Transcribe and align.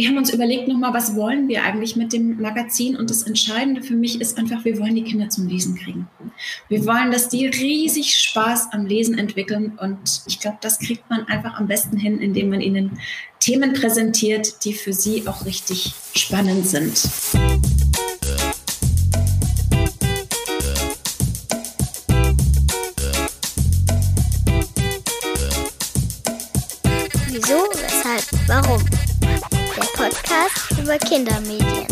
wir 0.00 0.08
haben 0.08 0.16
uns 0.16 0.32
überlegt 0.32 0.66
nochmal, 0.66 0.94
was 0.94 1.14
wollen 1.14 1.46
wir 1.48 1.62
eigentlich 1.62 1.94
mit 1.94 2.14
dem 2.14 2.40
Magazin? 2.40 2.96
Und 2.96 3.10
das 3.10 3.24
Entscheidende 3.24 3.82
für 3.82 3.94
mich 3.94 4.18
ist 4.18 4.38
einfach, 4.38 4.64
wir 4.64 4.78
wollen 4.78 4.94
die 4.94 5.04
Kinder 5.04 5.28
zum 5.28 5.46
Lesen 5.46 5.76
kriegen. 5.76 6.08
Wir 6.70 6.86
wollen, 6.86 7.10
dass 7.10 7.28
die 7.28 7.44
riesig 7.44 8.16
Spaß 8.16 8.68
am 8.72 8.86
Lesen 8.86 9.18
entwickeln. 9.18 9.78
Und 9.78 10.22
ich 10.26 10.40
glaube, 10.40 10.56
das 10.62 10.78
kriegt 10.78 11.10
man 11.10 11.26
einfach 11.26 11.60
am 11.60 11.66
besten 11.66 11.98
hin, 11.98 12.18
indem 12.18 12.48
man 12.48 12.62
ihnen 12.62 12.98
Themen 13.40 13.74
präsentiert, 13.74 14.64
die 14.64 14.72
für 14.72 14.94
sie 14.94 15.28
auch 15.28 15.44
richtig 15.44 15.92
spannend 16.14 16.66
sind. 16.66 16.98
Wieso, 27.28 27.68
weshalb, 27.74 28.24
warum? 28.46 28.82
Podcast 30.30 30.78
über 30.80 30.96
Kindermedien. 30.96 31.86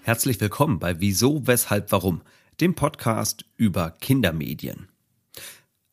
Herzlich 0.00 0.40
willkommen 0.40 0.78
bei 0.78 1.00
Wieso, 1.00 1.46
Weshalb, 1.46 1.92
Warum, 1.92 2.22
dem 2.62 2.74
Podcast 2.74 3.44
über 3.58 3.90
Kindermedien. 3.90 4.88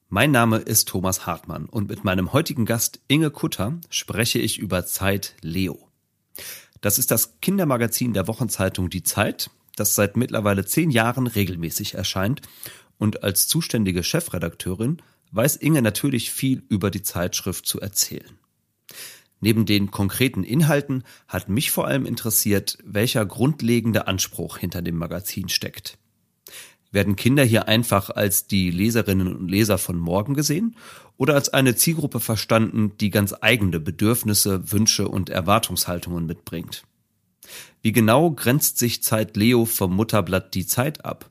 Mein 0.07 0.31
Name 0.31 0.59
ist 0.59 0.87
Thomas 0.87 1.25
Hartmann 1.25 1.65
und 1.65 1.89
mit 1.89 2.05
meinem 2.05 2.31
heutigen 2.31 2.65
Gast 2.65 3.01
Inge 3.09 3.29
Kutter 3.29 3.77
spreche 3.89 4.39
ich 4.39 4.57
über 4.57 4.85
Zeit 4.85 5.35
Leo. 5.41 5.89
Das 6.79 6.97
ist 6.97 7.11
das 7.11 7.41
Kindermagazin 7.41 8.13
der 8.13 8.27
Wochenzeitung 8.29 8.89
Die 8.89 9.03
Zeit, 9.03 9.49
das 9.75 9.95
seit 9.95 10.15
mittlerweile 10.15 10.63
zehn 10.63 10.91
Jahren 10.91 11.27
regelmäßig 11.27 11.95
erscheint 11.95 12.41
und 12.97 13.21
als 13.21 13.49
zuständige 13.49 14.01
Chefredakteurin 14.01 15.01
weiß 15.31 15.57
Inge 15.57 15.81
natürlich 15.81 16.31
viel 16.31 16.63
über 16.69 16.91
die 16.91 17.01
Zeitschrift 17.01 17.65
zu 17.65 17.79
erzählen. 17.79 18.37
Neben 19.39 19.65
den 19.65 19.89
konkreten 19.89 20.43
Inhalten 20.43 21.03
hat 21.27 21.49
mich 21.49 21.71
vor 21.71 21.87
allem 21.87 22.05
interessiert, 22.05 22.77
welcher 22.83 23.25
grundlegende 23.25 24.07
Anspruch 24.07 24.57
hinter 24.57 24.83
dem 24.83 24.97
Magazin 24.97 25.49
steckt. 25.49 25.97
Werden 26.91 27.15
Kinder 27.15 27.43
hier 27.43 27.67
einfach 27.67 28.09
als 28.09 28.47
die 28.47 28.69
Leserinnen 28.69 29.35
und 29.35 29.49
Leser 29.49 29.77
von 29.77 29.97
morgen 29.97 30.35
gesehen 30.35 30.75
oder 31.17 31.33
als 31.35 31.49
eine 31.49 31.75
Zielgruppe 31.75 32.19
verstanden, 32.19 32.91
die 32.99 33.09
ganz 33.09 33.33
eigene 33.39 33.79
Bedürfnisse, 33.79 34.71
Wünsche 34.71 35.07
und 35.07 35.29
Erwartungshaltungen 35.29 36.25
mitbringt? 36.25 36.83
Wie 37.81 37.93
genau 37.93 38.31
grenzt 38.31 38.77
sich 38.77 39.01
Zeit 39.01 39.35
Leo 39.37 39.65
vom 39.65 39.95
Mutterblatt 39.95 40.53
Die 40.53 40.67
Zeit 40.67 41.03
ab? 41.03 41.30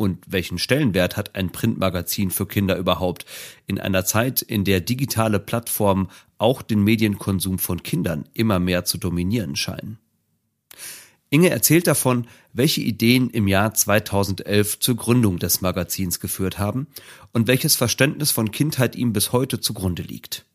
Und 0.00 0.24
welchen 0.26 0.56
Stellenwert 0.56 1.18
hat 1.18 1.34
ein 1.34 1.52
Printmagazin 1.52 2.30
für 2.30 2.46
Kinder 2.46 2.78
überhaupt 2.78 3.26
in 3.66 3.78
einer 3.78 4.06
Zeit, 4.06 4.40
in 4.40 4.64
der 4.64 4.80
digitale 4.80 5.38
Plattformen 5.38 6.08
auch 6.38 6.62
den 6.62 6.82
Medienkonsum 6.82 7.58
von 7.58 7.82
Kindern 7.82 8.26
immer 8.32 8.58
mehr 8.60 8.86
zu 8.86 8.96
dominieren 8.96 9.56
scheinen? 9.56 9.98
Inge 11.28 11.50
erzählt 11.50 11.86
davon, 11.86 12.28
welche 12.54 12.80
Ideen 12.80 13.28
im 13.28 13.46
Jahr 13.46 13.74
2011 13.74 14.80
zur 14.80 14.96
Gründung 14.96 15.38
des 15.38 15.60
Magazins 15.60 16.18
geführt 16.18 16.58
haben 16.58 16.86
und 17.34 17.46
welches 17.46 17.76
Verständnis 17.76 18.30
von 18.30 18.52
Kindheit 18.52 18.96
ihm 18.96 19.12
bis 19.12 19.32
heute 19.32 19.60
zugrunde 19.60 20.02
liegt. 20.02 20.46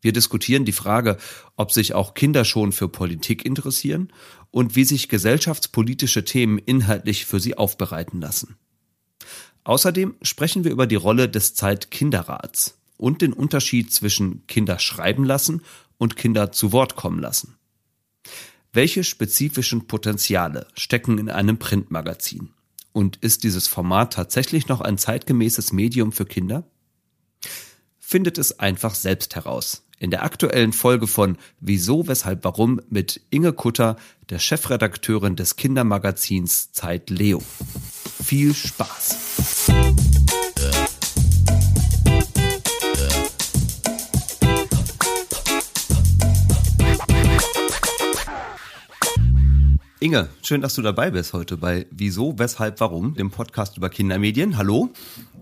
Wir 0.00 0.14
diskutieren 0.14 0.64
die 0.64 0.72
Frage, 0.72 1.18
ob 1.54 1.70
sich 1.70 1.92
auch 1.92 2.14
Kinder 2.14 2.46
schon 2.46 2.72
für 2.72 2.88
Politik 2.88 3.44
interessieren 3.44 4.10
und 4.50 4.74
wie 4.74 4.84
sich 4.84 5.10
gesellschaftspolitische 5.10 6.24
Themen 6.24 6.56
inhaltlich 6.56 7.26
für 7.26 7.40
sie 7.40 7.58
aufbereiten 7.58 8.22
lassen. 8.22 8.56
Außerdem 9.64 10.14
sprechen 10.22 10.64
wir 10.64 10.70
über 10.70 10.86
die 10.86 10.96
Rolle 10.96 11.28
des 11.28 11.54
Zeitkinderrats 11.54 12.78
und 12.96 13.22
den 13.22 13.32
Unterschied 13.32 13.92
zwischen 13.92 14.46
Kinder 14.46 14.78
schreiben 14.78 15.24
lassen 15.24 15.62
und 15.98 16.16
Kinder 16.16 16.52
zu 16.52 16.72
Wort 16.72 16.96
kommen 16.96 17.18
lassen. 17.18 17.56
Welche 18.72 19.02
spezifischen 19.04 19.86
Potenziale 19.86 20.66
stecken 20.74 21.18
in 21.18 21.28
einem 21.28 21.58
Printmagazin? 21.58 22.50
Und 22.92 23.16
ist 23.16 23.44
dieses 23.44 23.68
Format 23.68 24.12
tatsächlich 24.12 24.68
noch 24.68 24.80
ein 24.80 24.98
zeitgemäßes 24.98 25.72
Medium 25.72 26.12
für 26.12 26.24
Kinder? 26.24 26.64
Findet 27.98 28.38
es 28.38 28.58
einfach 28.58 28.94
selbst 28.94 29.36
heraus. 29.36 29.86
In 29.98 30.10
der 30.10 30.24
aktuellen 30.24 30.72
Folge 30.72 31.06
von 31.06 31.36
Wieso, 31.60 32.08
Weshalb, 32.08 32.44
Warum 32.44 32.80
mit 32.88 33.20
Inge 33.30 33.52
Kutter, 33.52 33.96
der 34.30 34.38
Chefredakteurin 34.38 35.36
des 35.36 35.56
Kindermagazins 35.56 36.72
Zeit 36.72 37.10
Leo. 37.10 37.42
Viel 38.22 38.54
Spaß! 38.54 39.70
Inge, 50.02 50.28
schön, 50.42 50.62
dass 50.62 50.74
du 50.74 50.82
dabei 50.82 51.10
bist 51.10 51.34
heute 51.34 51.56
bei 51.56 51.86
Wieso, 51.90 52.38
Weshalb, 52.38 52.80
Warum, 52.80 53.14
dem 53.14 53.30
Podcast 53.30 53.76
über 53.76 53.90
Kindermedien. 53.90 54.56
Hallo. 54.56 54.90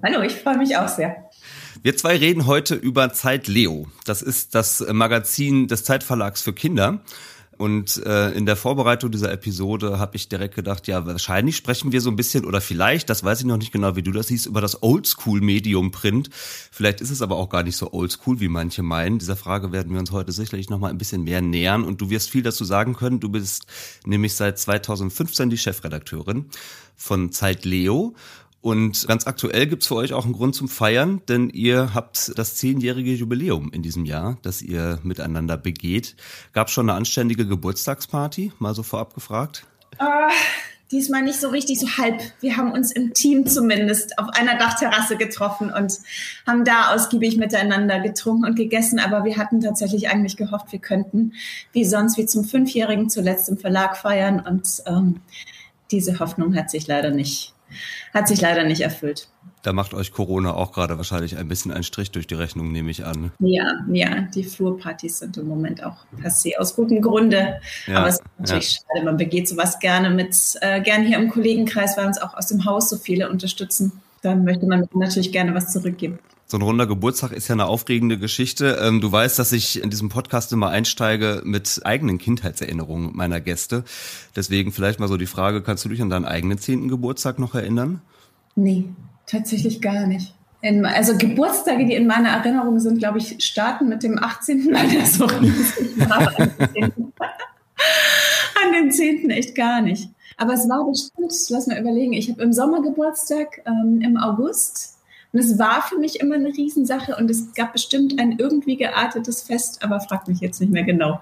Hallo, 0.03 0.23
ich 0.23 0.35
freue 0.35 0.59
mich 0.59 0.77
auch 0.77 0.89
sehr. 0.89 1.29
Wir 1.83 1.97
zwei 1.97 2.17
reden 2.17 2.47
heute 2.47 2.75
über 2.75 3.13
Zeit 3.13 3.47
Leo. 3.47 3.87
Das 4.05 4.21
ist 4.21 4.57
das 4.57 4.85
Magazin 4.93 5.69
des 5.69 5.85
Zeitverlags 5.85 6.43
für 6.43 6.53
Kinder. 6.53 7.03
Und 7.59 8.01
äh, 8.07 8.31
in 8.31 8.47
der 8.47 8.55
Vorbereitung 8.55 9.11
dieser 9.11 9.33
Episode 9.33 9.99
habe 9.99 10.17
ich 10.17 10.29
direkt 10.29 10.55
gedacht, 10.55 10.87
ja, 10.87 11.05
wahrscheinlich 11.07 11.57
sprechen 11.57 11.91
wir 11.91 12.01
so 12.01 12.09
ein 12.09 12.15
bisschen 12.15 12.45
oder 12.45 12.61
vielleicht, 12.61 13.11
das 13.11 13.25
weiß 13.25 13.41
ich 13.41 13.47
noch 13.47 13.57
nicht 13.57 13.73
genau, 13.73 13.97
wie 13.97 14.03
du 14.03 14.13
das 14.13 14.29
siehst, 14.29 14.47
über 14.47 14.61
das 14.61 14.81
Oldschool-Medium 14.81 15.91
Print. 15.91 16.31
Vielleicht 16.33 17.01
ist 17.01 17.11
es 17.11 17.21
aber 17.21 17.37
auch 17.37 17.49
gar 17.49 17.65
nicht 17.65 17.77
so 17.77 17.93
oldschool, 17.93 18.39
wie 18.39 18.49
manche 18.49 18.85
meinen. 18.85 19.19
Dieser 19.19 19.35
Frage 19.35 19.73
werden 19.73 19.93
wir 19.93 19.99
uns 19.99 20.13
heute 20.13 20.31
sicherlich 20.31 20.71
noch 20.71 20.79
mal 20.79 20.91
ein 20.91 20.99
bisschen 20.99 21.25
mehr 21.25 21.43
nähern 21.43 21.83
und 21.83 22.01
du 22.01 22.11
wirst 22.11 22.31
viel 22.31 22.43
dazu 22.43 22.65
sagen 22.65 22.95
können. 22.95 23.19
Du 23.19 23.29
bist 23.29 23.67
nämlich 24.07 24.35
seit 24.35 24.57
2015 24.57 25.51
die 25.51 25.59
Chefredakteurin 25.59 26.47
von 26.95 27.33
Zeit 27.33 27.65
Leo 27.65 28.15
und 28.61 29.07
ganz 29.07 29.27
aktuell 29.27 29.67
gibt's 29.67 29.87
für 29.87 29.95
euch 29.95 30.13
auch 30.13 30.25
einen 30.25 30.35
Grund 30.35 30.55
zum 30.55 30.69
Feiern, 30.69 31.23
denn 31.29 31.49
ihr 31.49 31.95
habt 31.95 32.37
das 32.37 32.57
zehnjährige 32.57 33.13
Jubiläum 33.13 33.71
in 33.73 33.83
diesem 33.83 34.05
Jahr, 34.05 34.39
das 34.43 34.63
ihr 34.63 34.99
miteinander 35.05 35.57
begeht. 35.57 36.17
Gab's 36.53 36.73
schon 36.73 36.91
eine 36.91 36.99
anständige 36.99 37.47
Geburtstagsparty? 37.47 38.53
Mal 38.59 38.75
so 38.75 38.83
vorab 38.83 39.15
gefragt. 39.15 39.65
Uh, 40.01 40.33
diesmal 40.91 41.23
nicht 41.23 41.41
so 41.41 41.51
richtig, 41.51 41.79
so 41.79 41.87
halb. 41.99 42.21
Wir 42.41 42.57
haben 42.57 42.73
uns 42.73 42.91
im 42.91 43.15
Team 43.15 43.47
zumindest 43.47 44.19
auf 44.19 44.29
einer 44.31 44.59
Dachterrasse 44.59 45.17
getroffen 45.17 45.73
und 45.73 45.99
haben 46.45 46.65
da 46.65 46.93
ausgiebig 46.95 47.37
miteinander 47.37 48.01
getrunken 48.01 48.45
und 48.45 48.57
gegessen. 48.57 48.99
Aber 48.99 49.25
wir 49.25 49.37
hatten 49.37 49.61
tatsächlich 49.61 50.09
eigentlich 50.09 50.37
gehofft, 50.37 50.73
wir 50.73 50.81
könnten 50.81 51.35
wie 51.73 51.85
sonst 51.85 52.19
wie 52.19 52.27
zum 52.27 52.45
Fünfjährigen 52.45 53.09
zuletzt 53.09 53.49
im 53.49 53.59
Verlag 53.59 53.97
feiern. 53.97 54.41
Und 54.41 54.83
ähm, 54.87 55.21
diese 55.93 56.19
Hoffnung 56.19 56.57
hat 56.57 56.71
sich 56.71 56.89
leider 56.89 57.11
nicht 57.11 57.55
hat 58.15 58.29
sich 58.29 58.41
leider 58.41 58.65
nicht 58.65 58.81
erfüllt. 58.81 59.29
Da 59.63 59.73
macht 59.73 59.93
euch 59.93 60.13
Corona 60.13 60.55
auch 60.55 60.73
gerade 60.73 60.97
wahrscheinlich 60.97 61.37
ein 61.37 61.49
bisschen 61.49 61.73
einen 61.73 61.83
Strich 61.83 62.11
durch 62.11 62.27
die 62.27 62.35
Rechnung, 62.35 62.71
nehme 62.71 62.91
ich 62.91 63.05
an. 63.05 63.33
Ja, 63.41 63.85
ja, 63.91 64.21
die 64.35 64.45
Flurpartys 64.45 65.19
sind 65.19 65.37
im 65.37 65.49
Moment 65.49 65.83
auch 65.83 65.97
passé, 66.23 66.57
aus 66.59 66.77
gutem 66.77 67.03
Grunde. 67.03 67.61
Ja, 67.87 67.99
Aber 67.99 68.09
es 68.09 68.17
ist 68.17 68.25
natürlich 68.39 68.75
ja. 68.75 68.81
schade, 68.95 69.05
man 69.05 69.17
begeht 69.17 69.49
sowas 69.49 69.79
gerne 69.79 70.11
mit, 70.11 70.37
äh, 70.61 70.81
gerne 70.81 71.07
hier 71.07 71.19
im 71.19 71.29
Kollegenkreis, 71.29 71.97
weil 71.97 72.07
uns 72.07 72.21
auch 72.21 72.35
aus 72.35 72.47
dem 72.47 72.65
Haus 72.65 72.89
so 72.89 72.97
viele 72.97 73.29
unterstützen. 73.31 74.01
Dann 74.23 74.45
möchte 74.45 74.67
man 74.67 74.89
natürlich 74.95 75.33
gerne 75.33 75.55
was 75.55 75.73
zurückgeben. 75.73 76.19
So 76.51 76.57
ein 76.57 76.63
runder 76.63 76.87
Geburtstag 76.87 77.33
ist 77.33 77.49
ja 77.49 77.55
eine 77.55 77.67
aufregende 77.67 78.19
Geschichte. 78.19 78.79
Ähm, 78.81 79.03
du 79.03 79.13
weißt, 79.13 79.39
dass 79.39 79.53
ich 79.53 79.83
in 79.83 79.91
diesem 79.91 80.09
Podcast 80.09 80.51
immer 80.51 80.71
einsteige 80.71 81.43
mit 81.45 81.83
eigenen 81.85 82.17
Kindheitserinnerungen 82.17 83.15
meiner 83.15 83.39
Gäste. 83.39 83.85
Deswegen 84.35 84.73
vielleicht 84.73 84.99
mal 84.99 85.09
so 85.09 85.19
die 85.19 85.27
Frage, 85.27 85.63
kannst 85.63 85.85
du 85.85 85.91
dich 85.91 86.01
an 86.01 86.09
deinen 86.09 86.25
eigenen 86.25 86.57
zehnten 86.57 86.89
Geburtstag 86.89 87.39
noch 87.39 87.55
erinnern? 87.55 88.01
Nee, 88.57 88.85
tatsächlich 89.27 89.83
gar 89.83 90.07
nicht. 90.07 90.35
In, 90.63 90.87
also 90.87 91.19
Geburtstage, 91.19 91.85
die 91.85 91.93
in 91.93 92.07
meiner 92.07 92.31
Erinnerung 92.31 92.81
sind, 92.81 92.97
glaube 92.97 93.19
ich, 93.19 93.45
starten 93.45 93.91
mit 93.91 94.03
dem 94.03 94.19
18. 94.19 94.71
Nein, 94.71 94.89
der 94.89 95.05
so 95.05 95.27
riesig 95.27 95.99
war. 96.09 96.35
An 98.65 98.73
den 98.73 98.91
10. 98.91 99.29
echt 99.29 99.55
gar 99.55 99.83
nicht. 99.83 100.09
Aber 100.39 100.55
es 100.55 100.67
war 100.67 100.87
bestimmt, 100.89 101.31
lass 101.51 101.67
mal 101.67 101.79
überlegen, 101.79 102.15
ich 102.15 102.31
habe 102.31 102.43
im 102.43 102.55
Sommer 102.55 102.81
Geburtstag, 102.81 103.61
ähm, 103.67 104.01
im 104.01 104.17
August 104.17 104.98
und 105.33 105.39
es 105.41 105.59
war 105.59 105.83
für 105.83 105.99
mich 105.99 106.21
immer 106.21 106.37
eine 106.37 106.49
Riesensache 106.49 107.17
und 107.17 107.31
es 107.31 107.53
gab 107.55 107.73
bestimmt 107.73 108.19
ein 108.19 108.39
irgendwie 108.39 108.77
geartetes 108.77 109.43
Fest, 109.43 109.83
aber 109.83 110.01
frag 110.01 110.27
mich 110.27 110.41
jetzt 110.41 110.61
nicht 110.61 110.73
mehr 110.73 110.85
genau. 110.85 111.21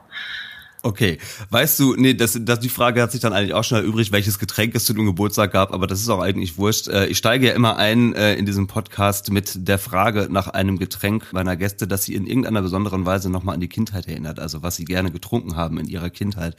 Okay, 0.83 1.19
weißt 1.51 1.81
du, 1.81 1.97
nee, 1.97 2.15
das, 2.15 2.39
das, 2.41 2.61
die 2.61 2.69
Frage 2.69 3.03
hat 3.03 3.11
sich 3.11 3.21
dann 3.21 3.33
eigentlich 3.33 3.55
auch 3.55 3.65
schon 3.65 3.83
übrig, 3.85 4.13
welches 4.13 4.39
Getränk 4.39 4.73
es 4.77 4.85
zu 4.85 4.93
dem 4.93 5.07
Geburtstag 5.07 5.51
gab, 5.51 5.73
aber 5.73 5.89
das 5.89 6.01
ist 6.01 6.09
auch 6.09 6.21
eigentlich 6.21 6.59
wurscht. 6.59 6.87
Äh, 6.87 7.07
ich 7.07 7.19
steige 7.19 7.49
ja 7.49 7.55
immer 7.55 7.77
ein 7.77 8.15
äh, 8.15 8.35
in 8.35 8.47
diesem 8.47 8.69
Podcast 8.69 9.33
mit 9.33 9.67
der 9.67 9.79
Frage 9.79 10.29
nach 10.31 10.47
einem 10.47 10.79
Getränk 10.79 11.33
meiner 11.33 11.57
Gäste, 11.57 11.89
das 11.89 12.05
sie 12.05 12.15
in 12.15 12.25
irgendeiner 12.25 12.63
besonderen 12.63 13.05
Weise 13.05 13.31
nochmal 13.31 13.57
an 13.57 13.61
die 13.61 13.69
Kindheit 13.69 14.07
erinnert, 14.07 14.39
also 14.39 14.63
was 14.63 14.77
sie 14.77 14.85
gerne 14.85 15.11
getrunken 15.11 15.57
haben 15.57 15.79
in 15.79 15.89
ihrer 15.89 16.11
Kindheit. 16.11 16.55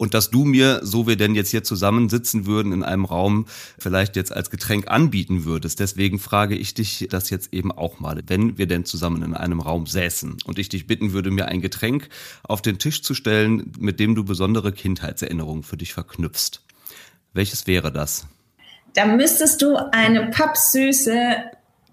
Und 0.00 0.14
dass 0.14 0.30
du 0.30 0.46
mir, 0.46 0.80
so 0.82 1.06
wir 1.06 1.16
denn 1.16 1.34
jetzt 1.34 1.50
hier 1.50 1.62
zusammensitzen 1.62 2.46
würden 2.46 2.72
in 2.72 2.82
einem 2.82 3.04
Raum, 3.04 3.44
vielleicht 3.78 4.16
jetzt 4.16 4.32
als 4.32 4.48
Getränk 4.48 4.88
anbieten 4.90 5.44
würdest. 5.44 5.78
Deswegen 5.78 6.18
frage 6.18 6.56
ich 6.56 6.72
dich 6.72 7.06
das 7.10 7.28
jetzt 7.28 7.52
eben 7.52 7.70
auch 7.70 8.00
mal, 8.00 8.22
wenn 8.26 8.56
wir 8.56 8.66
denn 8.66 8.86
zusammen 8.86 9.22
in 9.22 9.34
einem 9.34 9.60
Raum 9.60 9.84
säßen 9.84 10.38
und 10.46 10.58
ich 10.58 10.70
dich 10.70 10.86
bitten 10.86 11.12
würde, 11.12 11.30
mir 11.30 11.48
ein 11.48 11.60
Getränk 11.60 12.08
auf 12.44 12.62
den 12.62 12.78
Tisch 12.78 13.02
zu 13.02 13.12
stellen, 13.12 13.72
mit 13.78 14.00
dem 14.00 14.14
du 14.14 14.24
besondere 14.24 14.72
Kindheitserinnerungen 14.72 15.64
für 15.64 15.76
dich 15.76 15.92
verknüpfst. 15.92 16.62
Welches 17.34 17.66
wäre 17.66 17.92
das? 17.92 18.26
Da 18.94 19.04
müsstest 19.04 19.60
du 19.60 19.76
eine 19.92 20.30
pappsüße, 20.30 21.44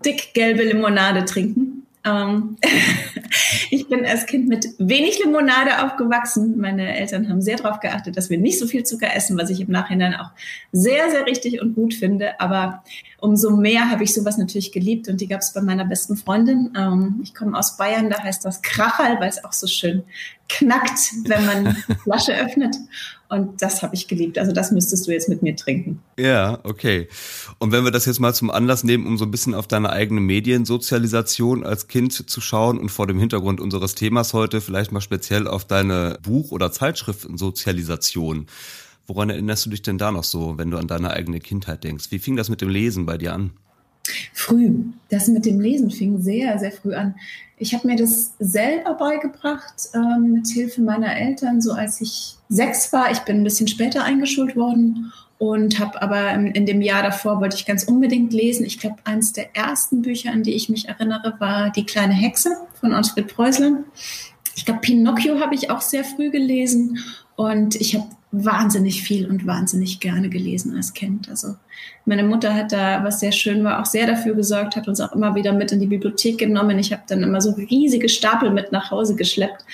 dickgelbe 0.05 0.63
Limonade 0.63 1.25
trinken 1.25 1.66
ähm, 2.07 2.57
ich 3.69 3.87
bin 3.87 4.05
als 4.05 4.25
Kind 4.25 4.47
mit 4.47 4.67
wenig 4.77 5.19
Limonade 5.23 5.83
aufgewachsen. 5.83 6.57
Meine 6.57 6.95
Eltern 6.97 7.29
haben 7.29 7.41
sehr 7.41 7.57
darauf 7.57 7.79
geachtet, 7.79 8.17
dass 8.17 8.29
wir 8.29 8.37
nicht 8.37 8.59
so 8.59 8.67
viel 8.67 8.83
Zucker 8.83 9.13
essen, 9.13 9.37
was 9.37 9.49
ich 9.49 9.59
im 9.59 9.71
Nachhinein 9.71 10.15
auch 10.15 10.31
sehr, 10.71 11.11
sehr 11.11 11.25
richtig 11.25 11.61
und 11.61 11.75
gut 11.75 11.93
finde. 11.93 12.39
Aber 12.39 12.83
umso 13.19 13.55
mehr 13.55 13.89
habe 13.89 14.03
ich 14.03 14.13
sowas 14.13 14.37
natürlich 14.37 14.71
geliebt 14.71 15.07
und 15.07 15.19
die 15.19 15.27
gab 15.27 15.41
es 15.41 15.53
bei 15.53 15.61
meiner 15.61 15.85
besten 15.85 16.15
Freundin. 16.15 16.73
Ähm, 16.77 17.19
ich 17.23 17.35
komme 17.35 17.57
aus 17.57 17.77
Bayern, 17.77 18.09
da 18.09 18.23
heißt 18.23 18.45
das 18.45 18.61
Krachal, 18.61 19.19
weil 19.19 19.29
es 19.29 19.43
auch 19.43 19.53
so 19.53 19.67
schön 19.67 20.03
knackt, 20.49 21.11
wenn 21.25 21.45
man 21.45 21.77
die 21.87 21.95
Flasche 21.95 22.35
öffnet. 22.37 22.75
Und 23.29 23.61
das 23.61 23.83
habe 23.83 23.93
ich 23.93 24.07
geliebt. 24.07 24.37
Also 24.37 24.53
das 24.53 24.71
müsstest 24.71 25.05
du 25.05 25.11
jetzt 25.11 25.27
mit 25.27 25.43
mir 25.43 25.55
trinken. 25.55 26.01
Ja, 26.17 26.59
okay. 26.63 27.09
Und 27.59 27.71
wenn 27.73 27.83
wir 27.83 27.91
das 27.91 28.05
jetzt 28.05 28.19
mal 28.19 28.33
zum 28.33 28.49
Anlass 28.49 28.83
nehmen, 28.85 29.05
um 29.05 29.17
so 29.17 29.25
ein 29.25 29.31
bisschen 29.31 29.53
auf 29.53 29.67
deine 29.67 29.89
eigene 29.89 30.21
Mediensozialisation 30.21 31.65
als 31.65 31.87
Kind 31.87 32.13
zu 32.13 32.41
schauen 32.41 32.77
und 32.79 32.89
vor 32.89 33.05
dem 33.05 33.19
Hintergrund 33.19 33.59
unseres 33.59 33.95
Themas 33.95 34.33
heute 34.33 34.61
vielleicht 34.61 34.93
mal 34.93 35.01
speziell 35.01 35.47
auf 35.47 35.65
deine 35.65 36.19
Buch- 36.21 36.51
oder 36.51 36.71
Zeitschriftensozialisation. 36.71 38.47
Woran 39.07 39.29
erinnerst 39.29 39.65
du 39.65 39.69
dich 39.69 39.81
denn 39.81 39.97
da 39.97 40.11
noch 40.11 40.23
so, 40.23 40.57
wenn 40.57 40.71
du 40.71 40.77
an 40.77 40.87
deine 40.87 41.11
eigene 41.11 41.39
Kindheit 41.39 41.83
denkst? 41.83 42.11
Wie 42.11 42.19
fing 42.19 42.35
das 42.37 42.49
mit 42.49 42.61
dem 42.61 42.69
Lesen 42.69 43.05
bei 43.05 43.17
dir 43.17 43.33
an? 43.33 43.51
Früh. 44.33 44.73
Das 45.09 45.27
mit 45.27 45.45
dem 45.45 45.59
Lesen 45.59 45.91
fing 45.91 46.21
sehr, 46.21 46.57
sehr 46.59 46.71
früh 46.71 46.93
an. 46.93 47.15
Ich 47.57 47.73
habe 47.73 47.87
mir 47.87 47.95
das 47.95 48.33
selber 48.39 48.93
beigebracht, 48.93 49.89
ähm, 49.95 50.33
mit 50.33 50.47
Hilfe 50.47 50.81
meiner 50.81 51.15
Eltern, 51.15 51.61
so 51.61 51.71
als 51.71 52.01
ich 52.01 52.35
sechs 52.49 52.93
war. 52.93 53.11
Ich 53.11 53.19
bin 53.19 53.37
ein 53.37 53.43
bisschen 53.43 53.67
später 53.67 54.03
eingeschult 54.03 54.55
worden 54.55 55.11
und 55.39 55.79
habe 55.79 56.01
aber 56.01 56.33
in, 56.33 56.47
in, 56.47 56.65
dem 56.65 56.81
Jahr 56.81 57.03
davor 57.03 57.41
wollte 57.41 57.55
ich 57.55 57.65
ganz 57.65 57.83
unbedingt 57.83 58.33
lesen. 58.33 58.65
Ich 58.65 58.79
glaube, 58.79 58.97
eines 59.03 59.33
der 59.33 59.55
ersten 59.55 60.01
Bücher, 60.01 60.31
an 60.31 60.43
die 60.43 60.53
ich 60.53 60.69
mich 60.69 60.87
erinnere, 60.87 61.35
war 61.39 61.71
Die 61.71 61.85
kleine 61.85 62.13
Hexe 62.13 62.57
von 62.79 62.93
Ottfried 62.93 63.27
Preußler. 63.27 63.83
Ich 64.55 64.65
glaube, 64.65 64.81
Pinocchio 64.81 65.39
habe 65.39 65.53
ich 65.53 65.69
auch 65.69 65.81
sehr 65.81 66.03
früh 66.03 66.31
gelesen 66.31 66.99
und 67.35 67.75
ich 67.75 67.95
habe 67.95 68.07
wahnsinnig 68.31 69.03
viel 69.03 69.29
und 69.29 69.47
wahnsinnig 69.47 69.99
gerne 69.99 70.29
gelesen 70.29 70.75
als 70.75 70.93
Kind. 70.93 71.29
Also 71.29 71.55
meine 72.05 72.23
Mutter 72.23 72.53
hat 72.53 72.71
da, 72.71 73.03
was 73.03 73.19
sehr 73.19 73.31
schön 73.31 73.63
war, 73.63 73.81
auch 73.81 73.85
sehr 73.85 74.05
dafür 74.05 74.35
gesorgt, 74.35 74.75
hat 74.75 74.87
uns 74.87 74.99
auch 74.99 75.13
immer 75.13 75.35
wieder 75.35 75.53
mit 75.53 75.71
in 75.71 75.79
die 75.79 75.87
Bibliothek 75.87 76.37
genommen. 76.37 76.77
Ich 76.77 76.91
habe 76.91 77.03
dann 77.07 77.23
immer 77.23 77.39
so 77.39 77.51
riesige 77.51 78.09
Stapel 78.09 78.51
mit 78.51 78.71
nach 78.71 78.91
Hause 78.91 79.15
geschleppt, 79.15 79.65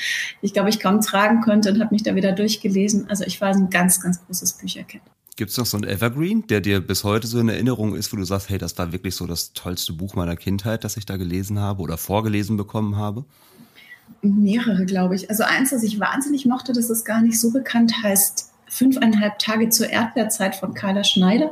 die 0.42 0.48
ich 0.48 0.54
glaube 0.54 0.70
ich 0.70 0.80
kaum 0.80 1.02
tragen 1.02 1.42
konnte 1.42 1.72
und 1.72 1.80
habe 1.80 1.94
mich 1.94 2.04
da 2.04 2.16
wieder 2.16 2.32
durchgelesen. 2.32 3.10
Also 3.10 3.24
ich 3.24 3.42
war 3.42 3.50
ein 3.50 3.70
ganz, 3.70 4.00
ganz 4.00 4.24
großes 4.26 4.54
Bücherkind. 4.54 5.04
Gibt 5.36 5.50
es 5.50 5.58
noch 5.58 5.66
so 5.66 5.78
ein 5.78 5.84
Evergreen, 5.84 6.46
der 6.46 6.62
dir 6.62 6.80
bis 6.80 7.04
heute 7.04 7.26
so 7.26 7.40
in 7.40 7.50
Erinnerung 7.50 7.96
ist, 7.96 8.14
wo 8.14 8.18
du 8.18 8.24
sagst, 8.24 8.50
hey, 8.50 8.60
das 8.60 8.78
war 8.78 8.92
wirklich 8.92 9.16
so 9.16 9.26
das 9.26 9.54
tollste 9.54 9.94
Buch 9.94 10.14
meiner 10.14 10.36
Kindheit, 10.36 10.84
das 10.84 10.96
ich 10.96 11.08
da 11.08 11.18
gelesen 11.18 11.60
habe 11.60 11.82
oder 11.82 11.98
vorgelesen 11.98 12.56
bekommen 12.56 12.98
habe? 12.98 13.26
Mehrere, 14.22 14.86
glaube 14.86 15.16
ich. 15.16 15.30
Also 15.30 15.44
eins, 15.44 15.72
was 15.72 15.84
ich 15.84 16.00
wahnsinnig 16.00 16.46
mochte, 16.46 16.74
das 16.74 16.90
ist 16.90 17.06
gar 17.06 17.22
nicht 17.22 17.40
so 17.40 17.52
bekannt, 17.52 17.94
heißt 18.04 18.52
Fünfeinhalb 18.68 19.38
Tage 19.40 19.70
zur 19.70 19.90
Erdbeerzeit 19.90 20.56
von 20.56 20.74
Carla 20.74 21.04
Schneider. 21.04 21.52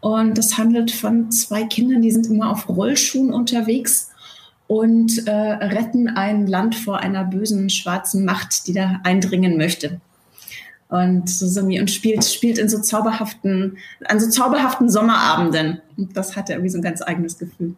Und 0.00 0.38
das 0.38 0.58
handelt 0.58 0.90
von 0.90 1.30
zwei 1.30 1.64
Kindern, 1.64 2.02
die 2.02 2.10
sind 2.10 2.26
immer 2.26 2.50
auf 2.50 2.68
Rollschuhen 2.68 3.32
unterwegs 3.32 4.10
und 4.66 5.28
äh, 5.28 5.30
retten 5.30 6.08
ein 6.08 6.46
Land 6.46 6.74
vor 6.74 6.98
einer 6.98 7.24
bösen 7.24 7.68
schwarzen 7.68 8.24
Macht, 8.24 8.66
die 8.66 8.72
da 8.72 9.00
eindringen 9.04 9.56
möchte. 9.56 10.00
Und, 10.88 11.28
so, 11.28 11.60
und 11.60 11.90
spielt, 11.90 12.24
spielt 12.24 12.58
in 12.58 12.68
so 12.68 12.78
zauberhaften, 12.78 13.78
an 14.04 14.20
so 14.20 14.28
zauberhaften 14.28 14.90
Sommerabenden. 14.90 15.80
Und 15.96 16.16
das 16.16 16.36
hatte 16.36 16.52
irgendwie 16.52 16.70
so 16.70 16.78
ein 16.78 16.82
ganz 16.82 17.00
eigenes 17.02 17.38
Gefühl. 17.38 17.76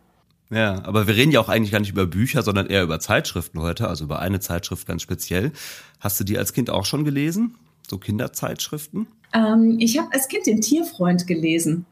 Ja, 0.51 0.85
aber 0.85 1.07
wir 1.07 1.17
reden 1.17 1.33
ja 1.33 1.41
auch 1.41 1.49
eigentlich 1.49 1.73
gar 1.73 1.81
nicht 1.81 1.91
über 1.91 2.07
Bücher, 2.07 2.43
sondern 2.43 2.67
eher 2.67 2.83
über 2.83 3.01
Zeitschriften 3.01 3.61
heute, 3.61 3.89
also 3.89 4.05
über 4.05 4.21
eine 4.21 4.41
Zeitschrift 4.41 4.87
ganz 4.87 5.03
speziell. 5.03 5.53
Hast 6.01 6.21
du 6.21 6.25
die 6.25 6.39
als 6.39 6.53
Kind 6.53 6.71
auch 6.71 6.85
schon 6.85 7.05
gelesen? 7.05 7.57
So 7.89 7.99
Kinderzeitschriften? 7.99 9.07
Ähm, 9.33 9.77
ich 9.81 9.99
habe 9.99 10.13
als 10.13 10.29
Kind 10.29 10.47
den 10.47 10.61
Tierfreund 10.61 11.27
gelesen. 11.27 11.87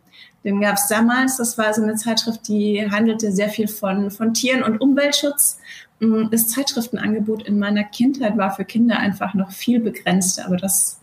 Den 0.45 0.61
gab 0.61 0.77
es 0.77 0.89
damals. 0.89 1.37
Das 1.37 1.57
war 1.57 1.73
so 1.73 1.83
eine 1.83 1.97
Zeitschrift, 1.97 2.49
die 2.49 2.91
handelte 2.91 3.33
sehr 3.33 3.49
viel 3.49 3.69
von, 3.69 4.11
von 4.11 4.35
Tieren 4.35 4.63
und 4.63 4.81
Umweltschutz. 4.81 5.59
Mm, 6.01 6.29
das 6.31 6.49
Zeitschriftenangebot 6.49 7.45
in 7.45 7.59
meiner 7.59 7.85
Kindheit 7.85 8.37
war 8.37 8.55
für 8.55 8.65
Kinder 8.65 8.99
einfach 8.99 9.35
noch 9.35 9.53
viel 9.53 9.81
begrenzter, 9.81 10.47
aber 10.47 10.57
das, 10.57 11.01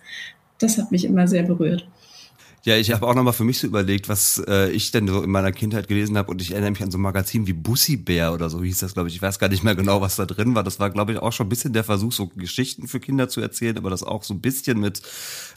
das 0.60 0.78
hat 0.78 0.92
mich 0.92 1.06
immer 1.06 1.28
sehr 1.28 1.44
berührt. 1.44 1.88
Ja, 2.66 2.76
ich 2.76 2.92
habe 2.92 3.08
auch 3.08 3.16
nochmal 3.16 3.34
für 3.34 3.46
mich 3.46 3.60
so 3.60 3.68
überlegt, 3.68 4.10
was 4.10 4.44
äh, 4.46 4.70
ich 4.72 4.92
denn 4.92 5.08
so 5.08 5.24
in 5.24 5.30
meiner 5.30 5.54
Kindheit 5.54 5.88
gelesen 5.88 6.18
habe 6.18 6.30
und 6.30 6.42
ich 6.42 6.52
erinnere 6.52 6.72
mich 6.72 6.84
an 6.84 6.92
so 6.92 6.98
ein 6.98 7.02
Magazin 7.02 7.48
wie 7.48 7.54
Bussi 7.54 7.96
Bär 7.96 8.34
oder 8.34 8.50
so 8.50 8.62
hieß 8.62 8.80
das, 8.80 8.96
glaube 8.96 9.08
ich. 9.08 9.16
Ich 9.16 9.22
weiß 9.22 9.40
gar 9.40 9.48
nicht 9.48 9.64
mehr 9.64 9.76
genau, 9.76 10.02
was 10.02 10.18
da 10.18 10.26
drin 10.26 10.56
war. 10.56 10.64
Das 10.64 10.78
war, 10.78 10.90
glaube 10.90 11.14
ich, 11.14 11.20
auch 11.20 11.32
schon 11.32 11.46
ein 11.46 11.50
bisschen 11.50 11.72
der 11.72 11.86
Versuch, 11.86 12.12
so 12.12 12.28
Geschichten 12.28 12.90
für 12.90 13.00
Kinder 13.00 13.30
zu 13.30 13.40
erzählen, 13.40 13.78
aber 13.78 13.90
das 13.90 14.04
auch 14.04 14.24
so 14.24 14.34
ein 14.34 14.42
bisschen 14.42 14.78
mit, 14.78 15.02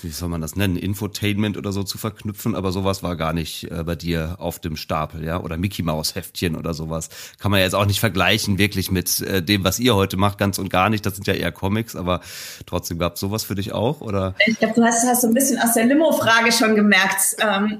wie 0.00 0.10
soll 0.10 0.28
man 0.28 0.40
das 0.40 0.54
nennen, 0.54 0.76
Infotainment 0.76 1.56
oder 1.56 1.72
so 1.72 1.82
zu 1.82 1.98
verknüpfen. 1.98 2.54
Aber 2.54 2.70
sowas 2.70 3.02
war 3.02 3.16
gar 3.16 3.32
nicht 3.32 3.68
äh, 3.72 3.82
bei 3.82 3.96
dir 3.96 4.36
auf 4.38 4.60
dem 4.60 4.76
Stapel, 4.76 5.24
ja? 5.24 5.40
Oder 5.40 5.56
Mickey 5.56 5.82
Maus 5.82 6.14
Heftchen 6.14 6.54
oder 6.54 6.72
sowas. 6.72 7.08
Kann 7.38 7.50
man 7.50 7.58
ja 7.58 7.64
jetzt 7.64 7.74
auch 7.74 7.86
nicht 7.86 7.98
vergleichen, 7.98 8.58
wirklich 8.58 8.92
mit 8.92 9.20
äh, 9.22 9.42
dem, 9.42 9.64
was 9.64 9.80
ihr 9.80 9.96
heute 9.96 10.16
macht, 10.16 10.38
ganz 10.38 10.60
und 10.60 10.70
gar 10.70 10.88
nicht. 10.88 11.04
Das 11.04 11.16
sind 11.16 11.26
ja 11.26 11.34
eher 11.34 11.50
Comics, 11.50 11.96
aber 11.96 12.20
trotzdem 12.64 12.98
gab 13.00 13.14
es 13.14 13.20
sowas 13.20 13.42
für 13.42 13.56
dich 13.56 13.72
auch, 13.72 14.00
oder? 14.00 14.36
Ich 14.46 14.56
glaube, 14.60 14.74
du 14.76 14.84
hast, 14.84 15.04
hast 15.04 15.22
so 15.22 15.26
ein 15.26 15.34
bisschen 15.34 15.58
aus 15.58 15.74
der 15.74 15.86
Limo-Frage 15.86 16.52
schon 16.52 16.76
gemerkt 16.76 16.91
gemerkt, 16.92 17.36
ähm, 17.38 17.78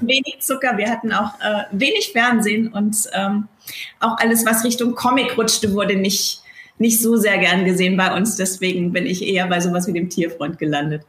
wenig 0.06 0.38
Zucker. 0.40 0.76
Wir 0.76 0.90
hatten 0.90 1.12
auch 1.12 1.34
äh, 1.40 1.64
wenig 1.72 2.10
Fernsehen 2.12 2.68
und 2.68 2.96
ähm, 3.12 3.48
auch 4.00 4.16
alles, 4.18 4.44
was 4.46 4.64
Richtung 4.64 4.94
Comic 4.94 5.36
rutschte, 5.36 5.72
wurde 5.72 5.96
nicht, 5.96 6.42
nicht 6.78 7.00
so 7.00 7.16
sehr 7.16 7.38
gern 7.38 7.64
gesehen 7.64 7.96
bei 7.96 8.14
uns. 8.16 8.36
Deswegen 8.36 8.92
bin 8.92 9.06
ich 9.06 9.22
eher 9.22 9.46
bei 9.46 9.60
sowas 9.60 9.86
wie 9.86 9.92
dem 9.92 10.10
Tierfreund 10.10 10.58
gelandet. 10.58 11.04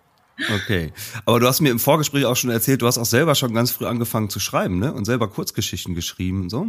Okay. 0.64 0.94
Aber 1.26 1.40
du 1.40 1.48
hast 1.48 1.60
mir 1.60 1.70
im 1.70 1.80
Vorgespräch 1.80 2.26
auch 2.26 2.38
schon 2.38 2.50
erzählt, 2.50 2.82
du 2.82 2.88
hast 2.88 2.98
auch 2.98 3.06
selber 3.06 3.36
schon 3.36 3.54
ganz 3.54 3.72
früh 3.72 3.86
angefangen 3.86 4.30
zu 4.30 4.40
schreiben, 4.40 4.80
ne? 4.80 4.94
Und 4.94 5.04
selber 5.04 5.28
Kurzgeschichten 5.30 5.96
geschrieben 5.96 6.44
und 6.44 6.50
so. 6.50 6.68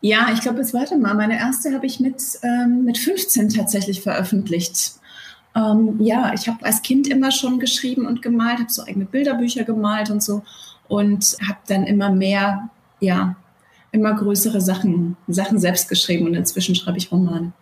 Ja, 0.00 0.30
ich 0.32 0.40
glaube, 0.40 0.58
jetzt 0.58 0.72
warte 0.72 0.96
mal. 0.96 1.14
Meine 1.14 1.38
erste 1.38 1.72
habe 1.74 1.86
ich 1.86 2.00
mit, 2.00 2.22
ähm, 2.42 2.84
mit 2.84 2.96
15 2.96 3.50
tatsächlich 3.50 4.00
veröffentlicht. 4.00 4.99
Ähm, 5.54 5.96
ja, 6.00 6.32
ich 6.34 6.48
habe 6.48 6.64
als 6.64 6.82
Kind 6.82 7.08
immer 7.08 7.32
schon 7.32 7.58
geschrieben 7.58 8.06
und 8.06 8.22
gemalt, 8.22 8.60
habe 8.60 8.70
so 8.70 8.82
eigene 8.82 9.04
Bilderbücher 9.04 9.64
gemalt 9.64 10.10
und 10.10 10.22
so 10.22 10.42
und 10.88 11.36
habe 11.46 11.58
dann 11.66 11.84
immer 11.84 12.10
mehr, 12.10 12.70
ja, 13.00 13.36
immer 13.92 14.14
größere 14.14 14.60
Sachen, 14.60 15.16
Sachen 15.26 15.58
selbst 15.58 15.88
geschrieben 15.88 16.26
und 16.26 16.34
inzwischen 16.34 16.74
schreibe 16.74 16.98
ich 16.98 17.10
Romane. 17.10 17.52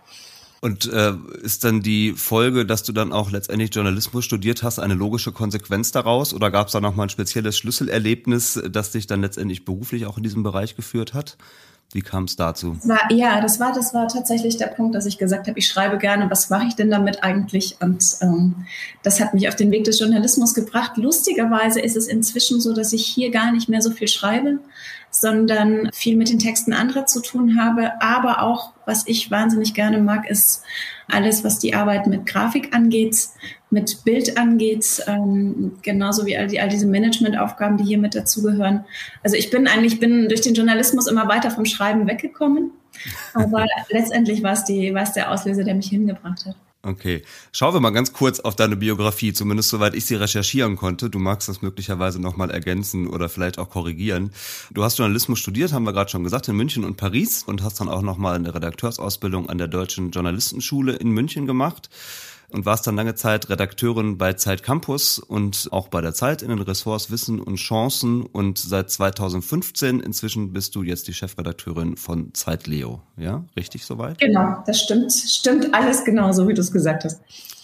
Und 0.60 0.92
äh, 0.92 1.14
ist 1.42 1.62
dann 1.64 1.82
die 1.82 2.14
Folge, 2.14 2.66
dass 2.66 2.82
du 2.82 2.92
dann 2.92 3.12
auch 3.12 3.30
letztendlich 3.30 3.72
Journalismus 3.72 4.24
studiert 4.24 4.64
hast, 4.64 4.80
eine 4.80 4.94
logische 4.94 5.30
Konsequenz 5.30 5.92
daraus? 5.92 6.34
Oder 6.34 6.50
gab 6.50 6.66
es 6.66 6.72
da 6.72 6.80
nochmal 6.80 7.06
ein 7.06 7.10
spezielles 7.10 7.56
Schlüsselerlebnis, 7.56 8.60
das 8.68 8.90
dich 8.90 9.06
dann 9.06 9.20
letztendlich 9.20 9.64
beruflich 9.64 10.06
auch 10.06 10.16
in 10.16 10.24
diesem 10.24 10.42
Bereich 10.42 10.74
geführt 10.74 11.14
hat? 11.14 11.36
Wie 11.92 12.02
kam 12.02 12.24
es 12.24 12.36
dazu? 12.36 12.76
War, 12.84 13.10
ja, 13.10 13.40
das 13.40 13.60
war, 13.60 13.72
das 13.72 13.94
war 13.94 14.08
tatsächlich 14.08 14.58
der 14.58 14.66
Punkt, 14.66 14.94
dass 14.94 15.06
ich 15.06 15.16
gesagt 15.16 15.48
habe, 15.48 15.58
ich 15.58 15.66
schreibe 15.66 15.96
gerne, 15.96 16.30
was 16.30 16.50
mache 16.50 16.66
ich 16.66 16.76
denn 16.76 16.90
damit 16.90 17.24
eigentlich? 17.24 17.76
Und 17.80 18.04
ähm, 18.20 18.66
das 19.02 19.20
hat 19.20 19.32
mich 19.32 19.48
auf 19.48 19.56
den 19.56 19.70
Weg 19.70 19.84
des 19.84 19.98
Journalismus 19.98 20.52
gebracht. 20.52 20.98
Lustigerweise 20.98 21.80
ist 21.80 21.96
es 21.96 22.06
inzwischen 22.06 22.60
so, 22.60 22.74
dass 22.74 22.92
ich 22.92 23.06
hier 23.06 23.30
gar 23.30 23.52
nicht 23.52 23.70
mehr 23.70 23.80
so 23.80 23.90
viel 23.90 24.08
schreibe, 24.08 24.58
sondern 25.10 25.88
viel 25.94 26.18
mit 26.18 26.28
den 26.28 26.38
Texten 26.38 26.74
anderer 26.74 27.06
zu 27.06 27.22
tun 27.22 27.58
habe. 27.58 28.02
Aber 28.02 28.42
auch, 28.42 28.72
was 28.84 29.06
ich 29.06 29.30
wahnsinnig 29.30 29.72
gerne 29.72 29.98
mag, 29.98 30.28
ist 30.28 30.62
alles, 31.10 31.42
was 31.42 31.58
die 31.58 31.74
Arbeit 31.74 32.06
mit 32.06 32.26
Grafik 32.26 32.74
angeht, 32.74 33.16
mit 33.70 34.04
Bild 34.04 34.38
angeht, 34.38 35.02
ähm, 35.06 35.72
genauso 35.82 36.24
wie 36.26 36.36
all, 36.36 36.46
die, 36.46 36.60
all 36.60 36.68
diese 36.68 36.86
Managementaufgaben, 36.86 37.76
die 37.76 37.84
hier 37.84 37.98
mit 37.98 38.14
dazugehören. 38.14 38.84
Also 39.22 39.36
ich 39.36 39.50
bin 39.50 39.66
eigentlich 39.66 40.00
bin 40.00 40.28
durch 40.28 40.40
den 40.40 40.54
Journalismus 40.54 41.06
immer 41.06 41.28
weiter 41.28 41.50
vom 41.50 41.66
Schreiben 41.66 42.06
weggekommen, 42.06 42.70
aber 43.34 43.66
letztendlich 43.90 44.42
war 44.42 44.52
es, 44.52 44.64
die, 44.64 44.94
war 44.94 45.02
es 45.02 45.12
der 45.12 45.30
Auslöser, 45.30 45.64
der 45.64 45.74
mich 45.74 45.88
hingebracht 45.88 46.46
hat. 46.46 46.56
Okay. 46.82 47.22
Schauen 47.50 47.74
wir 47.74 47.80
mal 47.80 47.90
ganz 47.90 48.12
kurz 48.12 48.38
auf 48.38 48.54
deine 48.54 48.76
Biografie, 48.76 49.32
zumindest 49.32 49.68
soweit 49.68 49.94
ich 49.94 50.06
sie 50.06 50.14
recherchieren 50.14 50.76
konnte. 50.76 51.10
Du 51.10 51.18
magst 51.18 51.48
das 51.48 51.60
möglicherweise 51.60 52.20
nochmal 52.20 52.50
ergänzen 52.50 53.08
oder 53.08 53.28
vielleicht 53.28 53.58
auch 53.58 53.68
korrigieren. 53.68 54.30
Du 54.70 54.84
hast 54.84 54.96
Journalismus 54.96 55.40
studiert, 55.40 55.72
haben 55.72 55.84
wir 55.84 55.92
gerade 55.92 56.08
schon 56.08 56.22
gesagt, 56.22 56.46
in 56.46 56.56
München 56.56 56.84
und 56.84 56.96
Paris 56.96 57.42
und 57.42 57.64
hast 57.64 57.80
dann 57.80 57.88
auch 57.88 58.00
nochmal 58.00 58.36
eine 58.36 58.54
Redakteursausbildung 58.54 59.48
an 59.48 59.58
der 59.58 59.66
Deutschen 59.66 60.12
Journalistenschule 60.12 60.94
in 60.94 61.10
München 61.10 61.46
gemacht. 61.46 61.90
Und 62.50 62.66
warst 62.66 62.86
dann 62.86 62.96
lange 62.96 63.14
Zeit 63.14 63.50
Redakteurin 63.50 64.18
bei 64.18 64.32
Zeit 64.32 64.62
Campus 64.62 65.18
und 65.18 65.68
auch 65.70 65.88
bei 65.88 66.00
der 66.00 66.14
Zeit 66.14 66.42
in 66.42 66.48
den 66.48 66.60
Ressorts 66.60 67.10
Wissen 67.10 67.40
und 67.40 67.56
Chancen 67.56 68.22
und 68.22 68.58
seit 68.58 68.90
2015 68.90 70.00
inzwischen 70.00 70.52
bist 70.52 70.74
du 70.74 70.82
jetzt 70.82 71.08
die 71.08 71.14
Chefredakteurin 71.14 71.96
von 71.96 72.32
Zeit 72.34 72.66
Leo. 72.66 73.02
Ja, 73.16 73.44
richtig 73.56 73.84
soweit? 73.84 74.18
Genau, 74.18 74.62
das 74.66 74.80
stimmt. 74.80 75.12
Stimmt 75.12 75.74
alles 75.74 76.04
genauso, 76.04 76.48
wie 76.48 76.54
du 76.54 76.60
es 76.60 76.72
gesagt 76.72 77.04
hast. 77.04 77.20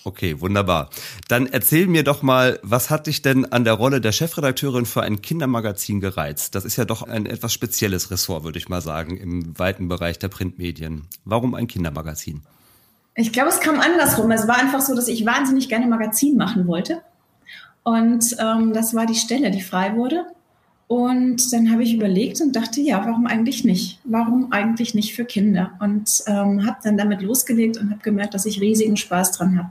Okay, 0.06 0.38
wunderbar. 0.42 0.90
Dann 1.28 1.46
erzähl 1.46 1.86
mir 1.86 2.04
doch 2.04 2.20
mal, 2.20 2.60
was 2.62 2.90
hat 2.90 3.06
dich 3.06 3.22
denn 3.22 3.50
an 3.50 3.64
der 3.64 3.72
Rolle 3.72 4.02
der 4.02 4.12
Chefredakteurin 4.12 4.84
für 4.84 5.02
ein 5.02 5.22
Kindermagazin 5.22 6.00
gereizt? 6.00 6.54
Das 6.54 6.66
ist 6.66 6.76
ja 6.76 6.84
doch 6.84 7.02
ein 7.02 7.24
etwas 7.24 7.54
spezielles 7.54 8.10
Ressort, 8.10 8.44
würde 8.44 8.58
ich 8.58 8.68
mal 8.68 8.82
sagen, 8.82 9.16
im 9.16 9.58
weiten 9.58 9.88
Bereich 9.88 10.18
der 10.18 10.28
Printmedien. 10.28 11.06
Warum 11.24 11.54
ein 11.54 11.68
Kindermagazin? 11.68 12.42
Ich 13.16 13.32
glaube, 13.32 13.48
es 13.48 13.60
kam 13.60 13.80
andersrum. 13.80 14.30
Es 14.30 14.48
war 14.48 14.58
einfach 14.58 14.80
so, 14.80 14.94
dass 14.94 15.08
ich 15.08 15.24
wahnsinnig 15.24 15.68
gerne 15.68 15.86
Magazin 15.86 16.36
machen 16.36 16.66
wollte. 16.66 17.02
Und 17.82 18.36
ähm, 18.40 18.72
das 18.72 18.94
war 18.94 19.06
die 19.06 19.14
Stelle, 19.14 19.50
die 19.50 19.60
frei 19.60 19.94
wurde. 19.94 20.26
Und 20.86 21.52
dann 21.52 21.70
habe 21.70 21.82
ich 21.82 21.94
überlegt 21.94 22.40
und 22.40 22.54
dachte, 22.56 22.80
ja, 22.80 23.04
warum 23.06 23.26
eigentlich 23.26 23.64
nicht? 23.64 24.00
Warum 24.04 24.52
eigentlich 24.52 24.94
nicht 24.94 25.14
für 25.14 25.24
Kinder? 25.24 25.72
Und 25.80 26.24
ähm, 26.26 26.66
habe 26.66 26.78
dann 26.82 26.98
damit 26.98 27.22
losgelegt 27.22 27.78
und 27.78 27.90
habe 27.90 28.02
gemerkt, 28.02 28.34
dass 28.34 28.46
ich 28.46 28.60
riesigen 28.60 28.96
Spaß 28.96 29.32
dran 29.32 29.58
habe. 29.58 29.70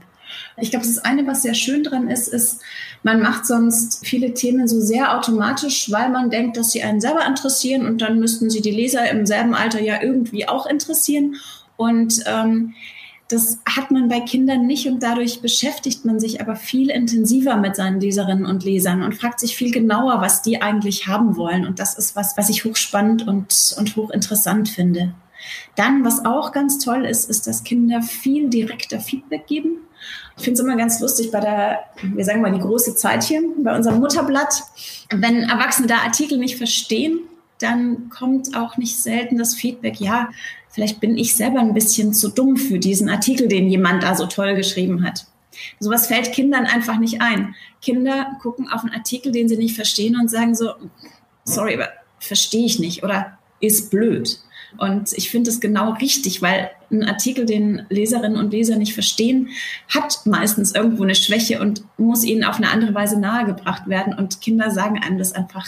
Ich 0.56 0.70
glaube, 0.70 0.86
das 0.86 0.98
eine, 0.98 1.26
was 1.26 1.42
sehr 1.42 1.54
schön 1.54 1.84
dran 1.84 2.08
ist, 2.08 2.28
ist, 2.28 2.60
man 3.02 3.20
macht 3.20 3.46
sonst 3.46 4.04
viele 4.04 4.34
Themen 4.34 4.66
so 4.66 4.80
sehr 4.80 5.16
automatisch, 5.16 5.90
weil 5.92 6.08
man 6.08 6.30
denkt, 6.30 6.56
dass 6.56 6.72
sie 6.72 6.82
einen 6.82 7.00
selber 7.00 7.24
interessieren 7.26 7.86
und 7.86 8.00
dann 8.00 8.18
müssten 8.18 8.50
sie 8.50 8.60
die 8.60 8.70
Leser 8.70 9.08
im 9.10 9.26
selben 9.26 9.54
Alter 9.54 9.80
ja 9.80 10.02
irgendwie 10.02 10.48
auch 10.48 10.66
interessieren. 10.66 11.36
Und 11.76 12.24
ähm, 12.26 12.74
das 13.28 13.58
hat 13.66 13.90
man 13.90 14.08
bei 14.08 14.20
Kindern 14.20 14.66
nicht 14.66 14.86
und 14.86 15.02
dadurch 15.02 15.40
beschäftigt 15.40 16.04
man 16.04 16.20
sich 16.20 16.40
aber 16.42 16.56
viel 16.56 16.90
intensiver 16.90 17.56
mit 17.56 17.74
seinen 17.74 18.00
Leserinnen 18.00 18.44
und 18.44 18.64
Lesern 18.64 19.02
und 19.02 19.14
fragt 19.14 19.40
sich 19.40 19.56
viel 19.56 19.72
genauer, 19.72 20.20
was 20.20 20.42
die 20.42 20.60
eigentlich 20.60 21.06
haben 21.06 21.36
wollen. 21.36 21.66
Und 21.66 21.78
das 21.78 21.96
ist 21.96 22.16
was, 22.16 22.36
was 22.36 22.50
ich 22.50 22.64
hochspannend 22.64 23.26
und, 23.26 23.74
und 23.78 23.96
hochinteressant 23.96 24.68
finde. 24.68 25.14
Dann, 25.74 26.04
was 26.04 26.24
auch 26.24 26.52
ganz 26.52 26.78
toll 26.78 27.06
ist, 27.06 27.30
ist, 27.30 27.46
dass 27.46 27.64
Kinder 27.64 28.02
viel 28.02 28.50
direkter 28.50 29.00
Feedback 29.00 29.46
geben. 29.46 29.78
Ich 30.36 30.44
finde 30.44 30.60
es 30.60 30.66
immer 30.66 30.76
ganz 30.76 31.00
lustig 31.00 31.30
bei 31.30 31.40
der, 31.40 31.80
wir 32.02 32.24
sagen 32.24 32.42
mal, 32.42 32.52
die 32.52 32.60
große 32.60 32.94
Zeit 32.94 33.24
hier, 33.24 33.42
bei 33.58 33.74
unserem 33.74 34.00
Mutterblatt. 34.00 34.62
Wenn 35.10 35.44
Erwachsene 35.44 35.86
da 35.86 35.98
Artikel 35.98 36.38
nicht 36.38 36.56
verstehen, 36.56 37.20
dann 37.58 38.10
kommt 38.10 38.56
auch 38.56 38.76
nicht 38.76 38.96
selten 39.00 39.38
das 39.38 39.54
Feedback, 39.54 40.00
ja, 40.00 40.28
vielleicht 40.74 41.00
bin 41.00 41.16
ich 41.16 41.36
selber 41.36 41.60
ein 41.60 41.72
bisschen 41.72 42.12
zu 42.12 42.28
dumm 42.28 42.56
für 42.56 42.78
diesen 42.78 43.08
Artikel, 43.08 43.46
den 43.46 43.68
jemand 43.68 44.02
da 44.02 44.14
so 44.16 44.26
toll 44.26 44.56
geschrieben 44.56 45.04
hat. 45.04 45.26
Sowas 45.78 46.08
fällt 46.08 46.32
Kindern 46.32 46.66
einfach 46.66 46.98
nicht 46.98 47.20
ein. 47.20 47.54
Kinder 47.80 48.36
gucken 48.42 48.68
auf 48.68 48.82
einen 48.82 48.92
Artikel, 48.92 49.30
den 49.30 49.48
sie 49.48 49.56
nicht 49.56 49.76
verstehen 49.76 50.18
und 50.18 50.28
sagen 50.28 50.56
so, 50.56 50.70
sorry, 51.44 51.74
aber 51.74 51.88
verstehe 52.18 52.66
ich 52.66 52.80
nicht 52.80 53.04
oder 53.04 53.38
ist 53.60 53.90
blöd. 53.90 54.40
Und 54.76 55.12
ich 55.12 55.30
finde 55.30 55.50
es 55.50 55.60
genau 55.60 55.92
richtig, 55.92 56.42
weil 56.42 56.70
ein 56.90 57.04
Artikel, 57.04 57.46
den 57.46 57.86
Leserinnen 57.88 58.38
und 58.38 58.50
Leser 58.52 58.76
nicht 58.76 58.94
verstehen, 58.94 59.50
hat 59.88 60.26
meistens 60.26 60.74
irgendwo 60.74 61.04
eine 61.04 61.14
Schwäche 61.14 61.60
und 61.60 61.84
muss 61.96 62.24
ihnen 62.24 62.42
auf 62.42 62.56
eine 62.56 62.70
andere 62.70 62.94
Weise 62.94 63.20
nahegebracht 63.20 63.86
werden. 63.88 64.14
Und 64.14 64.40
Kinder 64.40 64.72
sagen 64.72 64.98
einem 65.00 65.18
das 65.18 65.32
einfach 65.32 65.66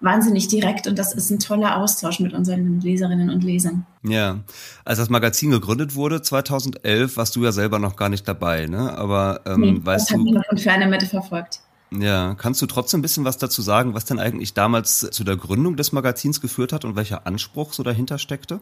wahnsinnig 0.00 0.48
direkt 0.48 0.86
und 0.86 0.98
das 0.98 1.12
ist 1.12 1.30
ein 1.30 1.38
toller 1.38 1.76
Austausch 1.76 2.20
mit 2.20 2.32
unseren 2.32 2.80
Leserinnen 2.80 3.30
und 3.30 3.42
Lesern. 3.42 3.86
Ja, 4.02 4.40
als 4.84 4.98
das 4.98 5.10
Magazin 5.10 5.50
gegründet 5.50 5.94
wurde 5.94 6.22
2011, 6.22 7.16
warst 7.16 7.34
du 7.36 7.44
ja 7.44 7.52
selber 7.52 7.78
noch 7.78 7.96
gar 7.96 8.08
nicht 8.08 8.26
dabei, 8.28 8.66
ne? 8.66 8.96
Aber 8.96 9.40
ähm, 9.46 9.60
nee, 9.60 9.80
weißt 9.82 10.10
das 10.10 10.16
du? 10.16 10.24
Das 10.32 10.42
hat 10.42 10.46
von 10.48 10.58
ferne 10.58 10.86
Mitte 10.86 11.06
verfolgt. 11.06 11.60
Ja, 11.90 12.34
kannst 12.34 12.60
du 12.60 12.66
trotzdem 12.66 13.00
ein 13.00 13.02
bisschen 13.02 13.24
was 13.24 13.38
dazu 13.38 13.62
sagen, 13.62 13.94
was 13.94 14.04
denn 14.04 14.18
eigentlich 14.18 14.52
damals 14.54 15.08
zu 15.10 15.24
der 15.24 15.36
Gründung 15.36 15.76
des 15.76 15.92
Magazins 15.92 16.40
geführt 16.40 16.72
hat 16.72 16.84
und 16.84 16.96
welcher 16.96 17.26
Anspruch 17.26 17.72
so 17.72 17.82
dahinter 17.82 18.18
steckte? 18.18 18.60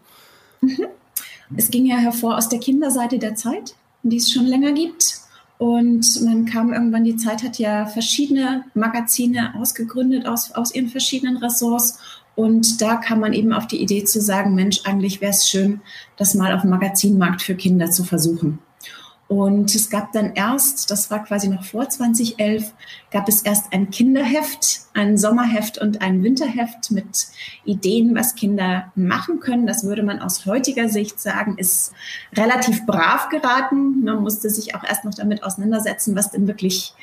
Mhm. 0.61 0.79
Es 1.57 1.71
ging 1.71 1.87
ja 1.87 1.97
hervor 1.97 2.37
aus 2.37 2.49
der 2.49 2.59
Kinderseite 2.59 3.21
der 3.21 3.37
Zeit, 3.37 3.77
die 4.03 4.17
es 4.17 4.33
schon 4.33 4.47
länger 4.47 4.73
gibt. 4.73 5.21
Und 5.59 6.23
man 6.23 6.45
kam 6.45 6.73
irgendwann, 6.73 7.05
die 7.05 7.17
Zeit 7.17 7.43
hat 7.43 7.59
ja 7.59 7.87
verschiedene 7.87 8.65
Magazine 8.75 9.55
ausgegründet 9.55 10.27
aus, 10.27 10.53
aus 10.53 10.75
ihren 10.75 10.89
verschiedenen 10.89 11.39
Ressorts. 11.39 11.99
Und 12.35 12.83
da 12.83 12.97
kam 12.97 13.21
man 13.21 13.33
eben 13.33 13.53
auf 13.53 13.67
die 13.67 13.81
Idee 13.81 14.05
zu 14.05 14.21
sagen, 14.21 14.55
Mensch, 14.55 14.83
eigentlich 14.85 15.23
wäre 15.23 15.33
es 15.33 15.49
schön, 15.49 15.81
das 16.19 16.35
mal 16.35 16.55
auf 16.55 16.61
dem 16.61 16.71
Magazinmarkt 16.71 17.41
für 17.41 17.55
Kinder 17.55 17.91
zu 17.91 18.05
versuchen. 18.05 18.59
Und 19.29 19.75
es 19.75 19.91
gab 19.91 20.13
dann 20.13 20.35
erst, 20.35 20.91
das 20.91 21.11
war 21.11 21.25
quasi 21.25 21.49
noch 21.49 21.65
vor 21.65 21.89
2011, 21.89 22.73
gab 23.11 23.29
es 23.29 23.43
erst 23.43 23.73
ein 23.73 23.91
Kinderheft, 23.91 24.83
ein 24.95 25.19
Sommerheft 25.19 25.79
und 25.79 26.01
ein 26.01 26.23
Winterheft 26.23 26.93
mit 26.93 27.27
Ideen, 27.65 28.15
was 28.15 28.37
Kinder 28.37 28.93
machen 28.95 29.41
können. 29.41 29.67
Das 29.67 29.83
würde 29.83 30.05
man 30.05 30.21
aus 30.21 30.47
heutiger 30.47 30.89
Sicht 30.89 31.21
sagen, 31.21 31.59
ist 31.59 31.93
relativ 32.37 32.87
brav 32.87 33.29
geraten. 33.29 34.05
Man 34.05 34.23
musste 34.23 34.49
sich 34.49 34.77
auch 34.77 34.85
erst 34.85 35.05
noch 35.05 35.15
damit 35.15 35.43
auseinandersetzen, 35.43 36.15
was 36.15 36.31
denn 36.31 36.47
wirklich 36.47 36.95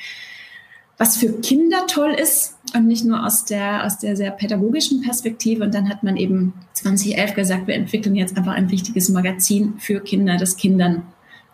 was 0.98 1.18
für 1.18 1.42
Kinder 1.42 1.86
toll 1.88 2.12
ist 2.12 2.56
und 2.76 2.88
nicht 2.88 3.04
nur 3.04 3.26
aus 3.26 3.46
der, 3.46 3.86
aus 3.86 3.98
der 3.98 4.16
sehr 4.16 4.32
pädagogischen 4.32 5.02
Perspektive. 5.02 5.64
Und 5.64 5.74
dann 5.74 5.90
hat 5.90 6.04
man 6.04 6.18
eben 6.18 6.54
2011 6.74 7.34
gesagt, 7.34 7.68
wir 7.68 7.76
entwickeln 7.76 8.16
jetzt 8.16 8.38
einfach 8.38 8.54
ein 8.54 8.70
wichtiges 8.70 9.10
Magazin 9.10 9.74
für 9.80 10.00
Kinder, 10.02 10.38
das 10.38 10.56
Kindern 10.56 11.04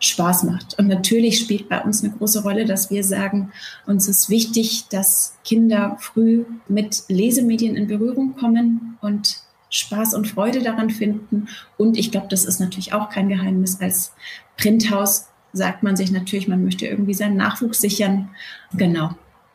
Spaß 0.00 0.44
macht. 0.44 0.78
Und 0.78 0.88
natürlich 0.88 1.38
spielt 1.38 1.68
bei 1.68 1.80
uns 1.82 2.02
eine 2.02 2.12
große 2.12 2.42
Rolle, 2.42 2.64
dass 2.64 2.90
wir 2.90 3.04
sagen, 3.04 3.52
uns 3.86 4.08
ist 4.08 4.30
wichtig, 4.30 4.86
dass 4.90 5.34
Kinder 5.44 5.96
früh 6.00 6.44
mit 6.68 7.04
Lesemedien 7.08 7.76
in 7.76 7.86
Berührung 7.86 8.34
kommen 8.34 8.98
und 9.02 9.42
Spaß 9.68 10.14
und 10.14 10.26
Freude 10.26 10.62
daran 10.62 10.90
finden. 10.90 11.48
Und 11.76 11.96
ich 11.96 12.10
glaube, 12.10 12.26
das 12.28 12.44
ist 12.44 12.60
natürlich 12.60 12.92
auch 12.92 13.10
kein 13.10 13.28
Geheimnis. 13.28 13.80
Als 13.80 14.12
Printhaus 14.56 15.26
sagt 15.52 15.82
man 15.82 15.96
sich 15.96 16.10
natürlich, 16.10 16.48
man 16.48 16.64
möchte 16.64 16.86
irgendwie 16.86 17.14
seinen 17.14 17.36
Nachwuchs 17.36 17.80
sichern. 17.80 18.30
Genau. 18.72 19.10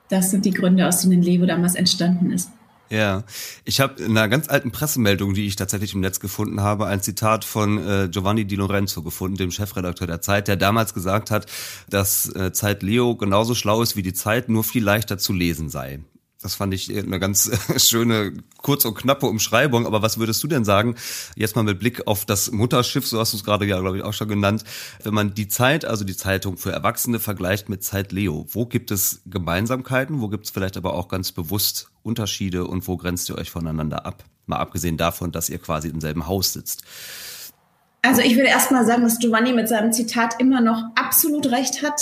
Das 0.09 0.29
sind 0.29 0.45
die 0.45 0.51
Gründe, 0.51 0.87
aus 0.87 1.01
denen 1.01 1.23
Levo 1.23 1.45
damals 1.45 1.75
entstanden 1.75 2.31
ist. 2.31 2.51
Ja, 2.89 3.23
ich 3.63 3.79
habe 3.79 4.01
in 4.01 4.11
einer 4.11 4.27
ganz 4.27 4.47
alten 4.47 4.71
Pressemeldung, 4.71 5.33
die 5.33 5.47
ich 5.47 5.55
tatsächlich 5.55 5.93
im 5.93 6.01
Netz 6.01 6.19
gefunden 6.19 6.61
habe, 6.61 6.85
ein 6.85 7.01
Zitat 7.01 7.43
von 7.43 7.77
äh, 7.77 8.09
Giovanni 8.09 8.45
Di 8.45 8.55
Lorenzo 8.55 9.01
gefunden, 9.01 9.37
dem 9.37 9.51
Chefredakteur 9.51 10.07
der 10.07 10.21
Zeit, 10.21 10.47
der 10.47 10.55
damals 10.55 10.93
gesagt 10.93 11.31
hat, 11.31 11.47
dass 11.89 12.33
äh, 12.35 12.51
Zeit 12.51 12.83
Leo 12.83 13.15
genauso 13.15 13.55
schlau 13.55 13.81
ist 13.81 13.95
wie 13.95 14.03
die 14.03 14.13
Zeit, 14.13 14.49
nur 14.49 14.63
viel 14.63 14.83
leichter 14.83 15.17
zu 15.17 15.33
lesen 15.33 15.69
sei. 15.69 15.99
Das 16.45 16.53
fand 16.53 16.75
ich 16.75 16.95
eine 16.95 17.19
ganz 17.19 17.49
schöne, 17.77 18.33
kurz 18.57 18.85
und 18.85 18.93
knappe 18.93 19.25
Umschreibung. 19.25 19.87
Aber 19.87 20.03
was 20.03 20.19
würdest 20.19 20.43
du 20.43 20.47
denn 20.47 20.63
sagen, 20.63 20.93
jetzt 21.35 21.55
mal 21.55 21.63
mit 21.63 21.79
Blick 21.79 22.05
auf 22.05 22.23
das 22.23 22.51
Mutterschiff, 22.51 23.07
so 23.07 23.19
hast 23.19 23.33
du 23.33 23.37
es 23.37 23.43
gerade 23.43 23.65
ja, 23.65 23.79
glaube 23.79 23.97
ich, 23.97 24.03
auch 24.03 24.13
schon 24.13 24.27
genannt, 24.27 24.63
wenn 25.01 25.15
man 25.15 25.33
die 25.33 25.47
Zeit, 25.47 25.85
also 25.85 26.05
die 26.05 26.15
Zeitung 26.15 26.57
für 26.57 26.71
Erwachsene 26.71 27.19
vergleicht 27.19 27.67
mit 27.67 27.83
Zeit 27.83 28.11
Leo, 28.11 28.45
wo 28.51 28.67
gibt 28.67 28.91
es 28.91 29.23
Gemeinsamkeiten, 29.25 30.21
wo 30.21 30.27
gibt 30.27 30.45
es 30.45 30.51
vielleicht 30.51 30.77
aber 30.77 30.93
auch 30.93 31.07
ganz 31.07 31.31
bewusst 31.31 31.89
Unterschiede 32.03 32.65
und 32.65 32.87
wo 32.87 32.95
grenzt 32.95 33.27
ihr 33.29 33.39
euch 33.39 33.49
voneinander 33.49 34.05
ab? 34.05 34.23
Mal 34.45 34.57
abgesehen 34.57 34.97
davon, 34.97 35.31
dass 35.31 35.49
ihr 35.49 35.57
quasi 35.57 35.87
im 35.87 35.99
selben 35.99 36.27
Haus 36.27 36.53
sitzt. 36.53 36.83
Also 38.03 38.21
ich 38.21 38.35
würde 38.35 38.49
erst 38.49 38.71
mal 38.71 38.85
sagen, 38.85 39.01
dass 39.01 39.17
Giovanni 39.17 39.51
mit 39.51 39.67
seinem 39.67 39.91
Zitat 39.91 40.39
immer 40.39 40.61
noch 40.61 40.83
absolut 40.93 41.47
recht 41.47 41.81
hat. 41.81 41.99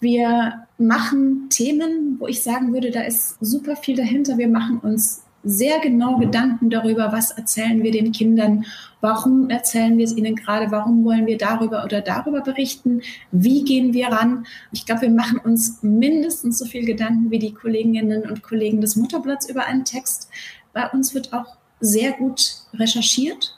Wir 0.00 0.66
machen 0.78 1.48
Themen, 1.48 2.16
wo 2.18 2.26
ich 2.26 2.42
sagen 2.42 2.72
würde, 2.72 2.90
da 2.90 3.02
ist 3.02 3.36
super 3.40 3.76
viel 3.76 3.96
dahinter. 3.96 4.36
Wir 4.36 4.48
machen 4.48 4.78
uns 4.78 5.22
sehr 5.42 5.78
genau 5.78 6.18
Gedanken 6.18 6.70
darüber, 6.70 7.12
was 7.12 7.30
erzählen 7.30 7.82
wir 7.82 7.92
den 7.92 8.10
Kindern, 8.10 8.66
warum 9.00 9.48
erzählen 9.48 9.96
wir 9.96 10.04
es 10.04 10.16
ihnen 10.16 10.34
gerade, 10.34 10.72
warum 10.72 11.04
wollen 11.04 11.26
wir 11.26 11.38
darüber 11.38 11.84
oder 11.84 12.00
darüber 12.00 12.40
berichten, 12.40 13.00
wie 13.30 13.62
gehen 13.62 13.94
wir 13.94 14.08
ran. 14.08 14.44
Ich 14.72 14.86
glaube, 14.86 15.02
wir 15.02 15.10
machen 15.10 15.38
uns 15.38 15.82
mindestens 15.82 16.58
so 16.58 16.64
viel 16.64 16.84
Gedanken 16.84 17.30
wie 17.30 17.38
die 17.38 17.54
Kolleginnen 17.54 18.28
und 18.28 18.42
Kollegen 18.42 18.80
des 18.80 18.96
Mutterblatts 18.96 19.48
über 19.48 19.66
einen 19.66 19.84
Text. 19.84 20.28
Bei 20.72 20.90
uns 20.90 21.14
wird 21.14 21.32
auch 21.32 21.56
sehr 21.78 22.12
gut 22.12 22.56
recherchiert 22.74 23.55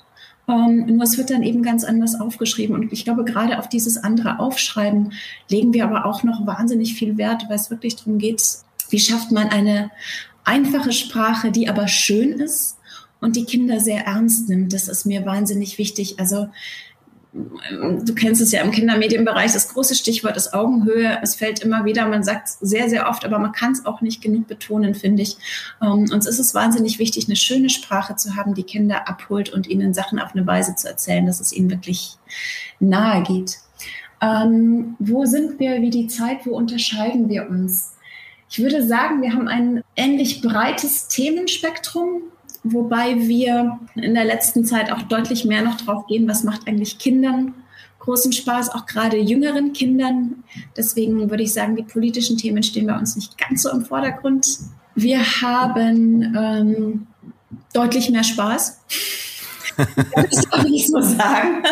ähm, 0.49 0.87
nur 0.87 1.03
es 1.03 1.19
wird 1.19 1.31
dann 1.31 1.43
eben 1.43 1.63
ganz 1.63 1.85
anders 1.85 2.19
aufgeschrieben. 2.19 2.75
Und 2.75 2.93
ich 2.93 3.05
glaube, 3.05 3.25
gerade 3.25 3.59
auf 3.59 3.69
dieses 3.69 3.99
andere 3.99 4.41
Aufschreiben 4.41 5.13
legen 5.49 5.75
wir 5.75 5.85
aber 5.85 6.07
auch 6.07 6.23
noch 6.23 6.47
wahnsinnig 6.47 6.95
viel 6.95 7.19
Wert, 7.19 7.45
weil 7.49 7.57
es 7.57 7.71
wirklich 7.71 7.97
darum 7.97 8.19
geht, 8.19 8.43
wie 8.89 8.99
schafft 8.99 9.31
man 9.31 9.49
eine 9.49 9.91
einfache 10.45 10.93
Sprache, 10.93 11.53
die 11.53 11.69
aber 11.69 11.89
schön 11.89 12.33
ist 12.41 12.79
und 13.21 13.37
die 13.37 13.45
Kinder 13.45 13.81
sehr 13.81 14.07
ernst 14.07 14.49
nimmt. 14.49 14.73
Das 14.73 14.89
ist 14.89 15.05
mir 15.05 15.27
wahnsinnig 15.27 15.77
wichtig. 15.77 16.19
Also 16.19 16.49
du 18.03 18.15
kennst 18.15 18.41
es 18.41 18.53
ja 18.53 18.63
im 18.63 18.71
Kindermedienbereich, 18.71 19.53
das 19.53 19.69
große 19.69 19.95
Stichwort 19.95 20.37
ist 20.37 20.55
Augenhöhe. 20.55 21.19
Es 21.23 21.35
fällt 21.35 21.61
immer 21.61 21.85
wieder, 21.85 22.07
man 22.07 22.23
sagt 22.23 22.49
es 22.49 22.59
sehr, 22.61 22.89
sehr 22.89 23.09
oft, 23.09 23.25
aber 23.25 23.39
man 23.39 23.53
kann 23.53 23.73
es 23.73 23.87
auch 23.87 24.01
nicht 24.01 24.23
genug 24.23 24.47
betonen, 24.47 24.95
finde 24.95 25.23
ich. 25.23 25.37
Ähm, 25.83 26.07
uns 26.13 26.27
ist 26.27 26.39
es 26.39 26.55
wahnsinnig 26.55 26.99
wichtig, 26.99 27.27
eine 27.27 27.37
schöne 27.37 27.71
Sprache 27.71 28.17
zu 28.17 28.37
haben, 28.37 28.55
die 28.55 28.63
Kinder 28.63 29.09
abholt 29.09 29.51
und 29.51 29.67
ihnen 29.67 29.95
Sachen 29.95 30.19
auf 30.19 30.35
eine 30.35 30.47
Weise 30.47 30.75
zu 30.75 30.89
erzählen, 30.89 31.27
dass 31.27 31.41
es 31.41 31.53
ihnen 31.53 31.71
wirklich 31.71 32.17
nahe 32.81 33.23
geht. 33.23 33.59
Ähm, 34.21 34.97
wo 34.99 35.25
sind 35.25 35.61
wir 35.61 35.81
wie 35.81 35.91
die 35.91 36.09
Zeit? 36.09 36.45
Wo 36.45 36.57
unterscheiden 36.57 37.29
wir 37.29 37.49
uns? 37.49 37.95
Ich 38.51 38.61
würde 38.61 38.87
sagen, 38.87 39.23
wir 39.23 39.35
haben 39.35 39.47
ein 39.47 39.83
ähnlich 39.95 40.41
breites 40.41 41.09
Themenspektrum, 41.09 42.23
wobei 42.65 43.17
wir 43.29 43.79
in 43.95 44.15
der 44.15 44.25
letzten 44.25 44.65
Zeit 44.65 44.93
auch 44.93 45.03
deutlich 45.03 45.45
mehr 45.45 45.63
noch 45.63 45.77
drauf 45.77 46.07
gehen, 46.07 46.29
was 46.29 46.45
macht 46.45 46.67
eigentlich 46.67 46.99
Kindern 46.99 47.55
großen 48.09 48.33
Spaß, 48.33 48.71
auch 48.71 48.87
gerade 48.87 49.19
jüngeren 49.19 49.75
Kindern. 49.75 50.43
Deswegen 50.75 51.29
würde 51.29 51.43
ich 51.43 51.53
sagen, 51.53 51.77
die 51.77 51.83
politischen 51.83 52.39
Themen 52.39 52.63
stehen 52.63 52.87
bei 52.87 52.97
uns 52.97 53.17
nicht 53.17 53.37
ganz 53.37 53.63
so 53.63 53.71
im 53.71 53.85
Vordergrund. 53.85 54.47
Wir 54.95 55.21
haben 55.43 56.23
ähm, 56.35 57.07
deutlich 57.75 58.09
mehr 58.09 58.25
Spaß. 58.25 58.81
das 60.15 60.49
darf 60.51 60.65
ich 60.65 60.87
so 60.87 61.03
sagen. 61.03 61.63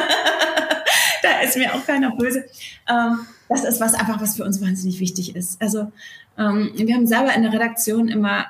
da 1.23 1.41
ist 1.41 1.57
mir 1.57 1.75
auch 1.75 1.87
keiner 1.87 2.15
böse. 2.15 2.45
Ähm, 2.87 3.21
das 3.49 3.65
ist 3.65 3.81
was 3.81 3.95
einfach, 3.95 4.21
was 4.21 4.37
für 4.37 4.45
uns 4.45 4.61
wahnsinnig 4.61 5.01
wichtig 5.01 5.35
ist. 5.35 5.61
Also 5.63 5.91
ähm, 6.37 6.73
wir 6.75 6.95
haben 6.95 7.07
selber 7.07 7.33
in 7.33 7.45
der 7.45 7.53
Redaktion 7.55 8.09
immer 8.09 8.45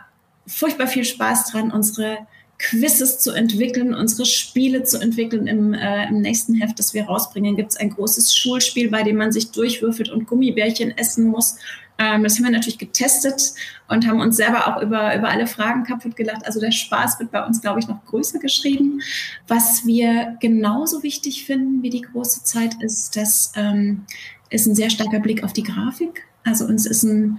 furchtbar 0.47 0.87
viel 0.87 1.05
Spaß 1.05 1.51
dran, 1.51 1.71
unsere 1.71 2.19
Quizzes 2.59 3.19
zu 3.19 3.33
entwickeln, 3.33 3.95
unsere 3.95 4.25
Spiele 4.25 4.83
zu 4.83 4.99
entwickeln. 4.99 5.47
Im, 5.47 5.75
äh, 5.75 6.09
im 6.09 6.21
nächsten 6.21 6.55
Heft, 6.55 6.79
das 6.79 6.95
wir 6.95 7.05
rausbringen, 7.05 7.57
gibt 7.57 7.73
es 7.73 7.77
ein 7.77 7.91
großes 7.91 8.37
Schulspiel, 8.37 8.91
bei 8.91 9.03
dem 9.03 9.17
man 9.17 9.33
sich 9.33 9.51
durchwürfelt 9.51 10.09
und 10.09 10.27
Gummibärchen 10.27 10.97
essen 10.97 11.27
muss. 11.27 11.59
Ähm, 11.99 12.23
das 12.23 12.37
haben 12.37 12.45
wir 12.45 12.51
natürlich 12.51 12.79
getestet 12.79 13.55
und 13.89 14.07
haben 14.07 14.21
uns 14.21 14.37
selber 14.37 14.69
auch 14.69 14.83
über, 14.83 15.15
über 15.17 15.29
alle 15.29 15.47
Fragen 15.47 15.85
kaputt 15.85 16.17
gelacht. 16.17 16.47
Also 16.47 16.61
der 16.61 16.73
Spaß 16.73 17.19
wird 17.21 17.31
bei 17.31 17.45
uns, 17.45 17.61
glaube 17.61 17.81
ich, 17.81 17.89
noch 17.89 18.05
größer 18.07 18.39
geschrieben. 18.39 19.01
Was 19.49 19.87
wir 19.87 20.37
genauso 20.41 21.03
wichtig 21.03 21.45
finden 21.45 21.83
wie 21.83 21.91
die 21.91 22.03
große 22.03 22.43
Zeit 22.45 22.83
ist, 22.83 23.17
das 23.17 23.53
ähm, 23.55 24.05
ist 24.51 24.67
ein 24.67 24.75
sehr 24.75 24.91
starker 24.91 25.21
Blick 25.21 25.45
auf 25.45 25.53
die 25.53 25.63
Grafik. 25.63 26.25
Also 26.45 26.65
uns 26.67 26.87
ist 26.87 27.03
ein 27.03 27.39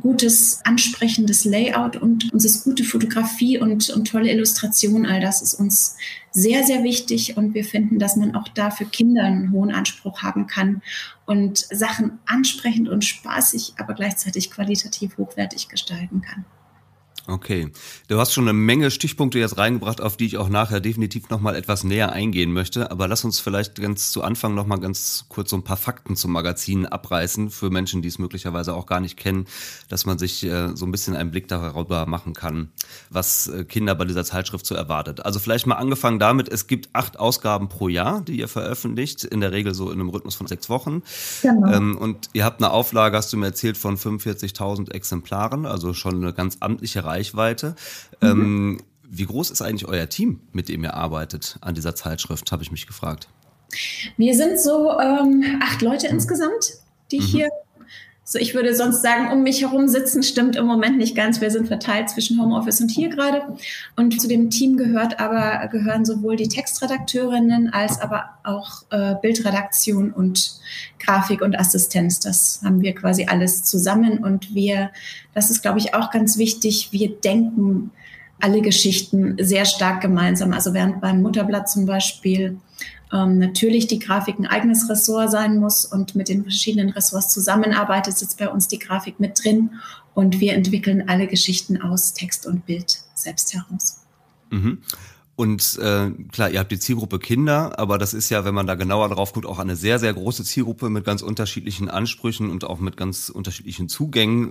gutes, 0.00 0.60
ansprechendes 0.64 1.44
Layout 1.44 1.96
und 1.96 2.32
uns 2.32 2.44
ist 2.44 2.64
gute 2.64 2.84
Fotografie 2.84 3.58
und, 3.58 3.90
und 3.90 4.08
tolle 4.08 4.30
Illustration. 4.30 5.06
All 5.06 5.20
das 5.20 5.42
ist 5.42 5.54
uns 5.54 5.96
sehr, 6.30 6.64
sehr 6.64 6.82
wichtig 6.82 7.36
und 7.36 7.54
wir 7.54 7.64
finden, 7.64 7.98
dass 7.98 8.16
man 8.16 8.34
auch 8.34 8.48
da 8.48 8.70
für 8.70 8.86
Kinder 8.86 9.24
einen 9.24 9.52
hohen 9.52 9.70
Anspruch 9.70 10.22
haben 10.22 10.46
kann 10.46 10.82
und 11.26 11.58
Sachen 11.58 12.18
ansprechend 12.26 12.88
und 12.88 13.04
spaßig, 13.04 13.74
aber 13.76 13.94
gleichzeitig 13.94 14.50
qualitativ 14.50 15.18
hochwertig 15.18 15.68
gestalten 15.68 16.22
kann. 16.22 16.44
Okay, 17.28 17.70
du 18.08 18.18
hast 18.18 18.32
schon 18.32 18.44
eine 18.44 18.52
Menge 18.52 18.90
Stichpunkte 18.90 19.38
jetzt 19.38 19.56
reingebracht, 19.56 20.00
auf 20.00 20.16
die 20.16 20.26
ich 20.26 20.38
auch 20.38 20.48
nachher 20.48 20.80
definitiv 20.80 21.30
nochmal 21.30 21.54
etwas 21.54 21.84
näher 21.84 22.10
eingehen 22.10 22.52
möchte. 22.52 22.90
Aber 22.90 23.06
lass 23.06 23.24
uns 23.24 23.38
vielleicht 23.38 23.80
ganz 23.80 24.10
zu 24.10 24.22
Anfang 24.22 24.56
nochmal 24.56 24.80
ganz 24.80 25.26
kurz 25.28 25.50
so 25.50 25.56
ein 25.56 25.62
paar 25.62 25.76
Fakten 25.76 26.16
zum 26.16 26.32
Magazin 26.32 26.84
abreißen 26.84 27.50
für 27.50 27.70
Menschen, 27.70 28.02
die 28.02 28.08
es 28.08 28.18
möglicherweise 28.18 28.74
auch 28.74 28.86
gar 28.86 28.98
nicht 28.98 29.16
kennen, 29.16 29.46
dass 29.88 30.04
man 30.04 30.18
sich 30.18 30.42
äh, 30.44 30.74
so 30.74 30.84
ein 30.84 30.90
bisschen 30.90 31.14
einen 31.14 31.30
Blick 31.30 31.46
darüber 31.46 32.06
machen 32.06 32.32
kann, 32.34 32.72
was 33.08 33.46
äh, 33.46 33.64
Kinder 33.64 33.94
bei 33.94 34.04
dieser 34.04 34.24
Zeitschrift 34.24 34.66
so 34.66 34.74
erwartet. 34.74 35.24
Also 35.24 35.38
vielleicht 35.38 35.68
mal 35.68 35.76
angefangen 35.76 36.18
damit, 36.18 36.48
es 36.48 36.66
gibt 36.66 36.88
acht 36.92 37.20
Ausgaben 37.20 37.68
pro 37.68 37.86
Jahr, 37.86 38.22
die 38.22 38.36
ihr 38.36 38.48
veröffentlicht, 38.48 39.22
in 39.22 39.40
der 39.40 39.52
Regel 39.52 39.74
so 39.74 39.92
in 39.92 40.00
einem 40.00 40.08
Rhythmus 40.08 40.34
von 40.34 40.48
sechs 40.48 40.68
Wochen. 40.68 41.02
Genau. 41.42 41.72
Ähm, 41.72 41.96
und 41.96 42.30
ihr 42.32 42.44
habt 42.44 42.60
eine 42.60 42.72
Auflage, 42.72 43.16
hast 43.16 43.32
du 43.32 43.36
mir 43.36 43.46
erzählt, 43.46 43.76
von 43.76 43.96
45.000 43.96 44.90
Exemplaren, 44.90 45.66
also 45.66 45.94
schon 45.94 46.16
eine 46.16 46.32
ganz 46.32 46.56
amtliche 46.58 47.04
Reihe. 47.04 47.11
Reichweite. 47.12 47.74
Mhm. 48.20 48.28
Ähm, 48.28 48.80
wie 49.14 49.26
groß 49.26 49.50
ist 49.50 49.60
eigentlich 49.60 49.86
euer 49.86 50.08
Team, 50.08 50.40
mit 50.52 50.68
dem 50.68 50.82
ihr 50.84 50.94
arbeitet 50.94 51.58
an 51.60 51.74
dieser 51.74 51.94
Zeitschrift, 51.94 52.50
habe 52.50 52.62
ich 52.62 52.72
mich 52.72 52.86
gefragt. 52.86 53.28
Wir 54.16 54.34
sind 54.34 54.58
so 54.58 54.98
ähm, 54.98 55.60
acht 55.62 55.82
Leute 55.82 56.06
insgesamt, 56.06 56.72
die 57.10 57.20
mhm. 57.20 57.24
hier 57.24 57.48
so, 58.32 58.38
ich 58.38 58.54
würde 58.54 58.74
sonst 58.74 59.02
sagen, 59.02 59.30
um 59.30 59.42
mich 59.42 59.60
herum 59.60 59.88
sitzen, 59.88 60.22
stimmt 60.22 60.56
im 60.56 60.64
Moment 60.64 60.96
nicht 60.96 61.14
ganz. 61.14 61.42
Wir 61.42 61.50
sind 61.50 61.68
verteilt 61.68 62.08
zwischen 62.08 62.40
Homeoffice 62.40 62.80
und 62.80 62.90
hier 62.90 63.10
gerade. 63.10 63.42
Und 63.94 64.18
zu 64.18 64.26
dem 64.26 64.48
Team 64.48 64.78
gehört 64.78 65.20
aber, 65.20 65.68
gehören 65.68 66.06
sowohl 66.06 66.36
die 66.36 66.48
Textredakteurinnen 66.48 67.74
als 67.74 68.00
aber 68.00 68.30
auch 68.42 68.84
äh, 68.88 69.16
Bildredaktion 69.20 70.12
und 70.12 70.54
Grafik 70.98 71.42
und 71.42 71.60
Assistenz. 71.60 72.20
Das 72.20 72.62
haben 72.64 72.80
wir 72.80 72.94
quasi 72.94 73.26
alles 73.26 73.64
zusammen. 73.64 74.24
Und 74.24 74.54
wir, 74.54 74.92
das 75.34 75.50
ist, 75.50 75.60
glaube 75.60 75.80
ich, 75.80 75.94
auch 75.94 76.10
ganz 76.10 76.38
wichtig, 76.38 76.88
wir 76.90 77.10
denken 77.10 77.90
alle 78.40 78.62
Geschichten 78.62 79.36
sehr 79.40 79.66
stark 79.66 80.00
gemeinsam. 80.00 80.54
Also 80.54 80.72
während 80.72 81.02
beim 81.02 81.20
Mutterblatt 81.20 81.68
zum 81.68 81.84
Beispiel 81.84 82.56
ähm, 83.12 83.38
natürlich 83.38 83.86
die 83.86 83.98
Grafik 83.98 84.38
ein 84.38 84.46
eigenes 84.46 84.88
Ressort 84.88 85.30
sein 85.30 85.58
muss 85.58 85.84
und 85.84 86.14
mit 86.14 86.28
den 86.28 86.42
verschiedenen 86.42 86.90
Ressorts 86.90 87.32
zusammenarbeitet, 87.32 88.16
sitzt 88.16 88.38
bei 88.38 88.48
uns 88.48 88.68
die 88.68 88.78
Grafik 88.78 89.20
mit 89.20 89.42
drin 89.42 89.70
und 90.14 90.40
wir 90.40 90.54
entwickeln 90.54 91.08
alle 91.08 91.26
Geschichten 91.26 91.80
aus 91.80 92.14
Text 92.14 92.46
und 92.46 92.66
Bild 92.66 93.00
selbst 93.14 93.54
heraus. 93.54 94.00
Mhm. 94.50 94.78
Und 95.34 95.78
äh, 95.78 96.10
klar, 96.30 96.50
ihr 96.50 96.60
habt 96.60 96.70
die 96.70 96.78
Zielgruppe 96.78 97.18
Kinder, 97.18 97.78
aber 97.78 97.96
das 97.96 98.12
ist 98.12 98.28
ja, 98.28 98.44
wenn 98.44 98.54
man 98.54 98.66
da 98.66 98.74
genauer 98.74 99.08
drauf 99.08 99.32
guckt, 99.32 99.46
auch 99.46 99.58
eine 99.58 99.76
sehr, 99.76 99.98
sehr 99.98 100.12
große 100.12 100.44
Zielgruppe 100.44 100.90
mit 100.90 101.06
ganz 101.06 101.22
unterschiedlichen 101.22 101.88
Ansprüchen 101.88 102.50
und 102.50 102.64
auch 102.64 102.80
mit 102.80 102.98
ganz 102.98 103.30
unterschiedlichen 103.30 103.88
Zugängen. 103.88 104.50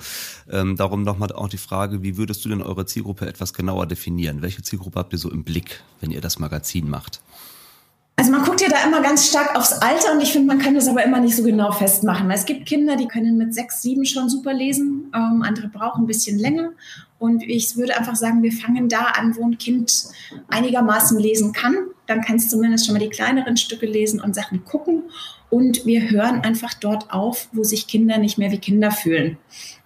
Ähm, 0.50 0.76
darum 0.76 1.04
nochmal 1.04 1.32
auch 1.34 1.50
die 1.50 1.58
Frage, 1.58 2.02
wie 2.02 2.18
würdest 2.18 2.44
du 2.44 2.50
denn 2.50 2.64
eure 2.64 2.88
Zielgruppe 2.88 3.28
etwas 3.28 3.54
genauer 3.54 3.86
definieren? 3.86 4.42
Welche 4.42 4.64
Zielgruppe 4.64 5.00
habt 5.00 5.14
ihr 5.14 5.20
so 5.20 5.30
im 5.30 5.44
Blick, 5.44 5.84
wenn 6.02 6.10
ihr 6.10 6.20
das 6.20 6.40
Magazin 6.40 6.90
macht? 6.90 7.22
Also 8.22 8.34
man 8.34 8.44
guckt 8.44 8.62
ja 8.62 8.70
da 8.70 8.84
immer 8.86 9.02
ganz 9.02 9.28
stark 9.28 9.56
aufs 9.56 9.74
Alter 9.74 10.14
und 10.14 10.22
ich 10.22 10.32
finde, 10.32 10.46
man 10.46 10.60
kann 10.60 10.76
das 10.76 10.88
aber 10.88 11.04
immer 11.04 11.20
nicht 11.20 11.36
so 11.36 11.42
genau 11.42 11.72
festmachen. 11.72 12.30
Es 12.30 12.46
gibt 12.46 12.68
Kinder, 12.68 12.96
die 12.96 13.08
können 13.08 13.36
mit 13.36 13.52
sechs, 13.56 13.82
sieben 13.82 14.06
schon 14.06 14.30
super 14.30 14.54
lesen, 14.54 15.12
ähm, 15.16 15.42
andere 15.42 15.70
brauchen 15.70 16.04
ein 16.04 16.06
bisschen 16.06 16.38
länger. 16.38 16.70
Und 17.18 17.42
ich 17.42 17.76
würde 17.78 17.98
einfach 17.98 18.16
sagen, 18.16 18.44
wir 18.44 18.52
fangen 18.52 18.90
da 18.90 19.06
an, 19.06 19.36
wo 19.36 19.44
ein 19.44 19.58
Kind 19.58 20.04
einigermaßen 20.50 21.18
lesen 21.18 21.52
kann. 21.52 21.76
Dann 22.06 22.22
kannst 22.22 22.46
du 22.46 22.58
zumindest 22.58 22.86
schon 22.86 22.94
mal 22.94 23.00
die 23.00 23.10
kleineren 23.10 23.58
Stücke 23.58 23.88
lesen 23.88 24.22
und 24.22 24.36
Sachen 24.36 24.66
gucken. 24.66 25.02
Und 25.52 25.86
wir 25.86 26.10
hören 26.10 26.42
einfach 26.46 26.74
dort 26.74 27.12
auf, 27.12 27.50
wo 27.52 27.64
sich 27.64 27.86
Kinder 27.86 28.18
nicht 28.18 28.38
mehr 28.38 28.52
wie 28.52 28.58
Kinder 28.58 28.90
fühlen. 28.90 29.38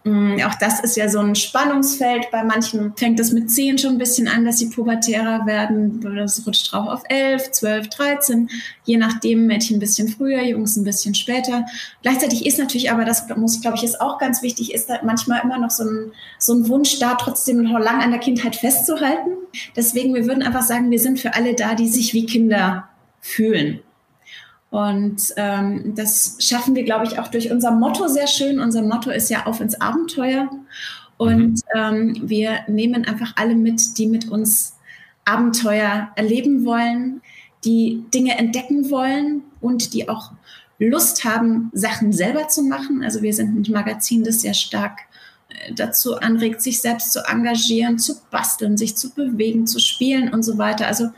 Mm, 0.04 0.38
auch 0.45 0.54
das 0.60 0.82
ist 0.82 0.95
ja 0.95 1.10
so 1.10 1.17
ein 1.17 1.34
Spannungsfeld. 1.34 2.30
Bei 2.32 2.43
manchen 2.43 2.93
fängt 2.95 3.19
es 3.19 3.32
mit 3.32 3.49
zehn 3.49 3.80
schon 3.80 3.93
ein 3.93 3.97
bisschen 3.97 4.28
an, 4.28 4.45
dass 4.45 4.60
sie 4.60 4.69
pubertärer 4.69 5.47
werden. 5.47 5.99
Das 6.15 6.45
rutscht 6.45 6.71
drauf 6.71 6.88
auf 6.88 7.01
elf, 7.10 7.49
zwölf, 7.49 7.89
dreizehn. 7.89 8.47
Je 8.84 8.97
nachdem, 8.97 9.47
Mädchen 9.47 9.78
ein 9.78 9.80
bisschen 9.80 10.08
früher, 10.08 10.43
Jungs 10.43 10.78
ein 10.78 10.84
bisschen 10.84 11.15
später. 11.15 11.65
Gleichzeitig 12.04 12.45
ist 12.45 12.60
natürlich 12.60 12.91
aber, 12.91 13.04
das 13.04 13.28
muss, 13.36 13.60
glaube 13.60 13.78
ich, 13.78 13.84
ist 13.84 13.99
auch 13.99 14.19
ganz 14.19 14.43
wichtig, 14.43 14.71
ist 14.71 14.91
da 14.91 14.99
manchmal 15.04 15.41
immer 15.43 15.58
noch 15.58 15.71
so 15.71 15.84
ein, 15.84 16.12
so 16.38 16.54
ein 16.54 16.67
Wunsch 16.67 16.99
da, 16.99 17.15
trotzdem 17.15 17.63
noch 17.63 17.80
lang 17.80 18.04
an 18.04 18.12
der 18.12 18.19
Kindheit 18.19 18.56
festzuhalten. 18.56 19.32
Deswegen, 19.75 20.13
wir 20.13 20.28
würden 20.28 20.43
einfach 20.43 20.62
sagen, 20.62 20.91
wir 20.91 20.99
sind 20.99 21.19
für 21.19 21.34
alle 21.34 21.56
da, 21.56 21.73
die 21.73 21.88
sich 21.88 22.13
wie 22.13 22.28
Kinder 22.28 22.88
fühlen. 23.19 23.80
Und 24.75 25.33
ähm, 25.38 25.93
das 25.95 26.35
schaffen 26.41 26.75
wir, 26.75 26.83
glaube 26.83 27.05
ich, 27.05 27.17
auch 27.17 27.29
durch 27.29 27.49
unser 27.49 27.71
Motto 27.71 28.09
sehr 28.09 28.27
schön. 28.27 28.59
Unser 28.59 28.81
Motto 28.81 29.09
ist 29.09 29.29
ja 29.29 29.45
auf 29.45 29.61
ins 29.61 29.79
Abenteuer. 29.79 30.49
Und 31.15 31.53
mhm. 31.53 31.61
ähm, 31.73 32.21
wir 32.25 32.59
nehmen 32.67 33.05
einfach 33.05 33.31
alle 33.38 33.55
mit, 33.55 33.97
die 33.97 34.05
mit 34.05 34.27
uns 34.27 34.75
Abenteuer 35.23 36.09
erleben 36.17 36.65
wollen, 36.65 37.21
die 37.63 38.03
Dinge 38.13 38.38
entdecken 38.38 38.89
wollen 38.91 39.43
und 39.61 39.93
die 39.93 40.09
auch 40.09 40.33
Lust 40.77 41.23
haben, 41.23 41.71
Sachen 41.71 42.11
selber 42.11 42.49
zu 42.49 42.61
machen. 42.61 43.01
Also 43.01 43.21
wir 43.21 43.33
sind 43.33 43.69
ein 43.69 43.71
Magazin, 43.71 44.25
das 44.25 44.41
sehr 44.41 44.53
stark 44.53 44.99
äh, 45.47 45.73
dazu 45.73 46.17
anregt, 46.17 46.61
sich 46.61 46.81
selbst 46.81 47.13
zu 47.13 47.21
engagieren, 47.25 47.97
zu 47.97 48.15
basteln, 48.29 48.75
sich 48.75 48.97
zu 48.97 49.11
bewegen, 49.11 49.67
zu 49.67 49.79
spielen 49.79 50.33
und 50.33 50.43
so 50.43 50.57
weiter. 50.57 50.85
Also 50.85 51.11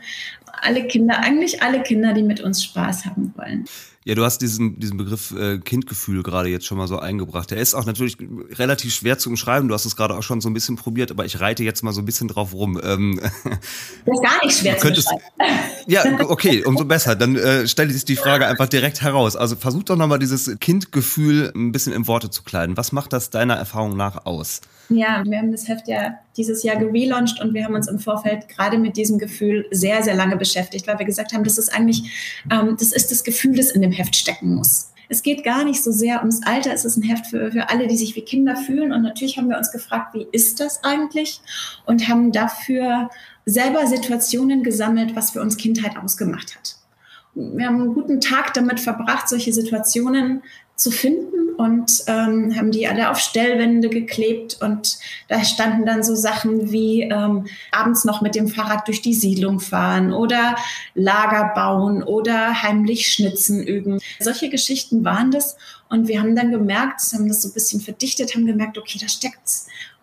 alle 0.62 0.86
Kinder, 0.86 1.18
eigentlich 1.20 1.62
alle 1.62 1.82
Kinder, 1.82 2.12
die 2.14 2.22
mit 2.22 2.40
uns 2.40 2.64
Spaß 2.64 3.06
haben 3.06 3.32
wollen. 3.36 3.64
Ja, 4.08 4.14
du 4.14 4.24
hast 4.24 4.38
diesen, 4.38 4.80
diesen 4.80 4.96
Begriff 4.96 5.32
äh, 5.32 5.58
Kindgefühl 5.58 6.22
gerade 6.22 6.48
jetzt 6.48 6.64
schon 6.64 6.78
mal 6.78 6.88
so 6.88 6.98
eingebracht. 6.98 7.50
Der 7.50 7.58
ist 7.58 7.74
auch 7.74 7.84
natürlich 7.84 8.16
relativ 8.52 8.94
schwer 8.94 9.18
zu 9.18 9.28
umschreiben. 9.28 9.68
Du 9.68 9.74
hast 9.74 9.84
es 9.84 9.96
gerade 9.96 10.16
auch 10.16 10.22
schon 10.22 10.40
so 10.40 10.48
ein 10.48 10.54
bisschen 10.54 10.76
probiert, 10.76 11.10
aber 11.10 11.26
ich 11.26 11.40
reite 11.40 11.62
jetzt 11.62 11.82
mal 11.82 11.92
so 11.92 12.00
ein 12.00 12.06
bisschen 12.06 12.26
drauf 12.26 12.54
rum. 12.54 12.80
Ähm, 12.82 13.20
das 13.44 14.14
ist 14.14 14.22
gar 14.22 14.44
nicht 14.46 14.58
schwer 14.58 14.78
zu 14.78 14.88
umschreiben. 14.88 15.20
Ja, 15.88 16.04
okay, 16.30 16.64
umso 16.64 16.86
besser. 16.86 17.16
Dann 17.16 17.36
äh, 17.36 17.68
stelle 17.68 17.92
ich 17.92 18.06
die 18.06 18.16
Frage 18.16 18.46
einfach 18.46 18.66
direkt 18.68 19.02
heraus. 19.02 19.36
Also 19.36 19.56
versuch 19.56 19.82
doch 19.82 19.96
nochmal 19.96 20.18
dieses 20.18 20.58
Kindgefühl 20.58 21.52
ein 21.54 21.72
bisschen 21.72 21.92
in 21.92 22.06
Worte 22.06 22.30
zu 22.30 22.44
kleiden. 22.44 22.78
Was 22.78 22.92
macht 22.92 23.12
das 23.12 23.28
deiner 23.28 23.56
Erfahrung 23.56 23.94
nach 23.94 24.24
aus? 24.24 24.62
Ja, 24.88 25.22
wir 25.26 25.36
haben 25.36 25.52
das 25.52 25.68
Heft 25.68 25.86
ja 25.86 26.18
dieses 26.38 26.62
Jahr 26.62 26.76
gelauncht 26.76 27.40
und 27.40 27.52
wir 27.52 27.64
haben 27.64 27.74
uns 27.74 27.88
im 27.88 27.98
Vorfeld 27.98 28.48
gerade 28.48 28.78
mit 28.78 28.96
diesem 28.96 29.18
Gefühl 29.18 29.66
sehr, 29.70 30.02
sehr 30.02 30.14
lange 30.14 30.36
beschäftigt, 30.36 30.86
weil 30.86 30.98
wir 30.98 31.06
gesagt 31.06 31.32
haben, 31.32 31.44
das 31.44 31.58
ist 31.58 31.68
eigentlich, 31.68 32.42
ähm, 32.50 32.76
das 32.78 32.92
ist 32.92 33.10
das 33.10 33.24
Gefühl, 33.24 33.56
das 33.56 33.72
in 33.72 33.82
dem 33.82 33.92
Heft 33.92 34.16
stecken 34.16 34.54
muss. 34.54 34.92
Es 35.10 35.22
geht 35.22 35.42
gar 35.42 35.64
nicht 35.64 35.82
so 35.82 35.90
sehr 35.90 36.20
ums 36.20 36.42
Alter, 36.44 36.72
es 36.72 36.84
ist 36.84 36.96
ein 36.96 37.02
Heft 37.02 37.26
für, 37.26 37.50
für 37.50 37.70
alle, 37.70 37.86
die 37.86 37.96
sich 37.96 38.14
wie 38.14 38.20
Kinder 38.22 38.56
fühlen. 38.56 38.92
Und 38.92 39.02
natürlich 39.02 39.38
haben 39.38 39.48
wir 39.48 39.56
uns 39.56 39.72
gefragt, 39.72 40.14
wie 40.14 40.26
ist 40.32 40.60
das 40.60 40.84
eigentlich? 40.84 41.40
Und 41.86 42.08
haben 42.08 42.30
dafür 42.30 43.08
selber 43.46 43.86
Situationen 43.86 44.62
gesammelt, 44.62 45.16
was 45.16 45.30
für 45.30 45.40
uns 45.40 45.56
Kindheit 45.56 45.96
ausgemacht 45.96 46.54
hat. 46.54 46.76
wir 47.34 47.66
haben 47.66 47.80
einen 47.80 47.94
guten 47.94 48.20
Tag 48.20 48.52
damit 48.52 48.80
verbracht, 48.80 49.28
solche 49.28 49.52
Situationen 49.52 50.42
zu 50.78 50.92
finden 50.92 51.56
und 51.56 52.04
ähm, 52.06 52.54
haben 52.56 52.70
die 52.70 52.86
alle 52.86 53.10
auf 53.10 53.18
Stellwände 53.18 53.88
geklebt 53.88 54.58
und 54.62 54.96
da 55.26 55.44
standen 55.44 55.84
dann 55.84 56.04
so 56.04 56.14
Sachen 56.14 56.70
wie 56.70 57.02
ähm, 57.02 57.48
abends 57.72 58.04
noch 58.04 58.20
mit 58.20 58.36
dem 58.36 58.46
Fahrrad 58.46 58.86
durch 58.86 59.02
die 59.02 59.12
Siedlung 59.12 59.58
fahren 59.58 60.12
oder 60.12 60.54
Lager 60.94 61.50
bauen 61.56 62.04
oder 62.04 62.62
heimlich 62.62 63.12
Schnitzen 63.12 63.60
üben. 63.66 63.98
Solche 64.20 64.50
Geschichten 64.50 65.04
waren 65.04 65.32
das 65.32 65.56
und 65.88 66.06
wir 66.06 66.20
haben 66.20 66.36
dann 66.36 66.52
gemerkt, 66.52 67.02
haben 67.12 67.26
das 67.26 67.42
so 67.42 67.48
ein 67.48 67.54
bisschen 67.54 67.80
verdichtet, 67.80 68.36
haben 68.36 68.46
gemerkt, 68.46 68.78
okay, 68.78 68.98
da 69.00 69.08
steckt 69.08 69.50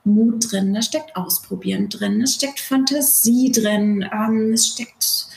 Mut 0.04 0.52
drin, 0.52 0.74
da 0.74 0.82
steckt 0.82 1.16
Ausprobieren 1.16 1.88
drin, 1.88 2.22
es 2.22 2.36
steckt 2.36 2.60
Fantasie 2.60 3.54
drin, 3.54 4.06
ähm, 4.14 4.52
es 4.52 4.68
steckt 4.68 5.28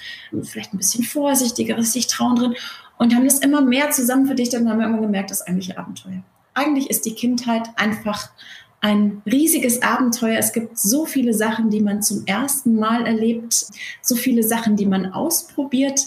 vielleicht 0.42 0.74
ein 0.74 0.78
bisschen 0.78 1.04
vorsichtigeres 1.04 1.92
sich 1.92 2.08
trauen 2.08 2.34
drin 2.34 2.54
und 2.98 3.14
haben 3.14 3.24
das 3.24 3.38
immer 3.38 3.60
mehr 3.60 3.90
zusammen 3.90 4.26
verdichtet 4.26 4.60
und 4.60 4.68
haben 4.68 4.80
immer 4.80 5.00
gemerkt, 5.00 5.30
das 5.30 5.40
ist 5.40 5.48
eigentlich 5.48 5.78
Abenteuer. 5.78 6.22
Eigentlich 6.54 6.90
ist 6.90 7.06
die 7.06 7.14
Kindheit 7.14 7.68
einfach 7.76 8.30
ein 8.80 9.22
riesiges 9.26 9.82
Abenteuer. 9.82 10.38
Es 10.38 10.52
gibt 10.52 10.78
so 10.78 11.04
viele 11.04 11.34
Sachen, 11.34 11.70
die 11.70 11.80
man 11.80 12.02
zum 12.02 12.26
ersten 12.26 12.76
Mal 12.76 13.06
erlebt, 13.06 13.66
so 14.02 14.14
viele 14.14 14.42
Sachen, 14.42 14.76
die 14.76 14.86
man 14.86 15.12
ausprobiert, 15.12 16.00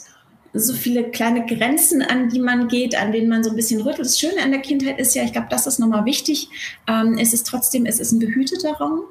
so 0.53 0.73
viele 0.73 1.09
kleine 1.11 1.45
Grenzen, 1.45 2.01
an 2.01 2.29
die 2.29 2.39
man 2.39 2.67
geht, 2.67 2.95
an 2.95 3.11
denen 3.11 3.29
man 3.29 3.43
so 3.43 3.51
ein 3.51 3.55
bisschen 3.55 3.81
rüttelt. 3.81 4.05
Das 4.05 4.19
Schöne 4.19 4.41
an 4.43 4.51
der 4.51 4.61
Kindheit 4.61 4.99
ist 4.99 5.15
ja, 5.15 5.23
ich 5.23 5.31
glaube, 5.31 5.47
das 5.49 5.67
ist 5.67 5.79
nochmal 5.79 6.05
wichtig. 6.05 6.49
Ähm, 6.87 7.17
es 7.17 7.33
ist 7.33 7.47
trotzdem, 7.47 7.85
es 7.85 7.99
ist 7.99 8.11
ein 8.11 8.19
behüteter 8.19 8.73
Raum. 8.73 9.01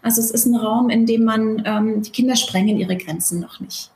Also 0.00 0.20
es 0.20 0.30
ist 0.30 0.46
ein 0.46 0.56
Raum, 0.56 0.90
in 0.90 1.06
dem 1.06 1.24
man, 1.24 1.62
ähm, 1.66 2.02
die 2.02 2.10
Kinder 2.10 2.36
sprengen 2.36 2.78
ihre 2.78 2.96
Grenzen 2.96 3.40
noch 3.40 3.60
nicht. 3.60 3.90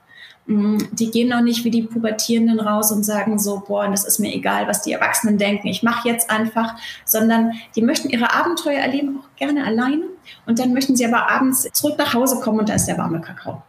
Mm, 0.47 0.79
die 0.93 1.11
gehen 1.11 1.29
noch 1.29 1.41
nicht 1.41 1.65
wie 1.65 1.71
die 1.71 1.83
Pubertierenden 1.83 2.59
raus 2.59 2.91
und 2.91 3.05
sagen 3.05 3.39
so, 3.39 3.63
boah, 3.67 3.89
das 3.89 4.05
ist 4.05 4.19
mir 4.19 4.35
egal, 4.35 4.67
was 4.67 4.83
die 4.83 4.93
Erwachsenen 4.93 5.39
denken, 5.39 5.69
ich 5.69 5.83
mache 5.83 6.09
jetzt 6.09 6.31
einfach, 6.31 6.75
sondern 7.05 7.53
die 7.77 7.83
möchten 7.83 8.11
ihre 8.11 8.33
Abenteuer 8.33 8.81
erleben, 8.81 9.21
auch 9.21 9.37
gerne 9.37 9.65
alleine. 9.65 10.05
Und 10.47 10.59
dann 10.59 10.73
möchten 10.73 10.97
sie 10.97 11.07
aber 11.07 11.31
abends 11.31 11.69
zurück 11.73 11.97
nach 11.99 12.15
Hause 12.15 12.41
kommen 12.41 12.61
und 12.61 12.69
da 12.69 12.75
ist 12.75 12.87
der 12.87 12.99
warme 12.99 13.21
Kakao. 13.21 13.63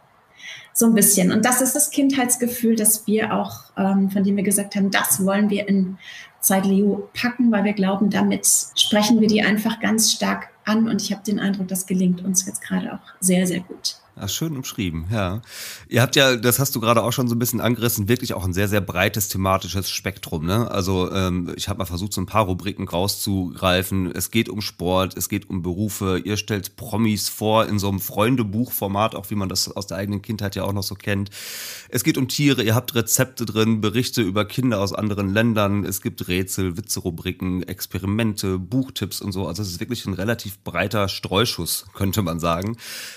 So 0.72 0.86
ein 0.86 0.94
bisschen. 0.94 1.30
Und 1.30 1.44
das 1.44 1.60
ist 1.60 1.76
das 1.76 1.90
Kindheitsgefühl, 1.90 2.74
das 2.74 3.06
wir 3.06 3.32
auch, 3.32 3.60
ähm, 3.76 4.10
von 4.10 4.24
dem 4.24 4.36
wir 4.36 4.42
gesagt 4.42 4.74
haben, 4.74 4.90
das 4.90 5.24
wollen 5.24 5.48
wir 5.48 5.68
in 5.68 5.98
Zeit 6.40 6.66
Leo 6.66 7.08
packen, 7.14 7.52
weil 7.52 7.62
wir 7.62 7.74
glauben, 7.74 8.10
damit 8.10 8.46
sprechen 8.74 9.20
wir 9.20 9.28
die 9.28 9.42
einfach 9.42 9.78
ganz 9.78 10.10
stark 10.10 10.48
an. 10.64 10.88
Und 10.88 11.00
ich 11.00 11.12
habe 11.12 11.22
den 11.24 11.38
Eindruck, 11.38 11.68
das 11.68 11.86
gelingt 11.86 12.24
uns 12.24 12.44
jetzt 12.44 12.60
gerade 12.60 12.94
auch 12.94 13.14
sehr, 13.20 13.46
sehr 13.46 13.60
gut. 13.60 13.96
Ach, 14.16 14.28
schön 14.28 14.56
umschrieben, 14.56 15.06
ja. 15.10 15.42
Ihr 15.88 16.00
habt 16.00 16.14
ja, 16.14 16.36
das 16.36 16.60
hast 16.60 16.76
du 16.76 16.80
gerade 16.80 17.02
auch 17.02 17.12
schon 17.12 17.26
so 17.26 17.34
ein 17.34 17.38
bisschen 17.40 17.60
angerissen, 17.60 18.06
wirklich 18.06 18.32
auch 18.34 18.44
ein 18.44 18.52
sehr, 18.52 18.68
sehr 18.68 18.80
breites 18.80 19.28
thematisches 19.28 19.90
Spektrum. 19.90 20.46
Ne? 20.46 20.70
Also 20.70 21.10
ähm, 21.10 21.52
ich 21.56 21.68
habe 21.68 21.78
mal 21.78 21.84
versucht, 21.84 22.12
so 22.12 22.20
ein 22.20 22.26
paar 22.26 22.44
Rubriken 22.44 22.86
rauszugreifen. 22.86 24.12
Es 24.14 24.30
geht 24.30 24.48
um 24.48 24.60
Sport, 24.60 25.16
es 25.16 25.28
geht 25.28 25.50
um 25.50 25.62
Berufe. 25.62 26.22
Ihr 26.24 26.36
stellt 26.36 26.76
Promis 26.76 27.28
vor 27.28 27.66
in 27.66 27.80
so 27.80 27.88
einem 27.88 27.98
Freundebuchformat, 27.98 29.16
auch 29.16 29.30
wie 29.30 29.34
man 29.34 29.48
das 29.48 29.68
aus 29.68 29.88
der 29.88 29.96
eigenen 29.96 30.22
Kindheit 30.22 30.54
ja 30.54 30.62
auch 30.62 30.72
noch 30.72 30.84
so 30.84 30.94
kennt. 30.94 31.30
Es 31.88 32.04
geht 32.04 32.16
um 32.16 32.28
Tiere, 32.28 32.62
ihr 32.62 32.76
habt 32.76 32.94
Rezepte 32.94 33.44
drin, 33.44 33.80
Berichte 33.80 34.22
über 34.22 34.44
Kinder 34.44 34.80
aus 34.80 34.92
anderen 34.92 35.34
Ländern. 35.34 35.84
Es 35.84 36.00
gibt 36.00 36.28
Rätsel, 36.28 36.76
Witzerubriken, 36.76 37.64
Experimente, 37.64 38.60
Buchtipps 38.60 39.20
und 39.20 39.32
so. 39.32 39.48
Also 39.48 39.62
es 39.62 39.72
ist 39.72 39.80
wirklich 39.80 40.06
ein 40.06 40.14
relativ 40.14 40.60
breiter 40.60 41.08
Streuschuss, 41.08 41.86
könnte 41.94 42.22
man 42.22 42.38
sagen. 42.38 42.76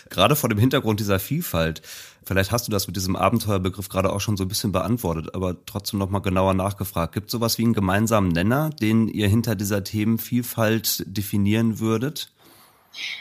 Gerade 0.09 0.35
vor 0.35 0.49
dem 0.49 0.57
Hintergrund 0.57 0.86
Hintergrund 0.87 0.99
dieser 0.99 1.19
Vielfalt. 1.19 1.81
Vielleicht 2.23 2.51
hast 2.51 2.67
du 2.67 2.71
das 2.71 2.87
mit 2.87 2.95
diesem 2.95 3.15
Abenteuerbegriff 3.15 3.89
gerade 3.89 4.11
auch 4.11 4.21
schon 4.21 4.37
so 4.37 4.43
ein 4.43 4.47
bisschen 4.47 4.71
beantwortet, 4.71 5.33
aber 5.33 5.55
trotzdem 5.65 5.99
nochmal 5.99 6.21
genauer 6.21 6.53
nachgefragt. 6.53 7.13
Gibt 7.13 7.27
es 7.27 7.31
sowas 7.31 7.57
wie 7.57 7.63
einen 7.63 7.73
gemeinsamen 7.73 8.29
Nenner, 8.29 8.69
den 8.69 9.07
ihr 9.07 9.27
hinter 9.27 9.55
dieser 9.55 9.83
Themenvielfalt 9.83 11.03
definieren 11.07 11.79
würdet? 11.79 12.31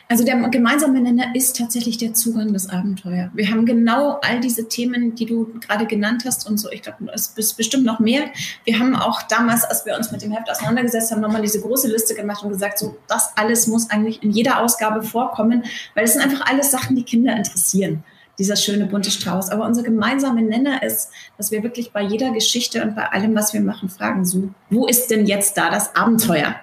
Also 0.09 0.25
der 0.25 0.37
gemeinsame 0.49 1.01
Nenner 1.01 1.35
ist 1.35 1.57
tatsächlich 1.57 1.99
der 1.99 2.15
Zugang 2.15 2.53
des 2.53 2.69
Abenteuers. 2.69 3.31
Wir 3.35 3.51
haben 3.51 3.67
genau 3.67 4.19
all 4.23 4.41
diese 4.41 4.69
Themen, 4.69 5.15
die 5.15 5.27
du 5.27 5.53
gerade 5.61 5.87
genannt 5.87 6.25
hast 6.25 6.49
und 6.49 6.59
so. 6.59 6.71
Ich 6.71 6.83
glaube, 6.83 7.11
es 7.13 7.29
ist 7.37 7.57
bestimmt 7.57 7.85
noch 7.85 7.99
mehr. 7.99 8.27
Wir 8.65 8.79
haben 8.79 8.95
auch 8.95 9.23
damals, 9.23 9.65
als 9.65 9.85
wir 9.87 9.97
uns 9.97 10.13
mit 10.13 10.23
dem 10.23 10.33
Heft 10.33 10.51
auseinandergesetzt 10.51 11.11
haben, 11.11 11.21
nochmal 11.21 11.43
diese 11.43 11.61
große 11.61 11.89
Liste 11.89 12.15
gemacht 12.15 12.43
und 12.43 12.51
gesagt, 12.51 12.79
so 12.79 12.97
das 13.09 13.33
alles 13.37 13.67
muss 13.67 13.91
eigentlich 13.91 14.23
in 14.23 14.31
jeder 14.31 14.61
Ausgabe 14.61 15.03
vorkommen, 15.03 15.65
weil 15.95 16.05
es 16.05 16.13
sind 16.13 16.23
einfach 16.23 16.47
alles 16.47 16.71
Sachen, 16.71 16.97
die 16.97 17.05
Kinder 17.05 17.37
interessieren 17.37 18.05
dieser 18.39 18.57
schöne 18.57 18.87
bunte 18.87 19.11
Strauß. 19.11 19.51
Aber 19.51 19.65
unser 19.65 19.83
gemeinsamer 19.83 20.43
Nenner 20.43 20.83
ist, 20.83 21.11
dass 21.37 21.51
wir 21.51 21.63
wirklich 21.63 21.93
bei 21.93 22.03
jeder 22.03 22.33
Geschichte 22.33 22.83
und 22.83 22.95
bei 22.95 23.07
allem, 23.09 23.35
was 23.35 23.53
wir 23.53 23.61
machen, 23.61 23.89
fragen, 23.89 24.25
so, 24.25 24.51
wo 24.71 24.87
ist 24.87 25.11
denn 25.11 25.27
jetzt 25.27 25.57
da 25.57 25.71
das 25.71 25.95
Abenteuer? 25.97 26.57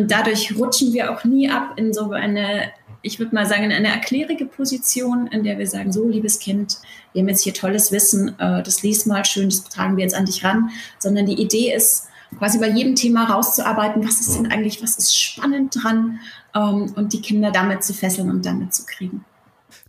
Und 0.00 0.10
dadurch 0.10 0.56
rutschen 0.56 0.94
wir 0.94 1.12
auch 1.12 1.24
nie 1.24 1.50
ab 1.50 1.74
in 1.76 1.92
so 1.92 2.12
eine, 2.12 2.72
ich 3.02 3.18
würde 3.18 3.34
mal 3.34 3.44
sagen, 3.44 3.64
in 3.64 3.72
eine 3.72 3.88
erklärige 3.88 4.46
Position, 4.46 5.26
in 5.26 5.44
der 5.44 5.58
wir 5.58 5.66
sagen, 5.66 5.92
so, 5.92 6.08
liebes 6.08 6.38
Kind, 6.38 6.78
wir 7.12 7.20
haben 7.20 7.28
jetzt 7.28 7.42
hier 7.42 7.52
tolles 7.52 7.92
Wissen, 7.92 8.28
äh, 8.38 8.62
das 8.62 8.82
liest 8.82 9.06
mal 9.06 9.26
schön, 9.26 9.50
das 9.50 9.64
tragen 9.64 9.98
wir 9.98 10.04
jetzt 10.04 10.14
an 10.14 10.24
dich 10.24 10.42
ran, 10.42 10.70
sondern 10.98 11.26
die 11.26 11.38
Idee 11.38 11.74
ist, 11.74 12.08
quasi 12.38 12.58
bei 12.58 12.70
jedem 12.70 12.94
Thema 12.94 13.24
rauszuarbeiten, 13.24 14.02
was 14.02 14.22
ist 14.22 14.38
denn 14.38 14.50
eigentlich, 14.50 14.82
was 14.82 14.96
ist 14.96 15.14
spannend 15.14 15.76
dran 15.82 16.20
ähm, 16.54 16.94
und 16.96 17.12
die 17.12 17.20
Kinder 17.20 17.50
damit 17.50 17.84
zu 17.84 17.92
fesseln 17.92 18.30
und 18.30 18.46
damit 18.46 18.72
zu 18.72 18.86
kriegen. 18.86 19.26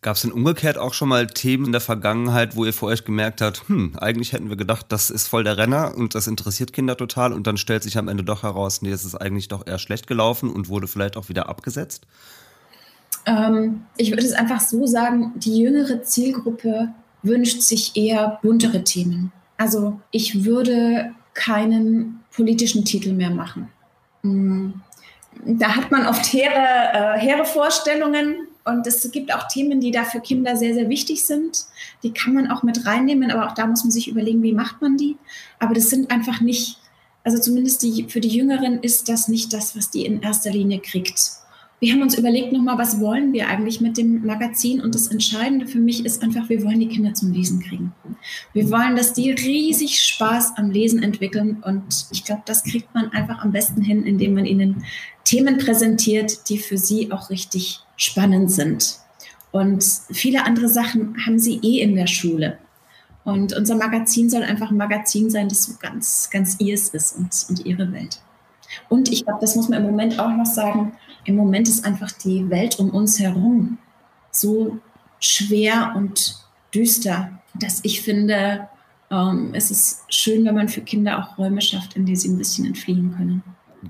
Gab 0.03 0.15
es 0.15 0.23
denn 0.23 0.31
umgekehrt 0.31 0.79
auch 0.79 0.95
schon 0.95 1.09
mal 1.09 1.27
Themen 1.27 1.65
in 1.65 1.71
der 1.71 1.81
Vergangenheit, 1.81 2.55
wo 2.55 2.65
ihr 2.65 2.73
vor 2.73 2.89
euch 2.89 3.05
gemerkt 3.05 3.39
habt, 3.39 3.69
hm, 3.69 3.95
eigentlich 3.99 4.33
hätten 4.33 4.49
wir 4.49 4.57
gedacht, 4.57 4.87
das 4.89 5.11
ist 5.11 5.27
voll 5.27 5.43
der 5.43 5.57
Renner 5.57 5.93
und 5.95 6.15
das 6.15 6.25
interessiert 6.25 6.73
Kinder 6.73 6.97
total 6.97 7.33
und 7.33 7.45
dann 7.45 7.57
stellt 7.57 7.83
sich 7.83 7.99
am 7.99 8.07
Ende 8.07 8.23
doch 8.23 8.41
heraus, 8.41 8.81
nee, 8.81 8.89
es 8.89 9.05
ist 9.05 9.13
eigentlich 9.13 9.47
doch 9.47 9.67
eher 9.67 9.77
schlecht 9.77 10.07
gelaufen 10.07 10.49
und 10.49 10.69
wurde 10.69 10.87
vielleicht 10.87 11.17
auch 11.17 11.29
wieder 11.29 11.49
abgesetzt? 11.49 12.07
Ähm, 13.27 13.83
ich 13.95 14.09
würde 14.09 14.25
es 14.25 14.33
einfach 14.33 14.59
so 14.59 14.87
sagen, 14.87 15.33
die 15.35 15.61
jüngere 15.61 16.01
Zielgruppe 16.01 16.89
wünscht 17.21 17.61
sich 17.61 17.95
eher 17.95 18.39
buntere 18.41 18.83
Themen. 18.83 19.31
Also 19.57 19.99
ich 20.09 20.43
würde 20.43 21.13
keinen 21.35 22.21
politischen 22.35 22.85
Titel 22.85 23.13
mehr 23.13 23.29
machen. 23.29 23.69
Hm. 24.23 24.81
Da 25.45 25.75
hat 25.75 25.91
man 25.91 26.07
oft 26.07 26.25
hehre, 26.33 26.55
äh, 26.55 27.19
hehre 27.19 27.45
Vorstellungen 27.45 28.47
und 28.63 28.85
es 28.85 29.09
gibt 29.11 29.33
auch 29.33 29.47
Themen, 29.47 29.79
die 29.79 29.91
da 29.91 30.03
für 30.03 30.19
Kinder 30.19 30.55
sehr, 30.55 30.73
sehr 30.73 30.89
wichtig 30.89 31.23
sind. 31.25 31.65
Die 32.03 32.13
kann 32.13 32.33
man 32.33 32.51
auch 32.51 32.63
mit 32.63 32.85
reinnehmen, 32.85 33.31
aber 33.31 33.47
auch 33.47 33.55
da 33.55 33.65
muss 33.65 33.83
man 33.83 33.91
sich 33.91 34.07
überlegen, 34.07 34.43
wie 34.43 34.53
macht 34.53 34.81
man 34.81 34.97
die. 34.97 35.17
Aber 35.59 35.73
das 35.73 35.89
sind 35.89 36.11
einfach 36.11 36.41
nicht, 36.41 36.77
also 37.23 37.39
zumindest 37.39 37.81
die, 37.81 38.05
für 38.07 38.21
die 38.21 38.29
Jüngeren 38.29 38.79
ist 38.81 39.09
das 39.09 39.27
nicht 39.27 39.51
das, 39.53 39.75
was 39.75 39.89
die 39.89 40.05
in 40.05 40.21
erster 40.21 40.51
Linie 40.51 40.79
kriegt 40.79 41.40
wir 41.81 41.93
haben 41.93 42.03
uns 42.03 42.15
überlegt 42.15 42.53
nochmal, 42.53 42.77
was 42.77 42.99
wollen 42.99 43.33
wir 43.33 43.47
eigentlich 43.47 43.81
mit 43.81 43.97
dem 43.97 44.23
Magazin? 44.23 44.81
Und 44.81 44.93
das 44.93 45.07
Entscheidende 45.07 45.65
für 45.65 45.79
mich 45.79 46.05
ist 46.05 46.21
einfach, 46.21 46.47
wir 46.47 46.63
wollen 46.63 46.79
die 46.79 46.87
Kinder 46.87 47.15
zum 47.15 47.31
Lesen 47.31 47.59
kriegen. 47.59 47.91
Wir 48.53 48.69
wollen, 48.69 48.95
dass 48.95 49.13
die 49.13 49.31
riesig 49.31 49.99
Spaß 49.99 50.57
am 50.57 50.69
Lesen 50.69 51.01
entwickeln. 51.01 51.57
Und 51.65 52.05
ich 52.11 52.23
glaube, 52.23 52.43
das 52.45 52.63
kriegt 52.63 52.93
man 52.93 53.11
einfach 53.13 53.39
am 53.39 53.51
besten 53.51 53.81
hin, 53.81 54.05
indem 54.05 54.35
man 54.35 54.45
ihnen 54.45 54.85
Themen 55.23 55.57
präsentiert, 55.57 56.49
die 56.49 56.59
für 56.59 56.77
sie 56.77 57.11
auch 57.11 57.31
richtig 57.31 57.79
spannend 57.97 58.51
sind. 58.51 58.99
Und 59.49 59.83
viele 60.11 60.45
andere 60.45 60.69
Sachen 60.69 61.15
haben 61.25 61.39
sie 61.39 61.59
eh 61.63 61.81
in 61.81 61.95
der 61.95 62.07
Schule. 62.07 62.59
Und 63.23 63.53
unser 63.53 63.75
Magazin 63.75 64.29
soll 64.29 64.43
einfach 64.43 64.69
ein 64.69 64.77
Magazin 64.77 65.31
sein, 65.31 65.49
das 65.49 65.63
so 65.63 65.73
ganz, 65.79 66.29
ganz 66.31 66.57
ihrs 66.59 66.89
ist 66.89 67.17
und, 67.17 67.31
und 67.49 67.65
ihre 67.65 67.91
Welt. 67.91 68.19
Und 68.89 69.11
ich 69.11 69.25
glaube, 69.25 69.39
das 69.41 69.55
muss 69.55 69.69
man 69.69 69.79
im 69.79 69.85
Moment 69.85 70.19
auch 70.19 70.29
noch 70.29 70.45
sagen, 70.45 70.93
im 71.25 71.35
Moment 71.35 71.67
ist 71.67 71.85
einfach 71.85 72.11
die 72.11 72.49
Welt 72.49 72.79
um 72.79 72.89
uns 72.89 73.19
herum 73.19 73.77
so 74.31 74.79
schwer 75.19 75.93
und 75.95 76.37
düster, 76.73 77.31
dass 77.53 77.83
ich 77.83 78.01
finde, 78.01 78.67
ähm, 79.09 79.51
es 79.53 79.71
ist 79.71 80.03
schön, 80.09 80.45
wenn 80.45 80.55
man 80.55 80.69
für 80.69 80.81
Kinder 80.81 81.19
auch 81.19 81.37
Räume 81.37 81.61
schafft, 81.61 81.95
in 81.95 82.05
die 82.05 82.15
sie 82.15 82.29
ein 82.29 82.37
bisschen 82.37 82.65
entfliehen 82.65 83.13
können 83.15 83.43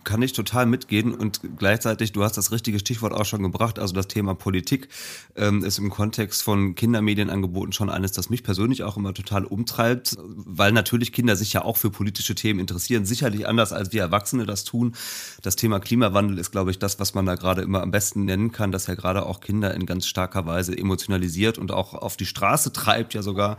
kann 0.04 0.21
ich 0.21 0.34
total 0.34 0.65
mitgehen 0.65 1.13
und 1.13 1.41
gleichzeitig, 1.58 2.12
du 2.13 2.23
hast 2.23 2.38
das 2.38 2.51
richtige 2.51 2.80
Stichwort 2.80 3.13
auch 3.13 3.25
schon 3.25 3.43
gebracht, 3.43 3.77
also 3.77 3.93
das 3.93 4.08
Thema 4.08 4.36
Politik 4.36 4.88
ähm, 5.36 5.63
ist 5.63 5.77
im 5.80 5.89
Kontext 5.89 6.43
von 6.43 6.75
Kindermedienangeboten 6.75 7.73
schon 7.73 7.89
eines, 7.89 8.13
das 8.13 8.30
mich 8.30 8.43
persönlich 8.43 8.84
auch 8.84 8.97
immer 8.97 9.13
total 9.13 9.45
umtreibt, 9.45 10.15
weil 10.19 10.71
natürlich 10.71 11.12
Kinder 11.12 11.36
sich 11.36 11.54
ja 11.54 11.63
auch 11.63 11.77
für 11.77 11.89
politische 11.89 12.36
Themen 12.36 12.60
interessieren, 12.60 13.06
sicherlich 13.06 13.47
anders 13.47 13.73
als 13.73 13.91
wir 13.91 14.01
Erwachsene 14.01 14.45
das 14.45 14.63
tun. 14.63 14.95
Das 15.41 15.58
Thema 15.58 15.80
Klimawandel 15.80 16.39
ist, 16.39 16.51
glaube 16.51 16.71
ich, 16.71 16.80
das, 16.80 16.99
was 16.99 17.13
man 17.13 17.25
da 17.25 17.36
gerade 17.36 17.62
immer 17.62 17.82
am 17.82 17.91
besten 17.91 18.25
nennen 18.25 18.51
kann, 18.51 18.71
dass 18.71 18.88
ja 18.88 18.95
gerade 18.95 19.25
auch 19.25 19.41
Kinder 19.41 19.73
in 19.73 19.86
ganz 19.86 20.08
starker 20.08 20.45
Weise 20.45 20.77
emotionalisiert 20.77 21.58
und 21.58 21.71
auch 21.71 21.93
auf 21.93 22.15
die 22.15 22.25
Straße 22.25 22.71
treibt 22.71 23.13
ja 23.13 23.21
sogar. 23.21 23.58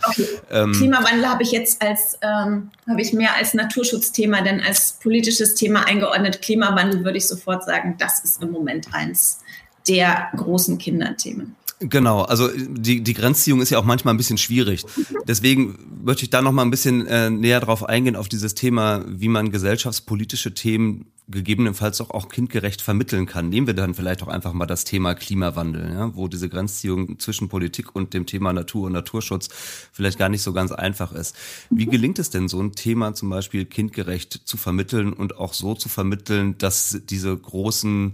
Ähm, 0.51 0.73
Klimawandel 0.73 1.29
habe 1.29 1.43
ich 1.43 1.53
jetzt 1.53 1.83
als, 1.83 2.19
ähm, 2.23 2.71
habe 2.89 3.01
ich 3.01 3.13
mehr 3.13 3.35
als 3.37 3.55
Naturschutzthema 3.55 4.43
denn 4.43 4.61
als 4.61 4.99
politisches 5.03 5.55
Thema 5.55 5.87
eingeordnet 5.87 6.22
eingeordnet. 6.23 6.43
Klimawandel 6.43 7.05
würde 7.05 7.19
ich 7.19 7.27
sofort 7.27 7.65
sagen, 7.65 7.97
das 7.99 8.25
ist 8.25 8.43
im 8.43 8.51
Moment 8.51 8.89
eins 8.93 9.41
der 9.89 10.31
großen 10.37 10.79
Kinderthemen. 10.79 11.57
Genau, 11.89 12.23
also 12.23 12.49
die, 12.57 13.03
die 13.03 13.15
Grenzziehung 13.15 13.61
ist 13.61 13.71
ja 13.71 13.79
auch 13.79 13.85
manchmal 13.85 14.15
ein 14.15 14.17
bisschen 14.17 14.39
schwierig. 14.39 14.85
Deswegen 15.27 15.79
möchte 16.05 16.25
ich 16.25 16.31
da 16.31 16.41
noch 16.41 16.53
mal 16.53 16.63
ein 16.63 16.71
bisschen 16.71 17.07
äh, 17.07 17.29
näher 17.29 17.61
drauf 17.61 17.89
eingehen, 17.89 18.15
auf 18.15 18.29
dieses 18.29 18.55
Thema, 18.55 19.05
wie 19.09 19.29
man 19.29 19.51
gesellschaftspolitische 19.51 20.55
Themen 20.55 21.07
gegebenenfalls 21.29 22.01
auch, 22.01 22.11
auch 22.11 22.29
kindgerecht 22.29 22.83
vermitteln 22.83 23.27
kann. 23.27 23.49
Nehmen 23.49 23.67
wir 23.67 23.75
dann 23.75 23.95
vielleicht 23.95 24.23
auch 24.23 24.29
einfach 24.29 24.53
mal 24.53 24.67
das 24.67 24.85
Thema 24.85 25.15
Klimawandel, 25.15 25.93
ja, 25.93 26.15
wo 26.15 26.29
diese 26.29 26.49
Grenzziehung 26.49 27.19
zwischen 27.19 27.49
Politik 27.49 27.95
und 27.97 28.15
dem 28.15 28.27
Thema 28.27 28.53
Natur 28.53 28.87
und 28.87 28.93
Naturschutz 28.93 29.49
vielleicht 29.93 30.19
gar 30.19 30.29
nicht 30.29 30.43
so 30.43 30.53
ganz 30.53 30.73
einfach 30.73 31.13
ist. 31.13 31.35
Wie 31.71 31.87
gelingt 31.87 32.19
es 32.19 32.31
denn, 32.31 32.49
so 32.49 32.61
ein 32.61 32.73
Thema 32.73 33.15
zum 33.15 33.31
Beispiel 33.31 33.65
kindgerecht 33.65 34.43
zu 34.45 34.57
vermitteln 34.57 35.13
und 35.13 35.37
auch 35.39 35.55
so 35.55 35.75
zu 35.75 35.89
vermitteln, 35.89 36.59
dass 36.59 37.01
diese 37.09 37.37
großen 37.37 38.13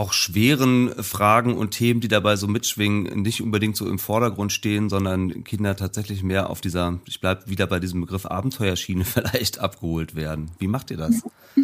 auch 0.00 0.14
schweren 0.14 0.90
Fragen 1.02 1.54
und 1.54 1.72
Themen, 1.72 2.00
die 2.00 2.08
dabei 2.08 2.36
so 2.36 2.48
mitschwingen, 2.48 3.20
nicht 3.20 3.42
unbedingt 3.42 3.76
so 3.76 3.86
im 3.86 3.98
Vordergrund 3.98 4.50
stehen, 4.50 4.88
sondern 4.88 5.44
Kinder 5.44 5.76
tatsächlich 5.76 6.22
mehr 6.22 6.48
auf 6.48 6.62
dieser, 6.62 6.98
ich 7.06 7.20
bleibe 7.20 7.50
wieder 7.50 7.66
bei 7.66 7.80
diesem 7.80 8.00
Begriff 8.00 8.24
Abenteuerschiene 8.24 9.04
vielleicht 9.04 9.58
abgeholt 9.58 10.14
werden. 10.14 10.52
Wie 10.58 10.68
macht 10.68 10.90
ihr 10.90 10.96
das? 10.96 11.22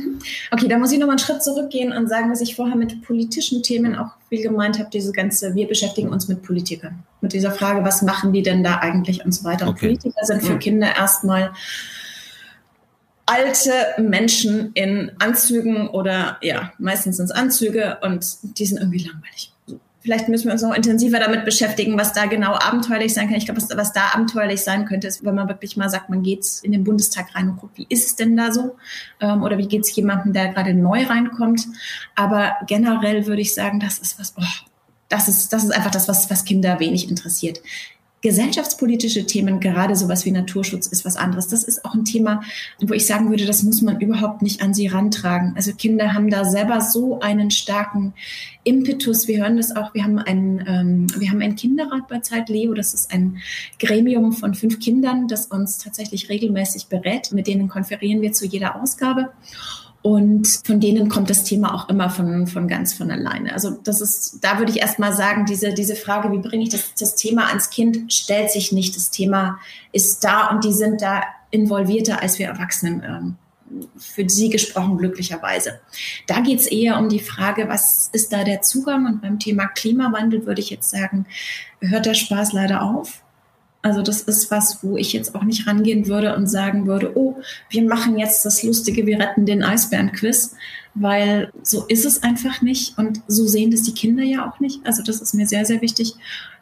Okay, 0.51 0.67
da 0.67 0.79
muss 0.79 0.91
ich 0.91 0.99
nochmal 0.99 1.17
einen 1.17 1.25
Schritt 1.25 1.43
zurückgehen 1.43 1.93
und 1.93 2.09
sagen, 2.09 2.31
dass 2.31 2.41
ich 2.41 2.57
vorher 2.57 2.75
mit 2.75 3.03
politischen 3.03 3.63
Themen 3.63 3.95
auch 3.95 4.09
viel 4.29 4.43
gemeint 4.43 4.79
habe, 4.79 4.89
diese 4.93 5.13
ganze, 5.13 5.55
wir 5.55 5.69
beschäftigen 5.69 6.09
uns 6.09 6.27
mit 6.27 6.43
Politikern. 6.43 7.05
Mit 7.21 7.33
dieser 7.33 7.53
Frage, 7.53 7.85
was 7.85 8.03
machen 8.03 8.33
die 8.33 8.43
denn 8.43 8.65
da 8.65 8.79
eigentlich 8.79 9.25
und 9.25 9.33
so 9.33 9.45
weiter. 9.45 9.67
Und 9.67 9.75
okay. 9.75 9.87
Politiker 9.87 10.25
sind 10.25 10.43
für 10.43 10.59
Kinder 10.59 10.97
erstmal 10.97 11.53
alte 13.27 13.73
Menschen 13.99 14.71
in 14.75 15.11
Anzügen 15.19 15.89
oder 15.89 16.39
ja, 16.41 16.73
meistens 16.79 17.17
sind 17.17 17.27
es 17.27 17.31
Anzüge 17.33 17.99
und 18.03 18.25
die 18.43 18.67
sind 18.67 18.79
irgendwie 18.79 19.05
langweilig. 19.05 19.53
Vielleicht 20.01 20.29
müssen 20.29 20.45
wir 20.45 20.53
uns 20.53 20.63
noch 20.63 20.73
intensiver 20.73 21.19
damit 21.19 21.45
beschäftigen, 21.45 21.99
was 21.99 22.13
da 22.13 22.27
genau 22.27 22.53
abenteuerlich 22.53 23.13
sein 23.13 23.27
kann. 23.27 23.39
Ich 23.39 23.47
glaube, 23.47 23.61
was, 23.61 23.77
was, 23.77 23.93
da 23.93 24.13
abenteuerlich 24.15 24.61
sein 24.61 24.85
könnte, 24.85 25.09
ist, 25.09 25.25
wenn 25.25 25.35
man 25.35 25.49
wirklich 25.49 25.77
mal 25.77 25.91
sagt, 25.91 26.11
man 26.11 26.23
geht 26.23 26.47
in 26.63 26.71
den 26.71 26.85
Bundestag 26.85 27.35
rein 27.35 27.49
und 27.49 27.57
guckt, 27.57 27.77
wie 27.77 27.87
ist 27.89 28.07
es 28.07 28.15
denn 28.15 28.37
da 28.37 28.53
so? 28.53 28.77
Ähm, 29.19 29.43
oder 29.43 29.59
wie 29.59 29.67
geht 29.67 29.83
es 29.83 29.97
jemandem, 29.97 30.33
der 30.33 30.53
gerade 30.53 30.75
neu 30.75 31.05
reinkommt? 31.05 31.67
Aber 32.15 32.53
generell 32.69 33.27
würde 33.27 33.43
ich 33.43 33.53
sagen, 33.53 33.81
das 33.81 33.99
ist 33.99 34.21
was, 34.21 34.35
oh, 34.39 34.45
das 35.09 35.27
ist, 35.27 35.53
das 35.53 35.65
ist 35.65 35.73
einfach 35.73 35.91
das, 35.91 36.07
was, 36.07 36.31
was 36.31 36.45
Kinder 36.45 36.79
wenig 36.79 37.11
interessiert 37.11 37.61
gesellschaftspolitische 38.23 39.27
Themen, 39.27 39.61
gerade 39.61 39.95
sowas 39.95 40.25
wie 40.25 40.31
Naturschutz, 40.31 40.87
ist 40.87 41.05
was 41.05 41.17
anderes. 41.17 41.49
Das 41.49 41.63
ist 41.63 41.85
auch 41.85 41.95
ein 41.95 42.05
Thema, 42.05 42.43
wo 42.81 42.95
ich 42.95 43.07
sagen 43.07 43.31
würde, 43.31 43.47
das 43.47 43.63
muss 43.63 43.83
man 43.83 44.01
überhaupt 44.01 44.43
nicht 44.43 44.63
an 44.63 44.75
sie 44.75 44.87
rantragen. 44.87 45.53
Also 45.55 45.73
Kinder 45.73 46.15
haben 46.15 46.31
da 46.31 46.45
selber 46.45 46.81
so 46.81 47.21
einen 47.21 47.51
starken 47.51 48.15
Impetus. 48.65 49.29
Wir 49.29 49.39
hören 49.43 49.57
das 49.59 49.75
auch. 49.77 49.95
Wir 49.95 50.05
haben 50.05 50.19
einen, 50.19 50.65
ähm, 50.67 51.07
wir 51.19 51.31
haben 51.31 51.41
einen 51.41 51.57
Kinderrat 51.57 52.09
bei 52.09 52.21
Zeit 52.21 52.49
Leo. 52.49 52.75
Das 52.75 52.95
ist 52.95 53.13
ein 53.13 53.39
Gremium 53.79 54.33
von 54.33 54.55
fünf 54.55 54.81
Kindern, 54.81 55.29
das 55.29 55.47
uns 55.47 55.79
tatsächlich 55.79 56.29
regelmäßig 56.29 56.87
berät. 56.87 57.33
Mit 57.33 57.47
denen 57.47 57.69
konferieren 57.69 58.23
wir 58.23 58.33
zu 58.33 58.47
jeder 58.47 58.81
Ausgabe. 58.81 59.31
Und 60.07 60.61
von 60.65 60.79
denen 60.79 61.09
kommt 61.09 61.31
das 61.31 61.43
Thema 61.43 61.75
auch 61.75 61.89
immer 61.89 62.11
von, 62.11 62.47
von 62.47 62.69
ganz 62.69 62.95
von 62.95 63.11
alleine. 63.11 63.53
Also 63.53 63.73
das 63.83 64.01
ist, 64.01 64.39
da 64.41 64.61
würde 64.61 64.71
ich 64.71 64.79
erst 64.79 65.01
mal 65.01 65.13
sagen, 65.13 65.47
diese, 65.47 65.75
diese 65.75 65.97
Frage, 65.97 66.31
wie 66.31 66.39
bringe 66.39 66.63
ich 66.63 66.69
das, 66.69 66.95
das 66.95 67.17
Thema 67.17 67.49
ans 67.49 67.71
Kind, 67.71 68.13
stellt 68.13 68.53
sich 68.53 68.71
nicht. 68.71 68.95
Das 68.95 69.11
Thema 69.11 69.59
ist 69.91 70.23
da 70.23 70.51
und 70.51 70.63
die 70.63 70.73
sind 70.73 71.03
da 71.03 71.23
involvierter 71.51 72.23
als 72.23 72.39
wir 72.39 72.47
Erwachsenen. 72.47 73.03
Ähm, 73.03 73.37
für 73.99 74.31
sie 74.31 74.49
gesprochen, 74.49 74.97
glücklicherweise. 74.97 75.81
Da 76.29 76.39
geht 76.39 76.61
es 76.61 76.69
eher 76.69 77.01
um 77.01 77.09
die 77.09 77.19
Frage, 77.19 77.69
was 77.69 78.09
ist 78.13 78.33
da 78.33 78.45
der 78.45 78.63
Zugang? 78.63 79.07
Und 79.07 79.23
beim 79.23 79.41
Thema 79.41 79.67
Klimawandel 79.67 80.47
würde 80.47 80.61
ich 80.61 80.71
jetzt 80.71 80.89
sagen, 80.89 81.27
hört 81.81 82.07
der 82.07 82.15
Spaß 82.15 82.53
leider 82.53 82.83
auf. 82.83 83.25
Also 83.87 84.03
das 84.03 84.23
ist 84.23 84.51
was, 84.51 84.83
wo 84.83 84.97
ich 84.97 85.13
jetzt 85.13 85.37
auch 85.37 85.45
nicht 85.45 85.69
rangehen 85.69 86.09
würde 86.09 86.35
und 86.35 86.49
sagen 86.49 86.89
würde, 86.89 87.17
oh, 87.17 87.37
wir 87.71 87.85
machen 87.85 88.19
jetzt 88.19 88.45
das 88.45 88.65
lustige, 88.65 89.07
wir 89.07 89.21
retten 89.21 89.47
den 89.47 89.63
Eisbären-Quiz, 89.63 90.57
weil 90.95 91.53
so 91.63 91.85
ist 91.87 92.05
es 92.05 92.25
einfach 92.25 92.63
nicht 92.63 92.99
und 92.99 93.21
so 93.29 93.47
sehen 93.47 93.71
das 93.71 93.85
die 93.85 93.95
Kinder 93.95 94.25
ja 94.25 94.51
auch 94.51 94.59
nicht. 94.59 94.85
Also 94.85 95.05
das 95.05 95.21
ist 95.21 95.35
mir 95.35 95.47
sehr, 95.47 95.65
sehr 95.65 95.83
wichtig. 95.83 96.15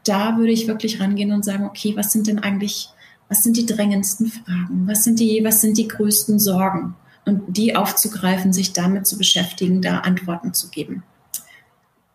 Da 0.05 0.37
würde 0.37 0.53
ich 0.53 0.69
wirklich 0.69 1.01
rangehen 1.01 1.33
und 1.33 1.47
sagen, 1.47 1.65
okay, 1.65 1.95
was 1.97 2.13
sind 2.13 2.27
denn 2.27 2.41
eigentlich, 2.41 2.91
was 3.31 3.43
sind 3.43 3.57
die 3.57 3.65
drängendsten 3.65 4.27
Fragen? 4.27 4.87
Was 4.87 5.05
sind 5.05 5.19
die, 5.19 5.43
was 5.45 5.63
sind 5.63 5.79
die 5.79 5.89
größten 5.89 6.39
Sorgen? 6.39 6.95
Und 7.25 7.57
die 7.57 7.75
aufzugreifen, 7.75 8.53
sich 8.53 8.75
damit 8.75 9.07
zu 9.07 9.17
beschäftigen, 9.17 9.81
da 9.81 10.01
Antworten 10.01 10.53
zu 10.53 10.69
geben. 10.69 11.05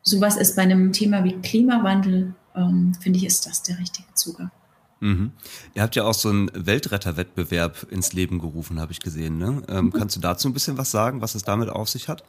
Sowas 0.04 0.38
ist 0.38 0.56
bei 0.56 0.62
einem 0.62 0.94
Thema 0.94 1.24
wie 1.24 1.34
Klimawandel, 1.34 2.36
ähm, 2.56 2.94
finde 3.02 3.18
ich, 3.18 3.26
ist 3.26 3.48
das 3.48 3.64
der 3.64 3.80
richtige 3.80 4.14
Zugang. 4.14 4.52
Mhm. 5.00 5.32
Ihr 5.76 5.82
habt 5.82 5.96
ja 5.96 6.04
auch 6.04 6.14
so 6.14 6.30
einen 6.30 6.52
Weltretterwettbewerb 6.54 7.88
ins 7.92 8.14
Leben 8.14 8.40
gerufen, 8.40 8.80
habe 8.80 8.92
ich 8.92 9.00
gesehen. 9.00 9.38
Ne? 9.38 9.64
Ähm, 9.70 9.86
mhm. 9.86 9.94
Kannst 9.94 10.16
du 10.16 10.20
dazu 10.20 10.50
ein 10.50 10.54
bisschen 10.54 10.78
was 10.78 10.92
sagen, 10.92 11.22
was 11.22 11.36
es 11.36 11.44
damit 11.44 11.70
auf 11.70 11.90
sich 11.90 12.08
hat? 12.08 12.24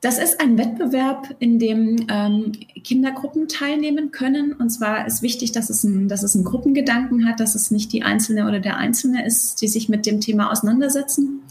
Das 0.00 0.18
ist 0.18 0.38
ein 0.38 0.58
Wettbewerb, 0.58 1.34
in 1.38 1.58
dem 1.58 1.96
ähm, 2.10 2.52
Kindergruppen 2.82 3.48
teilnehmen 3.48 4.10
können. 4.10 4.52
Und 4.52 4.68
zwar 4.68 5.06
ist 5.06 5.22
wichtig, 5.22 5.52
dass 5.52 5.70
es, 5.70 5.82
ein, 5.82 6.08
dass 6.08 6.22
es 6.22 6.34
einen 6.34 6.44
Gruppengedanken 6.44 7.26
hat, 7.26 7.40
dass 7.40 7.54
es 7.54 7.70
nicht 7.70 7.90
die 7.92 8.02
Einzelne 8.02 8.46
oder 8.46 8.60
der 8.60 8.76
Einzelne 8.76 9.24
ist, 9.24 9.62
die 9.62 9.68
sich 9.68 9.88
mit 9.88 10.04
dem 10.04 10.20
Thema 10.20 10.50
auseinandersetzen. 10.50 11.42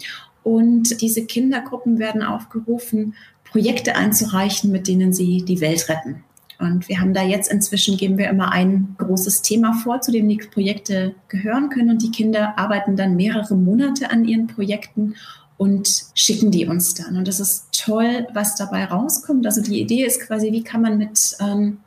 Und 0.44 1.02
diese 1.02 1.26
Kindergruppen 1.26 1.98
werden 1.98 2.22
aufgerufen, 2.22 3.16
Projekte 3.44 3.96
einzureichen, 3.96 4.72
mit 4.72 4.88
denen 4.88 5.14
sie 5.14 5.44
die 5.44 5.62
Welt 5.62 5.90
retten. 5.90 6.24
Und 6.60 6.88
wir 6.88 7.00
haben 7.00 7.14
da 7.14 7.24
jetzt 7.24 7.52
inzwischen, 7.52 7.98
geben 7.98 8.18
wir 8.18 8.30
immer 8.30 8.52
ein 8.52 8.96
großes 8.98 9.42
Thema 9.42 9.74
vor, 9.74 10.02
zu 10.02 10.12
dem 10.12 10.30
die 10.30 10.38
Projekte 10.38 11.16
gehören 11.28 11.70
können. 11.70 11.90
Und 11.90 12.02
die 12.02 12.12
Kinder 12.12 12.58
arbeiten 12.58 12.96
dann 12.96 13.16
mehrere 13.16 13.56
Monate 13.56 14.12
an 14.12 14.26
ihren 14.26 14.48
Projekten 14.48 15.16
und 15.58 16.06
schicken 16.14 16.52
die 16.52 16.66
uns 16.66 16.94
dann. 16.94 17.18
Und 17.18 17.28
das 17.28 17.40
ist 17.40 17.68
toll, 17.72 18.28
was 18.34 18.56
dabei 18.56 18.86
rauskommt. 18.86 19.46
Also 19.46 19.62
die 19.62 19.80
Idee 19.80 20.06
ist 20.06 20.22
quasi, 20.22 20.52
wie 20.52 20.64
kann 20.64 20.82
man 20.82 20.98
mit, 20.98 21.36
ähm, 21.40 21.78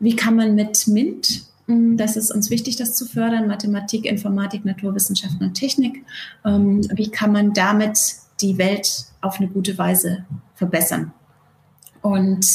wie 0.00 0.16
kann 0.16 0.36
man 0.36 0.54
mit 0.54 0.86
MINT, 0.86 1.44
hm, 1.66 1.96
das 1.96 2.16
ist 2.16 2.30
uns 2.30 2.50
wichtig, 2.50 2.76
das 2.76 2.94
zu 2.94 3.06
fördern, 3.06 3.46
Mathematik, 3.46 4.04
Informatik, 4.04 4.64
Naturwissenschaften 4.64 5.46
und 5.46 5.54
Technik, 5.54 6.04
ähm, 6.44 6.80
wie 6.94 7.10
kann 7.10 7.32
man 7.32 7.52
damit 7.52 7.98
die 8.40 8.58
Welt 8.58 9.06
auf 9.20 9.38
eine 9.38 9.48
gute 9.48 9.76
Weise 9.78 10.24
verbessern? 10.54 11.12
Und 12.00 12.46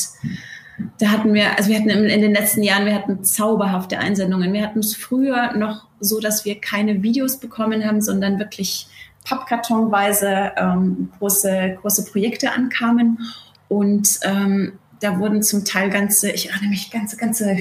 da 0.99 1.09
hatten 1.09 1.33
wir, 1.33 1.57
also 1.57 1.69
wir 1.69 1.77
hatten 1.77 1.89
in 1.89 2.21
den 2.21 2.33
letzten 2.33 2.61
Jahren, 2.61 2.85
wir 2.85 2.95
hatten 2.95 3.23
zauberhafte 3.23 3.97
Einsendungen. 3.97 4.53
Wir 4.53 4.63
hatten 4.63 4.79
es 4.79 4.95
früher 4.95 5.53
noch 5.53 5.87
so, 5.99 6.19
dass 6.19 6.45
wir 6.45 6.61
keine 6.61 7.01
Videos 7.01 7.39
bekommen 7.39 7.83
haben, 7.83 8.01
sondern 8.01 8.39
wirklich 8.39 8.87
pappkartonweise 9.25 10.51
ähm, 10.55 11.11
große, 11.17 11.77
große 11.81 12.05
Projekte 12.05 12.51
ankamen. 12.51 13.19
Und 13.67 14.19
ähm, 14.23 14.73
da 14.99 15.19
wurden 15.19 15.43
zum 15.43 15.65
Teil 15.65 15.89
ganze, 15.89 16.31
ich 16.31 16.49
erinnere 16.49 16.69
mich, 16.69 16.89
ganze, 16.91 17.17
ganze 17.17 17.55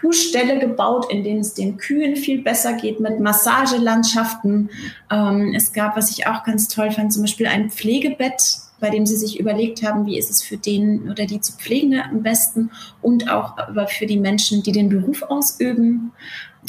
Kuhställe 0.00 0.58
gebaut, 0.58 1.10
in 1.10 1.24
denen 1.24 1.40
es 1.40 1.54
den 1.54 1.76
Kühen 1.76 2.16
viel 2.16 2.42
besser 2.42 2.74
geht 2.74 3.00
mit 3.00 3.20
Massagelandschaften. 3.20 4.70
Ähm, 5.10 5.54
es 5.54 5.72
gab, 5.72 5.96
was 5.96 6.10
ich 6.10 6.26
auch 6.26 6.44
ganz 6.44 6.68
toll 6.68 6.90
fand, 6.90 7.12
zum 7.12 7.22
Beispiel 7.22 7.46
ein 7.46 7.70
Pflegebett 7.70 8.58
bei 8.82 8.90
dem 8.90 9.06
sie 9.06 9.16
sich 9.16 9.38
überlegt 9.38 9.84
haben, 9.84 10.06
wie 10.06 10.18
ist 10.18 10.28
es 10.28 10.42
für 10.42 10.56
den 10.56 11.08
oder 11.08 11.24
die 11.24 11.40
zu 11.40 11.52
Pflegende 11.52 12.04
am 12.04 12.24
besten 12.24 12.72
und 13.00 13.30
auch 13.30 13.56
für 13.86 14.06
die 14.06 14.18
Menschen, 14.18 14.64
die 14.64 14.72
den 14.72 14.88
Beruf 14.88 15.22
ausüben. 15.22 16.10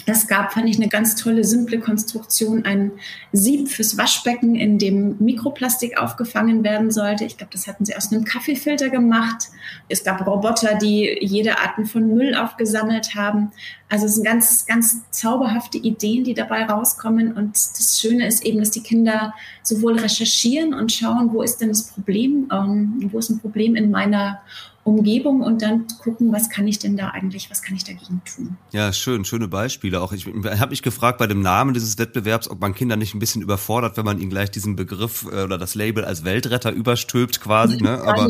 Es 0.08 0.28
gab, 0.28 0.54
fand 0.54 0.68
ich, 0.68 0.78
eine 0.78 0.90
ganz 0.90 1.16
tolle, 1.16 1.44
simple 1.44 1.80
Konstruktion, 1.80 2.66
ein 2.66 2.94
Sieb 3.32 3.70
fürs 3.70 3.96
Waschbecken, 3.96 4.56
in 4.56 4.80
dem 4.80 5.18
Mikroplastik 5.20 6.00
aufgefangen 6.00 6.64
werden 6.64 6.90
sollte. 6.90 7.26
Ich 7.26 7.38
glaube, 7.38 7.54
das 7.54 7.68
hatten 7.68 7.86
sie 7.86 7.96
aus 7.96 8.12
einem 8.12 8.24
Kaffeefilter 8.24 8.90
gemacht. 8.90 9.50
Es 9.90 10.04
gab 10.04 10.26
Roboter, 10.26 10.76
die 10.76 11.16
jede 11.22 11.60
Art 11.60 11.88
von 11.88 12.16
Müll 12.16 12.34
aufgesammelt 12.34 13.14
haben. 13.14 13.52
Also 13.88 14.08
es 14.08 14.16
sind 14.16 14.26
ganz, 14.26 14.66
ganz 14.66 15.10
zauberhafte 15.12 15.78
Ideen, 15.78 16.24
die 16.24 16.34
dabei 16.34 16.66
rauskommen. 16.66 17.34
Und 17.34 17.54
das 17.54 18.02
Schöne 18.02 18.26
ist 18.26 18.44
eben, 18.44 18.60
dass 18.60 18.72
die 18.72 18.82
Kinder 18.82 19.36
sowohl 19.62 20.00
recherchieren 20.00 20.74
und 20.74 20.92
schauen, 20.92 21.32
wo 21.32 21.44
ist 21.44 21.58
denn 21.58 21.70
das 21.70 21.84
Problem, 21.84 22.50
ähm, 22.52 23.10
wo 23.12 23.20
ist 23.20 23.30
ein 23.30 23.40
Problem 23.40 23.76
in 23.76 23.92
meiner 23.92 24.42
Umgebung 24.86 25.42
und 25.42 25.62
dann 25.62 25.88
gucken, 26.02 26.34
was 26.34 26.50
kann 26.50 26.68
ich 26.68 26.78
denn 26.78 26.98
da 26.98 27.10
eigentlich, 27.10 27.50
was 27.50 27.62
kann 27.62 27.76
ich 27.76 27.86
dagegen 27.86 28.22
tun. 28.26 28.58
Ja, 28.72 28.92
schön, 28.92 29.24
schöne 29.24 29.48
Beispiele. 29.48 30.02
Auch 30.02 30.12
ich 30.12 30.26
habe 30.26 30.70
mich 30.72 30.82
gefragt 30.82 31.20
bei 31.20 31.28
dem 31.28 31.42
Namen 31.42 31.74
dieses 31.74 31.98
Wettbewerbs, 31.98 32.50
ob 32.50 32.60
man 32.60 32.76
Kinder 32.76 32.98
nicht 32.98 33.14
ein 33.14 33.20
bisschen 33.20 33.42
überfordert, 33.42 33.96
wenn 33.96 34.04
man 34.04 34.20
ihnen 34.20 34.30
gleich 34.30 34.52
diesen 34.52 34.76
Begriff 34.76 35.26
äh, 35.32 35.44
oder 35.44 35.58
das 35.58 35.76
Label 35.76 36.04
als 36.04 36.26
Weltretter 36.26 36.72
überstülpt 36.72 37.40
quasi. 37.40 37.78
Ne? 37.78 38.02
Aber 38.02 38.28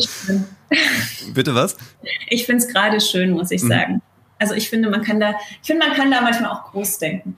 bitte 1.34 1.56
was? 1.56 1.76
Ich 2.30 2.46
finde 2.46 2.63
es 2.63 2.72
gerade 2.72 3.02
schön, 3.02 3.32
muss 3.32 3.50
ich 3.50 3.63
mhm. 3.63 3.70
sagen. 3.70 4.02
Also 4.38 4.54
ich 4.54 4.70
finde, 4.70 4.89
man 4.89 5.04
kann 5.04 5.20
da, 5.20 5.34
ich 5.62 5.68
finde, 5.68 5.88
man 5.88 5.96
kann 5.96 6.12
da 6.12 6.22
manchmal 6.22 6.52
auch 6.52 6.72
groß 6.72 7.00
denken. 7.00 7.36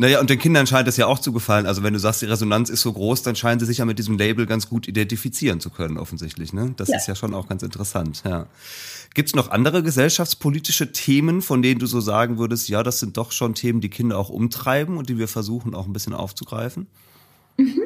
Naja, 0.00 0.18
und 0.18 0.30
den 0.30 0.38
Kindern 0.38 0.66
scheint 0.66 0.88
es 0.88 0.96
ja 0.96 1.06
auch 1.06 1.18
zu 1.18 1.30
gefallen. 1.30 1.66
Also 1.66 1.82
wenn 1.82 1.92
du 1.92 1.98
sagst, 1.98 2.22
die 2.22 2.26
Resonanz 2.26 2.70
ist 2.70 2.80
so 2.80 2.90
groß, 2.90 3.22
dann 3.22 3.36
scheinen 3.36 3.60
sie 3.60 3.66
sich 3.66 3.76
ja 3.76 3.84
mit 3.84 3.98
diesem 3.98 4.16
Label 4.16 4.46
ganz 4.46 4.66
gut 4.66 4.88
identifizieren 4.88 5.60
zu 5.60 5.68
können, 5.68 5.98
offensichtlich. 5.98 6.54
Ne? 6.54 6.72
Das 6.78 6.88
ja. 6.88 6.96
ist 6.96 7.06
ja 7.06 7.14
schon 7.14 7.34
auch 7.34 7.50
ganz 7.50 7.62
interessant. 7.62 8.22
Ja. 8.24 8.46
Gibt 9.12 9.28
es 9.28 9.34
noch 9.34 9.50
andere 9.50 9.82
gesellschaftspolitische 9.82 10.92
Themen, 10.92 11.42
von 11.42 11.60
denen 11.60 11.80
du 11.80 11.84
so 11.84 12.00
sagen 12.00 12.38
würdest, 12.38 12.70
ja, 12.70 12.82
das 12.82 12.98
sind 12.98 13.18
doch 13.18 13.30
schon 13.30 13.54
Themen, 13.54 13.82
die 13.82 13.90
Kinder 13.90 14.16
auch 14.16 14.30
umtreiben 14.30 14.96
und 14.96 15.10
die 15.10 15.18
wir 15.18 15.28
versuchen 15.28 15.74
auch 15.74 15.84
ein 15.84 15.92
bisschen 15.92 16.14
aufzugreifen? 16.14 16.86
Mhm. 17.58 17.82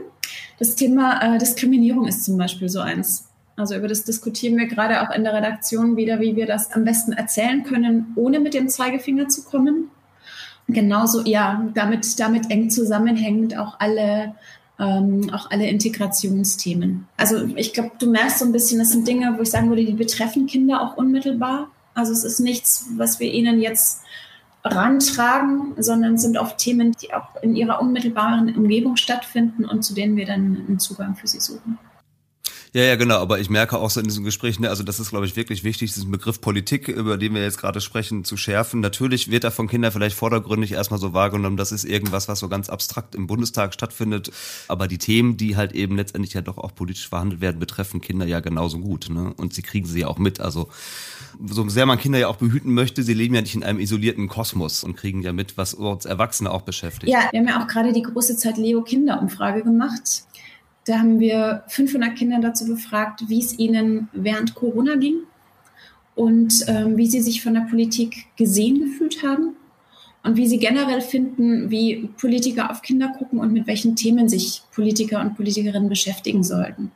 Das 0.61 0.77
Thema 0.77 1.21
äh, 1.21 1.39
Diskriminierung 1.39 2.07
ist 2.07 2.25
zum 2.25 2.39
Beispiel 2.39 2.69
so 2.69 2.79
eins. 2.79 3.27
Also 3.57 3.75
über 3.75 3.89
das 3.89 4.05
diskutieren 4.05 4.57
wir 4.57 4.69
gerade 4.69 5.03
auch 5.03 5.13
in 5.13 5.25
der 5.25 5.35
Redaktion 5.35 5.97
wieder, 5.97 6.21
wie 6.21 6.37
wir 6.37 6.47
das 6.47 6.71
am 6.71 6.85
besten 6.85 7.11
erzählen 7.11 7.65
können, 7.65 8.13
ohne 8.15 8.39
mit 8.39 8.55
dem 8.55 8.69
Zeigefinger 8.69 9.27
zu 9.27 9.43
kommen. 9.43 9.91
Genauso, 10.69 11.23
ja, 11.25 11.67
damit, 11.75 12.19
damit 12.19 12.51
eng 12.51 12.71
zusammenhängend 12.71 13.57
auch 13.59 13.77
alle, 13.81 14.35
ähm, 14.79 15.31
auch 15.33 15.51
alle 15.51 15.69
Integrationsthemen. 15.69 17.07
Also 17.17 17.45
ich 17.57 17.75
glaube, 17.75 17.93
du 17.99 18.11
merkst 18.11 18.39
so 18.39 18.47
ein 18.47 18.53
bisschen, 18.53 18.79
das 18.79 18.93
sind 18.93 19.07
Dinge, 19.07 19.35
wo 19.37 19.43
ich 19.43 19.51
sagen 19.51 19.69
würde, 19.69 19.85
die 19.85 19.93
betreffen 19.93 20.47
Kinder 20.47 20.81
auch 20.81 20.97
unmittelbar. 20.97 21.69
Also 21.93 22.13
es 22.13 22.25
ist 22.25 22.41
nichts, 22.41 22.87
was 22.97 23.21
wir 23.21 23.31
ihnen 23.31 23.61
jetzt 23.61 24.01
rantragen, 24.65 25.75
sondern 25.77 26.17
sind 26.17 26.39
oft 26.39 26.57
Themen, 26.57 26.93
die 26.93 27.13
auch 27.13 27.29
in 27.43 27.55
ihrer 27.55 27.83
unmittelbaren 27.83 28.57
Umgebung 28.57 28.97
stattfinden 28.97 29.67
und 29.67 29.83
zu 29.83 29.95
denen 29.95 30.17
wir 30.17 30.25
dann 30.25 30.65
einen 30.67 30.79
Zugang 30.79 31.15
für 31.15 31.27
sie 31.27 31.41
suchen. 31.41 31.79
Ja, 32.75 32.83
ja, 32.83 32.97
genau. 32.97 33.19
Aber 33.19 33.39
ich 33.39 33.51
merke 33.51 33.79
auch 33.79 33.89
so 33.89 34.01
in 34.01 34.07
diesem 34.09 34.25
Gespräch, 34.25 34.59
ne, 34.59 34.69
also 34.69 34.83
das 34.83 34.99
ist, 34.99 35.11
glaube 35.11 35.27
ich, 35.27 35.37
wirklich 35.37 35.63
wichtig, 35.63 35.95
diesen 35.95 36.11
Begriff 36.11 36.41
Politik, 36.41 36.89
über 36.89 37.17
den 37.17 37.33
wir 37.33 37.41
jetzt 37.41 37.59
gerade 37.59 37.81
sprechen, 37.81 38.25
zu 38.25 38.37
schärfen. 38.37 38.81
Natürlich 38.81 39.31
wird 39.31 39.45
da 39.45 39.53
von 39.53 39.69
Kindern 39.69 39.93
vielleicht 39.93 40.17
vordergründig 40.17 40.73
erstmal 40.73 40.99
so 40.99 41.13
wahrgenommen, 41.13 41.57
das 41.57 41.71
ist 41.71 41.85
irgendwas, 41.85 42.27
was 42.27 42.41
so 42.41 42.49
ganz 42.49 42.69
abstrakt 42.69 43.15
im 43.15 43.29
Bundestag 43.29 43.75
stattfindet. 43.75 44.33
Aber 44.67 44.89
die 44.89 44.99
Themen, 44.99 45.37
die 45.37 45.55
halt 45.55 45.71
eben 45.71 45.95
letztendlich 45.97 46.35
ja 46.35 46.41
doch 46.41 46.59
auch 46.59 46.75
politisch 46.75 47.09
verhandelt 47.09 47.41
werden, 47.41 47.61
betreffen 47.61 48.01
Kinder 48.01 48.27
ja 48.27 48.41
genauso 48.41 48.81
gut. 48.81 49.09
Ne? 49.09 49.33
Und 49.37 49.55
sie 49.55 49.63
kriegen 49.63 49.87
sie 49.87 50.01
ja 50.01 50.09
auch 50.09 50.19
mit. 50.19 50.41
Also 50.41 50.69
so 51.47 51.69
sehr 51.69 51.87
man 51.87 51.99
Kinder 51.99 52.19
ja 52.19 52.27
auch 52.27 52.37
behüten 52.37 52.75
möchte, 52.75 53.05
sie 53.05 53.15
leben 53.15 53.37
ja 53.37 53.41
nicht 53.41 53.55
in 53.55 53.63
einem 53.63 53.79
isolierten 53.79 54.27
Kosmos 54.27 54.83
und 54.83 54.97
kriegen 54.97 55.23
ja 55.23 55.33
mit, 55.33 55.57
was 55.57 55.75
uns 55.75 56.07
Erwachsene 56.07 56.51
auch 56.51 56.63
beschäftigt. 56.63 57.13
Ja, 57.13 57.29
wir 57.31 57.39
haben 57.39 57.49
ja 57.49 57.63
auch 57.63 57.69
gerade 57.69 57.93
die 57.93 58.03
große 58.03 58.37
Zeit 58.37 58.57
Leo 58.57 58.83
Kinderumfrage 58.83 59.63
gemacht. 59.63 60.25
Da 60.85 60.99
haben 60.99 61.19
wir 61.19 61.65
500 61.69 62.17
Kinder 62.17 62.41
dazu 62.41 62.67
befragt, 62.67 63.25
wie 63.29 63.41
es 63.41 63.59
ihnen 63.59 64.09
während 64.13 64.55
Corona 64.55 64.97
ging 64.97 65.21
und 66.15 66.65
ähm, 66.69 66.97
wie 66.97 67.07
sie 67.07 67.21
sich 67.21 67.43
von 67.43 67.55
der 67.55 67.63
Politik 67.63 68.27
gesehen 68.37 68.81
gefühlt 68.81 69.23
haben 69.23 69.57
und 70.23 70.37
wie 70.37 70.47
sie 70.47 70.59
generell 70.59 71.01
finden, 71.01 71.71
wie 71.71 72.09
Politiker 72.19 72.71
auf 72.71 72.83
Kinder 72.83 73.09
gucken 73.09 73.39
und 73.39 73.53
mit 73.53 73.67
welchen 73.67 73.97
Themen 73.97 74.29
sich 74.29 74.63
Politiker 74.75 75.21
und 75.21 75.37
Politikerinnen 75.37 75.89
beschäftigen 75.89 76.43
sollten. 76.43 76.91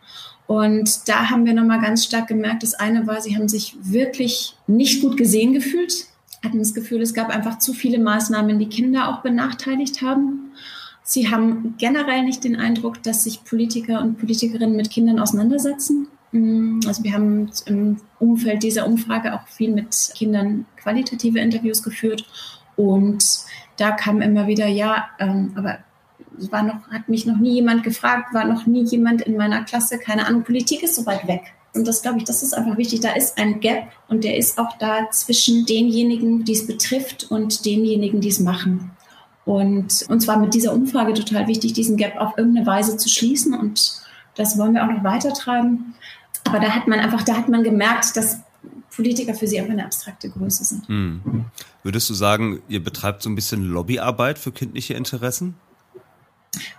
Und 0.46 1.08
da 1.08 1.28
haben 1.28 1.44
wir 1.44 1.52
nochmal 1.52 1.80
ganz 1.80 2.04
stark 2.04 2.26
gemerkt, 2.28 2.62
das 2.62 2.74
eine 2.74 3.06
war, 3.06 3.20
sie 3.20 3.36
haben 3.36 3.48
sich 3.48 3.76
wirklich 3.82 4.54
nicht 4.66 5.02
gut 5.02 5.18
gesehen 5.18 5.52
gefühlt, 5.52 6.06
hatten 6.42 6.58
das 6.58 6.72
Gefühl, 6.72 7.02
es 7.02 7.12
gab 7.12 7.28
einfach 7.28 7.58
zu 7.58 7.74
viele 7.74 7.98
Maßnahmen, 7.98 8.58
die 8.58 8.68
Kinder 8.68 9.08
auch 9.08 9.20
benachteiligt 9.20 10.00
haben. 10.00 10.52
Sie 11.10 11.30
haben 11.30 11.74
generell 11.78 12.22
nicht 12.22 12.44
den 12.44 12.54
Eindruck, 12.54 13.02
dass 13.02 13.24
sich 13.24 13.42
Politiker 13.42 14.02
und 14.02 14.18
Politikerinnen 14.18 14.76
mit 14.76 14.90
Kindern 14.90 15.18
auseinandersetzen. 15.18 16.06
Mm, 16.32 16.80
also 16.86 17.02
wir 17.02 17.14
haben 17.14 17.50
im 17.64 17.96
Umfeld 18.18 18.62
dieser 18.62 18.86
Umfrage 18.86 19.32
auch 19.32 19.48
viel 19.48 19.72
mit 19.72 19.88
Kindern 20.14 20.66
qualitative 20.76 21.38
Interviews 21.38 21.82
geführt 21.82 22.26
und 22.76 23.24
da 23.78 23.92
kam 23.92 24.20
immer 24.20 24.48
wieder, 24.48 24.66
ja, 24.66 25.08
ähm, 25.18 25.52
aber 25.54 25.78
war 26.50 26.62
noch, 26.62 26.86
hat 26.88 27.08
mich 27.08 27.24
noch 27.24 27.38
nie 27.38 27.54
jemand 27.54 27.84
gefragt, 27.84 28.34
war 28.34 28.44
noch 28.44 28.66
nie 28.66 28.84
jemand 28.84 29.22
in 29.22 29.38
meiner 29.38 29.64
Klasse, 29.64 29.98
keine 29.98 30.26
Ahnung, 30.26 30.42
Politik 30.42 30.82
ist 30.82 30.94
so 30.94 31.06
weit 31.06 31.26
weg. 31.26 31.54
Und 31.74 31.88
das 31.88 32.02
glaube 32.02 32.18
ich, 32.18 32.24
das 32.24 32.42
ist 32.42 32.52
einfach 32.52 32.76
wichtig. 32.76 33.00
Da 33.00 33.12
ist 33.12 33.38
ein 33.38 33.60
Gap 33.60 33.92
und 34.08 34.24
der 34.24 34.36
ist 34.36 34.58
auch 34.58 34.76
da 34.78 35.10
zwischen 35.10 35.64
denjenigen, 35.64 36.44
die 36.44 36.52
es 36.52 36.66
betrifft 36.66 37.30
und 37.30 37.64
denjenigen, 37.64 38.20
die 38.20 38.28
es 38.28 38.40
machen. 38.40 38.90
Und 39.48 40.04
uns 40.10 40.28
war 40.28 40.38
mit 40.38 40.52
dieser 40.52 40.74
Umfrage 40.74 41.14
total 41.14 41.46
wichtig, 41.46 41.72
diesen 41.72 41.96
Gap 41.96 42.20
auf 42.20 42.36
irgendeine 42.36 42.66
Weise 42.66 42.98
zu 42.98 43.08
schließen. 43.08 43.54
Und 43.54 44.02
das 44.34 44.58
wollen 44.58 44.74
wir 44.74 44.84
auch 44.84 44.90
noch 44.90 45.02
weitertreiben. 45.02 45.94
Aber 46.44 46.60
da 46.60 46.68
hat 46.68 46.86
man 46.86 47.00
einfach, 47.00 47.22
da 47.22 47.34
hat 47.34 47.48
man 47.48 47.62
gemerkt, 47.62 48.14
dass 48.14 48.40
Politiker 48.94 49.32
für 49.32 49.46
sie 49.46 49.58
einfach 49.58 49.72
eine 49.72 49.86
abstrakte 49.86 50.28
Größe 50.28 50.64
sind. 50.64 50.86
Hm. 50.88 51.46
Würdest 51.82 52.10
du 52.10 52.14
sagen, 52.14 52.60
ihr 52.68 52.84
betreibt 52.84 53.22
so 53.22 53.30
ein 53.30 53.34
bisschen 53.34 53.64
Lobbyarbeit 53.64 54.38
für 54.38 54.52
kindliche 54.52 54.92
Interessen? 54.92 55.54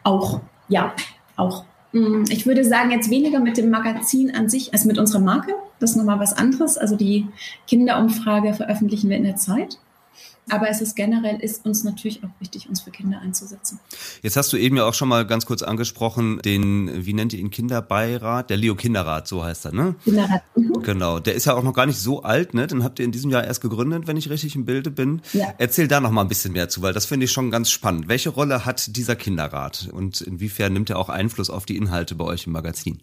Auch, 0.03 0.41
ja, 0.67 0.93
auch. 1.37 1.65
Hm, 1.93 2.25
ich 2.29 2.45
würde 2.45 2.63
sagen, 2.63 2.91
jetzt 2.91 3.09
weniger 3.09 3.39
mit 3.39 3.57
dem 3.57 3.71
Magazin 3.71 4.35
an 4.35 4.47
sich 4.47 4.73
als 4.73 4.85
mit 4.85 4.99
unserer 4.99 5.21
Marke. 5.21 5.55
Das 5.79 5.91
ist 5.91 5.95
nochmal 5.95 6.19
was 6.19 6.33
anderes. 6.33 6.77
Also 6.77 6.95
die 6.95 7.25
Kinderumfrage 7.65 8.53
veröffentlichen 8.53 9.09
wir 9.09 9.17
in 9.17 9.23
der 9.23 9.37
Zeit. 9.37 9.79
Aber 10.49 10.69
es 10.69 10.81
ist 10.81 10.95
generell, 10.95 11.39
ist 11.39 11.65
uns 11.65 11.83
natürlich 11.83 12.23
auch 12.23 12.29
wichtig, 12.39 12.67
uns 12.69 12.81
für 12.81 12.91
Kinder 12.91 13.19
einzusetzen. 13.19 13.79
Jetzt 14.21 14.37
hast 14.37 14.51
du 14.53 14.57
eben 14.57 14.77
ja 14.77 14.85
auch 14.85 14.93
schon 14.93 15.09
mal 15.09 15.25
ganz 15.25 15.45
kurz 15.45 15.61
angesprochen, 15.61 16.39
den, 16.43 17.05
wie 17.05 17.13
nennt 17.13 17.33
ihr 17.33 17.39
ihn, 17.39 17.51
Kinderbeirat? 17.51 18.49
Der 18.49 18.57
Leo 18.57 18.75
Kinderrat, 18.75 19.27
so 19.27 19.43
heißt 19.43 19.65
er, 19.65 19.71
ne? 19.73 19.95
Kinderrat. 20.03 20.43
Mhm. 20.55 20.83
Genau. 20.83 21.19
Der 21.19 21.35
ist 21.35 21.45
ja 21.45 21.53
auch 21.53 21.63
noch 21.63 21.73
gar 21.73 21.85
nicht 21.85 21.99
so 21.99 22.23
alt, 22.23 22.53
ne? 22.53 22.67
Den 22.67 22.83
habt 22.83 22.99
ihr 22.99 23.05
in 23.05 23.11
diesem 23.11 23.31
Jahr 23.31 23.43
erst 23.43 23.61
gegründet, 23.61 24.07
wenn 24.07 24.17
ich 24.17 24.29
richtig 24.29 24.55
im 24.55 24.65
Bilde 24.65 24.91
bin. 24.91 25.21
Ja. 25.33 25.53
Erzähl 25.57 25.87
da 25.87 25.99
noch 25.99 26.11
mal 26.11 26.21
ein 26.21 26.27
bisschen 26.27 26.53
mehr 26.53 26.69
zu, 26.69 26.81
weil 26.81 26.93
das 26.93 27.05
finde 27.05 27.25
ich 27.25 27.31
schon 27.31 27.51
ganz 27.51 27.69
spannend. 27.69 28.07
Welche 28.07 28.29
Rolle 28.29 28.65
hat 28.65 28.95
dieser 28.95 29.15
Kinderrat 29.15 29.89
und 29.91 30.21
inwiefern 30.21 30.73
nimmt 30.73 30.89
er 30.89 30.99
auch 30.99 31.09
Einfluss 31.09 31.49
auf 31.49 31.65
die 31.65 31.77
Inhalte 31.77 32.15
bei 32.15 32.25
euch 32.25 32.47
im 32.47 32.53
Magazin? 32.53 32.99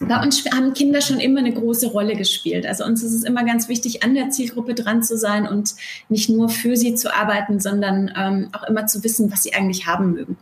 Bei 0.00 0.22
uns 0.22 0.44
haben 0.54 0.74
Kinder 0.74 1.00
schon 1.00 1.20
immer 1.20 1.40
eine 1.40 1.54
große 1.54 1.88
Rolle 1.88 2.16
gespielt. 2.16 2.66
Also 2.66 2.84
uns 2.84 3.02
ist 3.02 3.14
es 3.14 3.24
immer 3.24 3.44
ganz 3.44 3.68
wichtig, 3.68 4.02
an 4.02 4.14
der 4.14 4.28
Zielgruppe 4.28 4.74
dran 4.74 5.02
zu 5.02 5.16
sein 5.16 5.48
und 5.48 5.74
nicht 6.10 6.28
nur 6.28 6.50
für 6.50 6.76
sie 6.76 6.94
zu 6.94 7.14
arbeiten, 7.14 7.60
sondern 7.60 8.12
ähm, 8.16 8.48
auch 8.52 8.64
immer 8.64 8.86
zu 8.86 9.02
wissen, 9.04 9.32
was 9.32 9.42
sie 9.42 9.54
eigentlich 9.54 9.86
haben 9.86 10.12
mögen. 10.12 10.36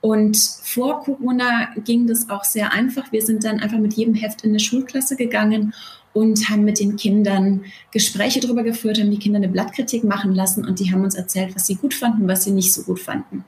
Und 0.00 0.36
vor 0.62 1.00
Corona 1.02 1.68
ging 1.84 2.06
das 2.06 2.28
auch 2.28 2.44
sehr 2.44 2.72
einfach. 2.72 3.10
Wir 3.12 3.22
sind 3.22 3.44
dann 3.44 3.60
einfach 3.60 3.78
mit 3.78 3.94
jedem 3.94 4.14
Heft 4.14 4.42
in 4.42 4.50
eine 4.50 4.60
Schulklasse 4.60 5.16
gegangen 5.16 5.74
und 6.12 6.48
haben 6.48 6.64
mit 6.64 6.78
den 6.78 6.96
Kindern 6.96 7.64
Gespräche 7.90 8.40
darüber 8.40 8.62
geführt, 8.62 9.00
haben 9.00 9.10
die 9.10 9.18
Kinder 9.18 9.38
eine 9.38 9.48
Blattkritik 9.48 10.04
machen 10.04 10.34
lassen 10.34 10.64
und 10.64 10.78
die 10.78 10.92
haben 10.92 11.02
uns 11.02 11.14
erzählt, 11.14 11.54
was 11.54 11.66
sie 11.66 11.76
gut 11.76 11.94
fanden, 11.94 12.28
was 12.28 12.44
sie 12.44 12.50
nicht 12.50 12.72
so 12.72 12.82
gut 12.82 13.00
fanden. 13.00 13.44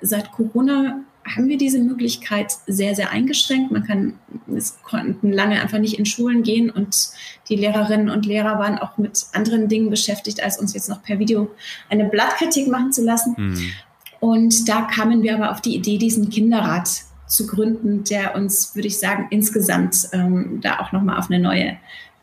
Seit 0.00 0.30
Corona 0.32 1.00
haben 1.34 1.48
wir 1.48 1.58
diese 1.58 1.80
Möglichkeit 1.80 2.52
sehr, 2.66 2.94
sehr 2.94 3.10
eingeschränkt. 3.10 3.72
Man 3.72 3.84
kann, 3.84 4.14
es 4.54 4.80
konnten 4.82 5.32
lange 5.32 5.60
einfach 5.60 5.78
nicht 5.78 5.98
in 5.98 6.06
Schulen 6.06 6.42
gehen 6.42 6.70
und 6.70 7.08
die 7.48 7.56
Lehrerinnen 7.56 8.10
und 8.10 8.26
Lehrer 8.26 8.58
waren 8.58 8.78
auch 8.78 8.96
mit 8.98 9.26
anderen 9.32 9.68
Dingen 9.68 9.90
beschäftigt, 9.90 10.42
als 10.42 10.58
uns 10.58 10.74
jetzt 10.74 10.88
noch 10.88 11.02
per 11.02 11.18
Video 11.18 11.50
eine 11.88 12.04
Blattkritik 12.04 12.68
machen 12.68 12.92
zu 12.92 13.02
lassen. 13.02 13.34
Mhm. 13.36 13.72
Und 14.20 14.68
da 14.68 14.82
kamen 14.82 15.22
wir 15.22 15.34
aber 15.34 15.50
auf 15.50 15.60
die 15.60 15.74
Idee, 15.74 15.98
diesen 15.98 16.30
Kinderrat 16.30 16.88
zu 17.26 17.46
gründen, 17.46 18.04
der 18.04 18.34
uns, 18.34 18.74
würde 18.74 18.88
ich 18.88 18.98
sagen, 18.98 19.26
insgesamt 19.30 20.08
ähm, 20.12 20.60
da 20.62 20.78
auch 20.78 20.92
nochmal 20.92 21.18
auf 21.18 21.30
eine 21.30 21.40
neue 21.40 21.76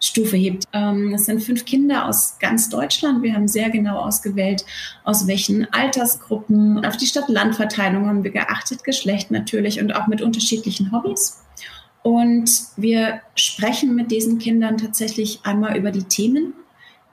Stufe 0.03 0.35
hebt. 0.35 0.65
Ähm, 0.73 1.13
es 1.13 1.25
sind 1.25 1.41
fünf 1.41 1.65
Kinder 1.65 2.07
aus 2.07 2.37
ganz 2.39 2.69
Deutschland. 2.69 3.23
Wir 3.23 3.33
haben 3.33 3.47
sehr 3.47 3.69
genau 3.69 3.99
ausgewählt, 3.99 4.65
aus 5.03 5.27
welchen 5.27 5.71
Altersgruppen. 5.73 6.85
Auf 6.85 6.97
die 6.97 7.05
Stadt-Land-Verteilung 7.05 8.07
haben 8.07 8.23
wir 8.23 8.31
geachtet, 8.31 8.83
Geschlecht 8.83 9.31
natürlich 9.31 9.79
und 9.79 9.95
auch 9.95 10.07
mit 10.07 10.21
unterschiedlichen 10.21 10.91
Hobbys. 10.91 11.41
Und 12.01 12.51
wir 12.75 13.21
sprechen 13.35 13.95
mit 13.95 14.11
diesen 14.11 14.39
Kindern 14.39 14.77
tatsächlich 14.77 15.39
einmal 15.43 15.77
über 15.77 15.89
die 15.89 16.03
Themen, 16.03 16.53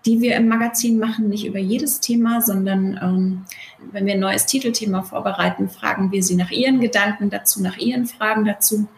die 0.05 0.21
wir 0.21 0.35
im 0.35 0.49
Magazin 0.49 0.99
machen, 0.99 1.29
nicht 1.29 1.47
über 1.47 1.59
jedes 1.59 2.01
Thema, 2.01 2.41
sondern 2.41 2.99
ähm, 3.01 3.45
wenn 3.93 4.07
wir 4.07 4.15
ein 4.15 4.21
neues 4.21 4.47
Titelthema 4.47 5.03
vorbereiten, 5.03 5.69
fragen 5.69 6.11
wir 6.11 6.25
sie 6.25 6.35
nach 6.35 6.51
ihren 6.51 6.81
Gedanken 6.81 7.31
dazu, 7.31 7.63
nach 7.63 7.77
ihren 7.77 8.07
Fragen 8.07 8.45
dazu 8.45 8.89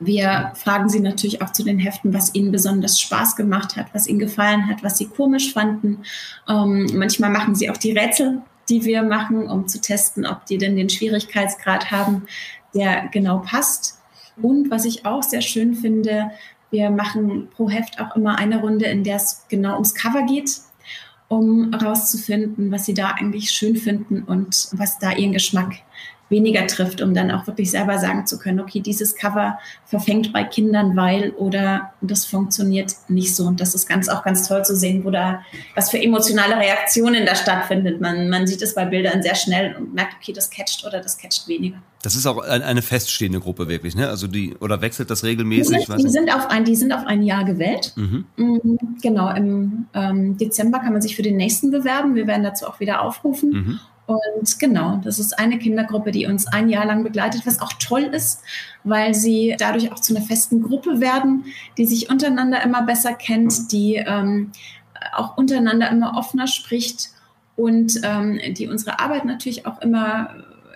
wir 0.00 0.52
fragen 0.54 0.88
sie 0.88 1.00
natürlich 1.00 1.42
auch 1.42 1.52
zu 1.52 1.64
den 1.64 1.78
Heften, 1.78 2.14
was 2.14 2.34
ihnen 2.34 2.52
besonders 2.52 3.00
Spaß 3.00 3.36
gemacht 3.36 3.76
hat, 3.76 3.86
was 3.92 4.06
ihnen 4.06 4.18
gefallen 4.18 4.68
hat, 4.68 4.82
was 4.82 4.98
sie 4.98 5.06
komisch 5.06 5.52
fanden. 5.52 6.02
Ähm, 6.48 6.88
manchmal 6.94 7.30
machen 7.30 7.54
sie 7.54 7.70
auch 7.70 7.76
die 7.76 7.92
Rätsel, 7.92 8.42
die 8.68 8.84
wir 8.84 9.02
machen, 9.02 9.48
um 9.48 9.66
zu 9.66 9.80
testen, 9.80 10.26
ob 10.26 10.46
die 10.46 10.58
denn 10.58 10.76
den 10.76 10.88
Schwierigkeitsgrad 10.88 11.90
haben, 11.90 12.26
der 12.74 13.08
genau 13.12 13.38
passt. 13.38 13.98
Und 14.40 14.70
was 14.70 14.84
ich 14.84 15.04
auch 15.04 15.22
sehr 15.22 15.40
schön 15.40 15.74
finde, 15.74 16.30
wir 16.70 16.90
machen 16.90 17.48
pro 17.54 17.68
Heft 17.70 18.00
auch 18.00 18.14
immer 18.14 18.38
eine 18.38 18.60
Runde, 18.60 18.86
in 18.86 19.02
der 19.02 19.16
es 19.16 19.46
genau 19.48 19.74
ums 19.74 19.94
Cover 19.94 20.22
geht, 20.22 20.60
um 21.28 21.72
herauszufinden, 21.72 22.70
was 22.70 22.86
sie 22.86 22.94
da 22.94 23.10
eigentlich 23.12 23.50
schön 23.50 23.76
finden 23.76 24.22
und 24.22 24.68
was 24.72 24.98
da 24.98 25.12
ihren 25.12 25.32
Geschmack 25.32 25.76
weniger 26.28 26.66
trifft, 26.66 27.00
um 27.00 27.14
dann 27.14 27.30
auch 27.30 27.46
wirklich 27.46 27.70
selber 27.70 27.98
sagen 27.98 28.26
zu 28.26 28.38
können, 28.38 28.60
okay, 28.60 28.80
dieses 28.80 29.14
Cover 29.14 29.58
verfängt 29.86 30.32
bei 30.32 30.44
Kindern, 30.44 30.96
weil 30.96 31.30
oder 31.30 31.92
das 32.00 32.26
funktioniert 32.26 32.94
nicht 33.08 33.34
so. 33.34 33.44
Und 33.44 33.60
das 33.60 33.74
ist 33.74 33.88
ganz 33.88 34.08
auch 34.08 34.22
ganz 34.22 34.46
toll 34.46 34.64
zu 34.64 34.76
sehen, 34.76 35.04
wo 35.04 35.10
da 35.10 35.42
was 35.74 35.90
für 35.90 36.02
emotionale 36.02 36.56
Reaktionen 36.56 37.24
da 37.24 37.34
stattfindet. 37.34 38.00
Man, 38.00 38.28
man 38.28 38.46
sieht 38.46 38.62
es 38.62 38.74
bei 38.74 38.84
Bildern 38.84 39.22
sehr 39.22 39.34
schnell 39.34 39.74
und 39.76 39.94
merkt, 39.94 40.14
okay, 40.20 40.32
das 40.32 40.50
catcht 40.50 40.84
oder 40.86 41.00
das 41.00 41.16
catcht 41.16 41.48
weniger. 41.48 41.78
Das 42.02 42.14
ist 42.14 42.26
auch 42.26 42.38
eine 42.38 42.82
feststehende 42.82 43.40
Gruppe 43.40 43.66
wirklich, 43.66 43.96
ne? 43.96 44.08
Also 44.08 44.28
die 44.28 44.54
oder 44.60 44.80
wechselt 44.80 45.10
das 45.10 45.24
regelmäßig? 45.24 45.78
Die 45.78 45.84
sind, 45.84 45.98
die 45.98 46.08
sind 46.08 46.32
auf 46.32 46.48
ein, 46.48 46.64
die 46.64 46.76
sind 46.76 46.92
auf 46.92 47.04
ein 47.06 47.22
Jahr 47.22 47.44
gewählt. 47.44 47.92
Mhm. 47.96 48.24
Mm, 48.36 48.58
genau, 49.02 49.34
im 49.34 49.86
ähm, 49.94 50.36
Dezember 50.36 50.78
kann 50.78 50.92
man 50.92 51.02
sich 51.02 51.16
für 51.16 51.22
den 51.22 51.36
nächsten 51.36 51.72
bewerben. 51.72 52.14
Wir 52.14 52.28
werden 52.28 52.44
dazu 52.44 52.66
auch 52.66 52.78
wieder 52.78 53.02
aufrufen. 53.02 53.50
Mhm. 53.50 53.80
Und 54.08 54.58
genau, 54.58 55.02
das 55.04 55.18
ist 55.18 55.38
eine 55.38 55.58
Kindergruppe, 55.58 56.12
die 56.12 56.24
uns 56.24 56.46
ein 56.46 56.70
Jahr 56.70 56.86
lang 56.86 57.04
begleitet, 57.04 57.46
was 57.46 57.60
auch 57.60 57.74
toll 57.74 58.04
ist, 58.04 58.40
weil 58.82 59.12
sie 59.12 59.54
dadurch 59.58 59.92
auch 59.92 60.00
zu 60.00 60.16
einer 60.16 60.24
festen 60.24 60.62
Gruppe 60.62 60.98
werden, 60.98 61.44
die 61.76 61.84
sich 61.84 62.08
untereinander 62.08 62.62
immer 62.62 62.80
besser 62.84 63.12
kennt, 63.12 63.70
die 63.70 63.96
ähm, 63.96 64.50
auch 65.14 65.36
untereinander 65.36 65.90
immer 65.90 66.16
offener 66.16 66.46
spricht 66.46 67.10
und 67.54 68.00
ähm, 68.02 68.40
die 68.54 68.68
unsere 68.68 68.98
Arbeit 68.98 69.26
natürlich 69.26 69.66
auch 69.66 69.82
immer 69.82 70.30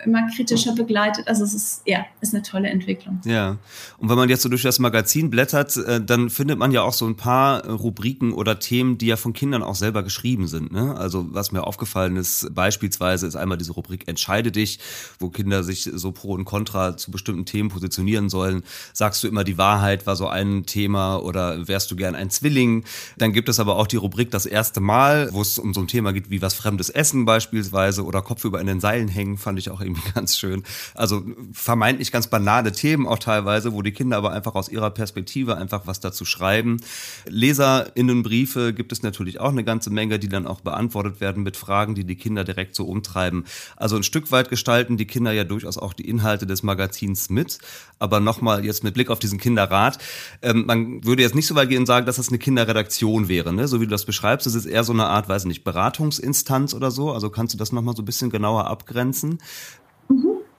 immer 0.05 0.29
kritischer 0.35 0.75
begleitet. 0.75 1.29
Also 1.29 1.45
es 1.45 1.55
ist, 1.55 1.83
ja, 1.87 2.05
ist 2.21 2.35
eine 2.35 2.43
tolle 2.43 2.69
Entwicklung. 2.69 3.21
Ja. 3.25 3.59
Und 3.99 4.09
wenn 4.09 4.17
man 4.17 4.29
jetzt 4.29 4.43
so 4.43 4.49
durch 4.49 4.63
das 4.63 4.79
Magazin 4.79 5.31
blättert, 5.31 5.77
äh, 5.77 6.01
dann 6.01 6.31
findet 6.31 6.59
man 6.59 6.73
ja 6.73 6.83
auch 6.83 6.93
so 6.93 7.07
ein 7.07 7.17
paar 7.17 7.67
Rubriken 7.67 8.33
oder 8.33 8.59
Themen, 8.59 8.99
die 8.99 9.07
ja 9.07 9.17
von 9.17 9.33
Kindern 9.33 9.63
auch 9.63 9.75
selber 9.75 10.03
geschrieben 10.03 10.47
sind. 10.47 10.73
Ne? 10.73 10.97
Also 10.97 11.27
was 11.33 11.53
mir 11.53 11.65
aufgefallen 11.65 12.17
ist, 12.17 12.55
beispielsweise 12.55 13.27
ist 13.27 13.37
einmal 13.37 13.59
diese 13.59 13.73
Rubrik 13.73 14.09
Entscheide 14.09 14.51
dich, 14.51 14.79
wo 15.19 15.31
Kinder 15.31 15.63
sich 15.63 15.89
so 15.93 16.13
pro 16.13 16.33
und 16.33 16.45
contra 16.45 16.97
zu 16.97 17.11
bestimmten 17.11 17.45
Themen 17.45 17.69
positionieren 17.69 18.29
sollen. 18.29 18.63
Sagst 18.93 19.23
du 19.23 19.29
immer 19.29 19.45
die 19.45 19.59
Wahrheit 19.59 20.07
war 20.07 20.17
so 20.17 20.27
ein 20.27 20.67
Thema 20.67 21.17
oder 21.17 21.69
wärst 21.69 21.91
du 21.91 21.97
gern 21.97 22.15
ein 22.15 22.31
Zwilling? 22.31 22.85
Dann 23.19 23.33
gibt 23.33 23.49
es 23.49 23.61
aber 23.61 23.77
auch 23.77 23.87
die 23.87 23.97
Rubrik 23.97 24.31
das 24.31 24.47
erste 24.47 24.81
Mal, 24.81 25.33
wo 25.33 25.41
es 25.41 25.59
um 25.59 25.75
so 25.75 25.81
ein 25.81 25.89
Thema 25.89 26.13
geht 26.13 26.31
wie 26.31 26.43
was 26.43 26.55
fremdes 26.55 26.91
Essen 26.91 27.25
beispielsweise 27.25 28.05
oder 28.05 28.23
Kopfüber 28.23 28.61
in 28.61 28.67
den 28.67 28.81
Seilen 28.81 29.09
hängen, 29.09 29.39
fand 29.39 29.59
ich 29.59 29.71
auch 29.71 29.81
irgendwie 29.81 29.92
irgendwie 29.93 30.11
ganz 30.15 30.37
schön. 30.37 30.63
Also 30.95 31.23
vermeintlich 31.53 32.13
ganz 32.13 32.27
banale 32.27 32.73
Themen 32.73 33.07
auch 33.07 33.19
teilweise, 33.19 33.73
wo 33.73 33.83
die 33.83 33.93
Kinder 33.93 34.17
aber 34.17 34.33
einfach 34.33 34.55
aus 34.55 34.69
ihrer 34.69 34.91
Perspektive 34.91 35.57
einfach 35.57 35.87
was 35.87 36.01
dazu 36.01 36.25
schreiben. 36.25 36.79
Leserinnenbriefe 37.27 38.73
gibt 38.73 38.93
es 38.93 39.03
natürlich 39.03 39.41
auch 39.41 39.51
eine 39.51 39.65
ganze 39.65 39.91
Menge, 39.91 40.19
die 40.19 40.29
dann 40.29 40.47
auch 40.47 40.61
beantwortet 40.61 41.21
werden 41.21 41.43
mit 41.43 41.57
Fragen, 41.57 41.95
die 41.95 42.05
die 42.05 42.17
Kinder 42.17 42.45
direkt 42.45 42.75
so 42.75 42.85
umtreiben. 42.87 43.45
Also 43.77 43.97
ein 43.97 44.03
Stück 44.03 44.31
weit 44.33 44.49
gestalten 44.49 44.97
die 44.97 45.07
Kinder 45.07 45.33
ja 45.33 45.45
durchaus 45.45 45.79
auch 45.79 45.93
die 45.93 46.09
Inhalte 46.09 46.47
des 46.47 46.63
Magazins 46.63 47.31
mit. 47.31 47.59
Aber 47.99 48.21
nochmal 48.21 48.65
jetzt 48.65 48.83
mit 48.83 48.95
Blick 48.95 49.11
auf 49.11 49.19
diesen 49.19 49.39
Kinderrat. 49.39 49.99
Ähm, 50.43 50.65
man 50.67 51.05
würde 51.05 51.23
jetzt 51.23 51.35
nicht 51.35 51.47
so 51.47 51.55
weit 51.55 51.69
gehen 51.69 51.81
und 51.81 51.87
sagen, 51.87 52.07
dass 52.07 52.17
das 52.17 52.29
eine 52.29 52.39
Kinderredaktion 52.39 53.29
wäre, 53.29 53.53
ne? 53.53 53.69
so 53.69 53.81
wie 53.81 53.85
du 53.85 53.91
das 53.91 54.05
beschreibst. 54.05 54.47
Das 54.47 54.55
ist 54.55 54.67
eher 54.67 54.85
so 54.85 54.93
eine 54.93 55.07
Art, 55.07 55.29
weiß 55.29 55.45
nicht, 55.45 55.65
Beratungsinstanz 55.65 56.75
oder 56.75 56.91
so. 56.91 57.13
Also 57.13 57.31
kannst 57.31 57.55
du 57.55 57.59
das 57.59 57.73
nochmal 57.73 57.95
so 57.95 58.03
ein 58.03 58.07
bisschen 58.07 58.31
genauer 58.31 58.67
abgrenzen? 58.67 59.39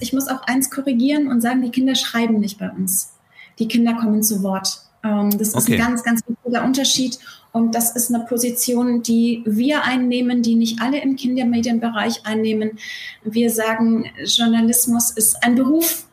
Ich 0.04 0.14
muss 0.14 0.28
auch 0.28 0.44
eins 0.44 0.70
korrigieren 0.70 1.30
und 1.30 1.42
sagen, 1.42 1.62
die 1.62 1.72
Kinder 1.72 1.96
schreiben 1.96 2.40
nicht 2.40 2.60
bei 2.60 2.70
uns. 2.70 3.14
Die 3.58 3.68
Kinder 3.68 3.94
kommen 3.94 4.22
zu 4.22 4.44
Wort. 4.44 4.82
Ähm, 5.04 5.32
das 5.32 5.50
ist 5.50 5.56
okay. 5.56 5.74
ein 5.74 5.80
ganz, 5.80 6.04
ganz 6.04 6.22
wichtiger 6.28 6.64
Unterschied. 6.64 7.18
Und 7.54 7.74
das 7.74 7.96
ist 7.96 8.14
eine 8.14 8.26
Position, 8.26 9.02
die 9.02 9.44
wir 9.46 9.84
einnehmen, 9.84 10.42
die 10.42 10.56
nicht 10.56 10.82
alle 10.82 11.02
im 11.02 11.16
Kindermedienbereich 11.16 12.26
einnehmen. 12.26 12.80
Wir 13.24 13.50
sagen, 13.50 14.06
Journalismus 14.26 15.12
ist 15.12 15.42
ein 15.44 15.56
Beruf, 15.56 16.06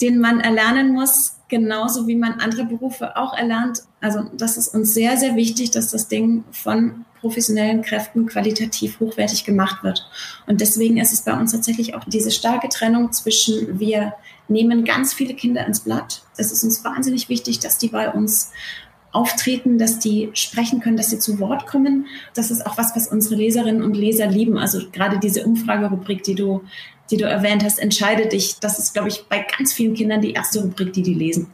den 0.00 0.20
man 0.20 0.40
erlernen 0.40 0.92
muss, 0.92 1.36
genauso 1.48 2.06
wie 2.06 2.16
man 2.16 2.34
andere 2.40 2.64
Berufe 2.64 3.16
auch 3.16 3.36
erlernt. 3.36 3.82
Also 4.00 4.22
das 4.36 4.56
ist 4.56 4.68
uns 4.68 4.94
sehr, 4.94 5.16
sehr 5.16 5.36
wichtig, 5.36 5.72
dass 5.72 5.90
das 5.90 6.08
Ding 6.08 6.44
von 6.52 7.04
professionellen 7.20 7.82
Kräften 7.82 8.26
qualitativ 8.26 9.00
hochwertig 9.00 9.44
gemacht 9.44 9.82
wird. 9.82 10.06
Und 10.46 10.60
deswegen 10.60 10.98
ist 10.98 11.12
es 11.12 11.22
bei 11.22 11.38
uns 11.38 11.52
tatsächlich 11.52 11.94
auch 11.94 12.04
diese 12.04 12.30
starke 12.30 12.68
Trennung 12.68 13.12
zwischen 13.12 13.78
wir 13.78 14.14
nehmen 14.48 14.84
ganz 14.84 15.12
viele 15.12 15.34
Kinder 15.34 15.66
ins 15.66 15.80
Blatt. 15.80 16.22
Es 16.36 16.52
ist 16.52 16.64
uns 16.64 16.84
wahnsinnig 16.84 17.28
wichtig, 17.28 17.58
dass 17.58 17.78
die 17.78 17.88
bei 17.88 18.10
uns 18.10 18.50
auftreten, 19.12 19.78
dass 19.78 19.98
die 19.98 20.30
sprechen 20.34 20.80
können, 20.80 20.96
dass 20.96 21.10
sie 21.10 21.18
zu 21.18 21.38
Wort 21.38 21.66
kommen. 21.66 22.06
Das 22.34 22.50
ist 22.50 22.66
auch 22.66 22.76
was, 22.76 22.94
was 22.94 23.08
unsere 23.08 23.36
Leserinnen 23.36 23.82
und 23.82 23.94
Leser 23.94 24.26
lieben. 24.26 24.58
Also 24.58 24.80
gerade 24.90 25.18
diese 25.18 25.44
Umfragerubrik, 25.44 26.22
die 26.22 26.34
du, 26.34 26.62
die 27.10 27.16
du 27.16 27.24
erwähnt 27.24 27.64
hast, 27.64 27.78
entscheide 27.78 28.28
dich. 28.28 28.58
Das 28.60 28.78
ist, 28.78 28.92
glaube 28.92 29.08
ich, 29.08 29.24
bei 29.28 29.44
ganz 29.56 29.72
vielen 29.72 29.94
Kindern 29.94 30.20
die 30.20 30.32
erste 30.32 30.60
Rubrik, 30.60 30.92
die 30.92 31.02
die 31.02 31.14
lesen. 31.14 31.52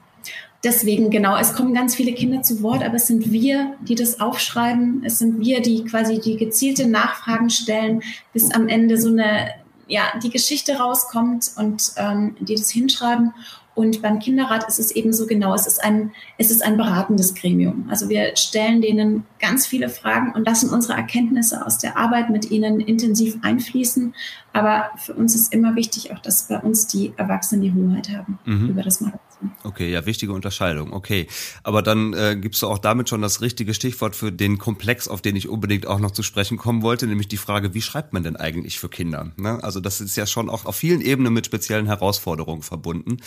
Deswegen, 0.65 1.11
genau, 1.11 1.37
es 1.37 1.53
kommen 1.53 1.75
ganz 1.75 1.95
viele 1.95 2.15
Kinder 2.15 2.43
zu 2.43 2.63
Wort, 2.63 2.83
aber 2.83 2.95
es 2.95 3.07
sind 3.07 3.31
wir, 3.31 3.75
die 3.83 3.95
das 3.95 4.21
aufschreiben. 4.21 5.03
Es 5.05 5.19
sind 5.19 5.39
wir, 5.39 5.61
die 5.61 5.85
quasi 5.85 6.19
die 6.19 6.39
gezielte 6.39 6.89
Nachfragen 6.89 7.51
stellen, 7.51 8.03
bis 8.33 8.51
am 8.51 8.69
Ende 8.69 8.99
so 8.99 9.11
eine, 9.11 9.51
ja, 9.87 10.05
die 10.23 10.31
Geschichte 10.31 10.79
rauskommt 10.79 11.51
und 11.57 11.93
ähm, 11.99 12.35
die 12.41 12.55
das 12.55 12.71
hinschreiben. 12.71 13.35
Und 13.75 14.03
beim 14.03 14.21
Kinderrat 14.21 14.69
ist 14.69 14.79
es 14.79 14.93
eben 14.93 15.13
so 15.13 15.27
genau, 15.27 15.53
es 15.53 15.67
ist 15.67 15.83
ein, 15.83 16.13
es 16.39 16.51
ist 16.51 16.65
ein 16.65 16.77
beratendes 16.77 17.35
Gremium. 17.35 17.87
Also 17.91 18.09
wir 18.09 18.37
stellen 18.37 18.81
denen 18.81 19.27
ganz 19.41 19.67
viele 19.67 19.89
Fragen 19.89 20.33
und 20.33 20.47
lassen 20.47 20.71
unsere 20.71 20.95
Erkenntnisse 20.95 21.67
aus 21.67 21.79
der 21.79 21.97
Arbeit 21.97 22.31
mit 22.31 22.51
ihnen 22.51 22.81
intensiv 22.81 23.37
einfließen. 23.43 24.15
Aber 24.53 24.91
für 24.97 25.15
uns 25.15 25.35
ist 25.35 25.53
immer 25.53 25.75
wichtig 25.75 26.13
auch, 26.13 26.21
dass 26.21 26.47
bei 26.49 26.59
uns 26.61 26.87
die 26.87 27.13
Erwachsenen 27.17 27.63
die 27.63 27.75
Hoheit 27.75 28.11
haben 28.17 28.39
mhm. 28.45 28.69
über 28.69 28.83
das 28.83 29.01
Magazin. 29.01 29.34
Okay, 29.63 29.91
ja, 29.91 30.07
wichtige 30.07 30.33
Unterscheidung. 30.33 30.93
Okay, 30.93 31.27
aber 31.63 31.83
dann 31.83 32.13
äh, 32.13 32.37
gibst 32.41 32.63
du 32.63 32.69
auch 32.69 32.79
damit 32.79 33.09
schon 33.09 33.23
das 33.23 33.41
richtige 33.41 33.75
Stichwort 33.75 34.17
für 34.17 34.33
den 34.33 34.59
Komplex, 34.59 35.09
auf 35.09 35.23
den 35.23 35.37
ich 35.37 35.49
unbedingt 35.49 35.87
auch 35.87 35.99
noch 35.99 36.11
zu 36.11 36.23
sprechen 36.23 36.59
kommen 36.59 36.83
wollte, 36.83 37.07
nämlich 37.07 37.29
die 37.29 37.37
Frage, 37.37 37.75
wie 37.75 37.83
schreibt 37.83 38.13
man 38.13 38.23
denn 38.23 38.37
eigentlich 38.37 38.79
für 38.79 38.89
Kinder? 38.89 39.33
Ne? 39.37 39.63
Also 39.63 39.81
das 39.81 40.01
ist 40.01 40.17
ja 40.17 40.27
schon 40.27 40.51
auch 40.51 40.65
auf 40.65 40.77
vielen 40.77 41.01
Ebenen 41.01 41.33
mit 41.33 41.47
speziellen 41.47 41.87
Herausforderungen 41.87 42.63
verbunden. 42.63 43.19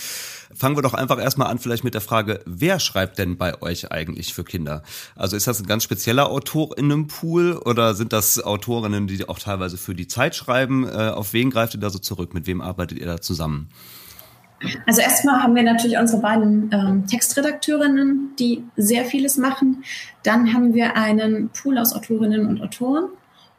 Fangen 0.54 0.76
wir 0.76 0.82
doch 0.82 0.94
einfach 0.94 1.20
erstmal 1.20 1.50
an, 1.50 1.60
vielleicht 1.60 1.84
mit 1.84 1.94
der 1.94 2.02
Frage, 2.02 2.42
wer 2.46 2.80
schreibt 2.80 3.18
denn 3.18 3.38
bei 3.38 3.62
euch 3.62 3.92
eigentlich 3.92 4.34
für 4.34 4.44
Kinder? 4.44 4.84
Also 5.16 5.36
ist 5.36 5.48
das 5.48 5.60
ein 5.60 5.68
ganz 5.68 5.84
spezieller 5.84 6.30
Autorinnenpool 6.30 7.58
oder 7.58 7.96
sind 7.96 8.14
das 8.14 8.40
Autorinnen, 8.40 9.08
die 9.08 9.28
auch 9.28 9.40
teilweise 9.40 9.78
für 9.78 9.96
die 9.96 10.08
Zeit 10.08 10.36
schreiben? 10.36 10.88
Äh, 10.88 11.10
auf 11.10 11.34
wen 11.34 11.50
greift 11.50 11.74
ihr 11.74 11.80
da 11.80 11.90
so 11.90 12.00
zurück? 12.00 12.34
Mit 12.34 12.48
wem 12.48 12.62
arbeitet 12.62 13.00
ihr 13.00 13.06
da 13.06 13.22
zusammen? 13.22 13.70
Also 14.86 15.02
erstmal 15.02 15.44
haben 15.44 15.56
wir 15.56 15.64
natürlich 15.64 15.98
unsere 15.98 16.22
beiden 16.22 16.72
ähm, 16.74 17.06
Textredakteurinnen, 17.06 18.36
die 18.40 18.64
sehr 18.76 19.06
vieles 19.06 19.38
machen. 19.38 19.84
Dann 20.24 20.54
haben 20.54 20.74
wir 20.74 20.96
einen 20.96 21.50
Pool 21.50 21.78
aus 21.78 21.94
Autorinnen 21.94 22.48
und 22.48 22.62
Autoren. 22.62 23.10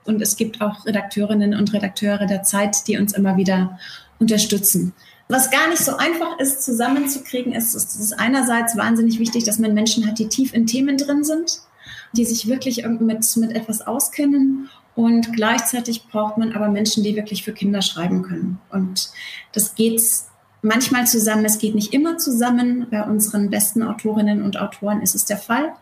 Und 0.05 0.23
es 0.23 0.37
gibt 0.37 0.61
auch 0.61 0.87
Redakteurinnen 0.87 1.55
und 1.55 1.73
Redakteure 1.73 2.27
der 2.27 2.43
Zeit, 2.43 2.89
die 2.89 2.97
uns 2.97 3.13
immer 3.13 3.37
wieder 3.37 3.79
unterstützen. 4.19 4.95
Was 5.29 5.51
gar 5.51 5.69
nicht 5.69 5.85
so 5.85 5.97
einfach 5.97 6.39
ist, 6.39 6.63
zusammenzukriegen, 6.63 7.53
ist, 7.53 7.75
ist 7.75 7.95
es 8.01 8.13
einerseits 8.15 8.77
wahnsinnig 8.77 9.19
wichtig, 9.19 9.45
dass 9.45 9.59
man 9.59 9.75
Menschen 9.75 10.07
hat, 10.07 10.19
die 10.19 10.29
tief 10.29 10.55
in 10.55 10.67
Themen 10.67 10.97
drin 10.97 11.23
sind, 11.23 11.61
die 12.15 12.25
sich 12.25 12.49
wirklich 12.49 12.87
mit, 12.87 13.37
mit 13.37 13.53
etwas 13.55 13.87
auskennen. 13.87 14.71
Und 14.95 15.35
gleichzeitig 15.35 16.09
braucht 16.09 16.39
man 16.39 16.55
aber 16.55 16.69
Menschen, 16.69 17.05
die 17.05 17.15
wirklich 17.15 17.45
für 17.45 17.53
Kinder 17.53 17.83
schreiben 17.83 18.23
können. 18.23 18.59
Und 18.71 19.11
das 19.53 19.75
geht 19.75 20.03
manchmal 20.63 21.07
zusammen, 21.07 21.45
es 21.45 21.59
geht 21.59 21.75
nicht 21.75 21.95
immer 21.95 22.19
zusammen. 22.19 22.87
Bei 22.91 23.03
unseren 23.05 23.51
besten 23.51 23.83
Autorinnen 23.83 24.43
und 24.43 24.59
Autoren 24.59 25.03
ist 25.03 25.15
es 25.15 25.25
der 25.25 25.39
Fall. 25.39 25.73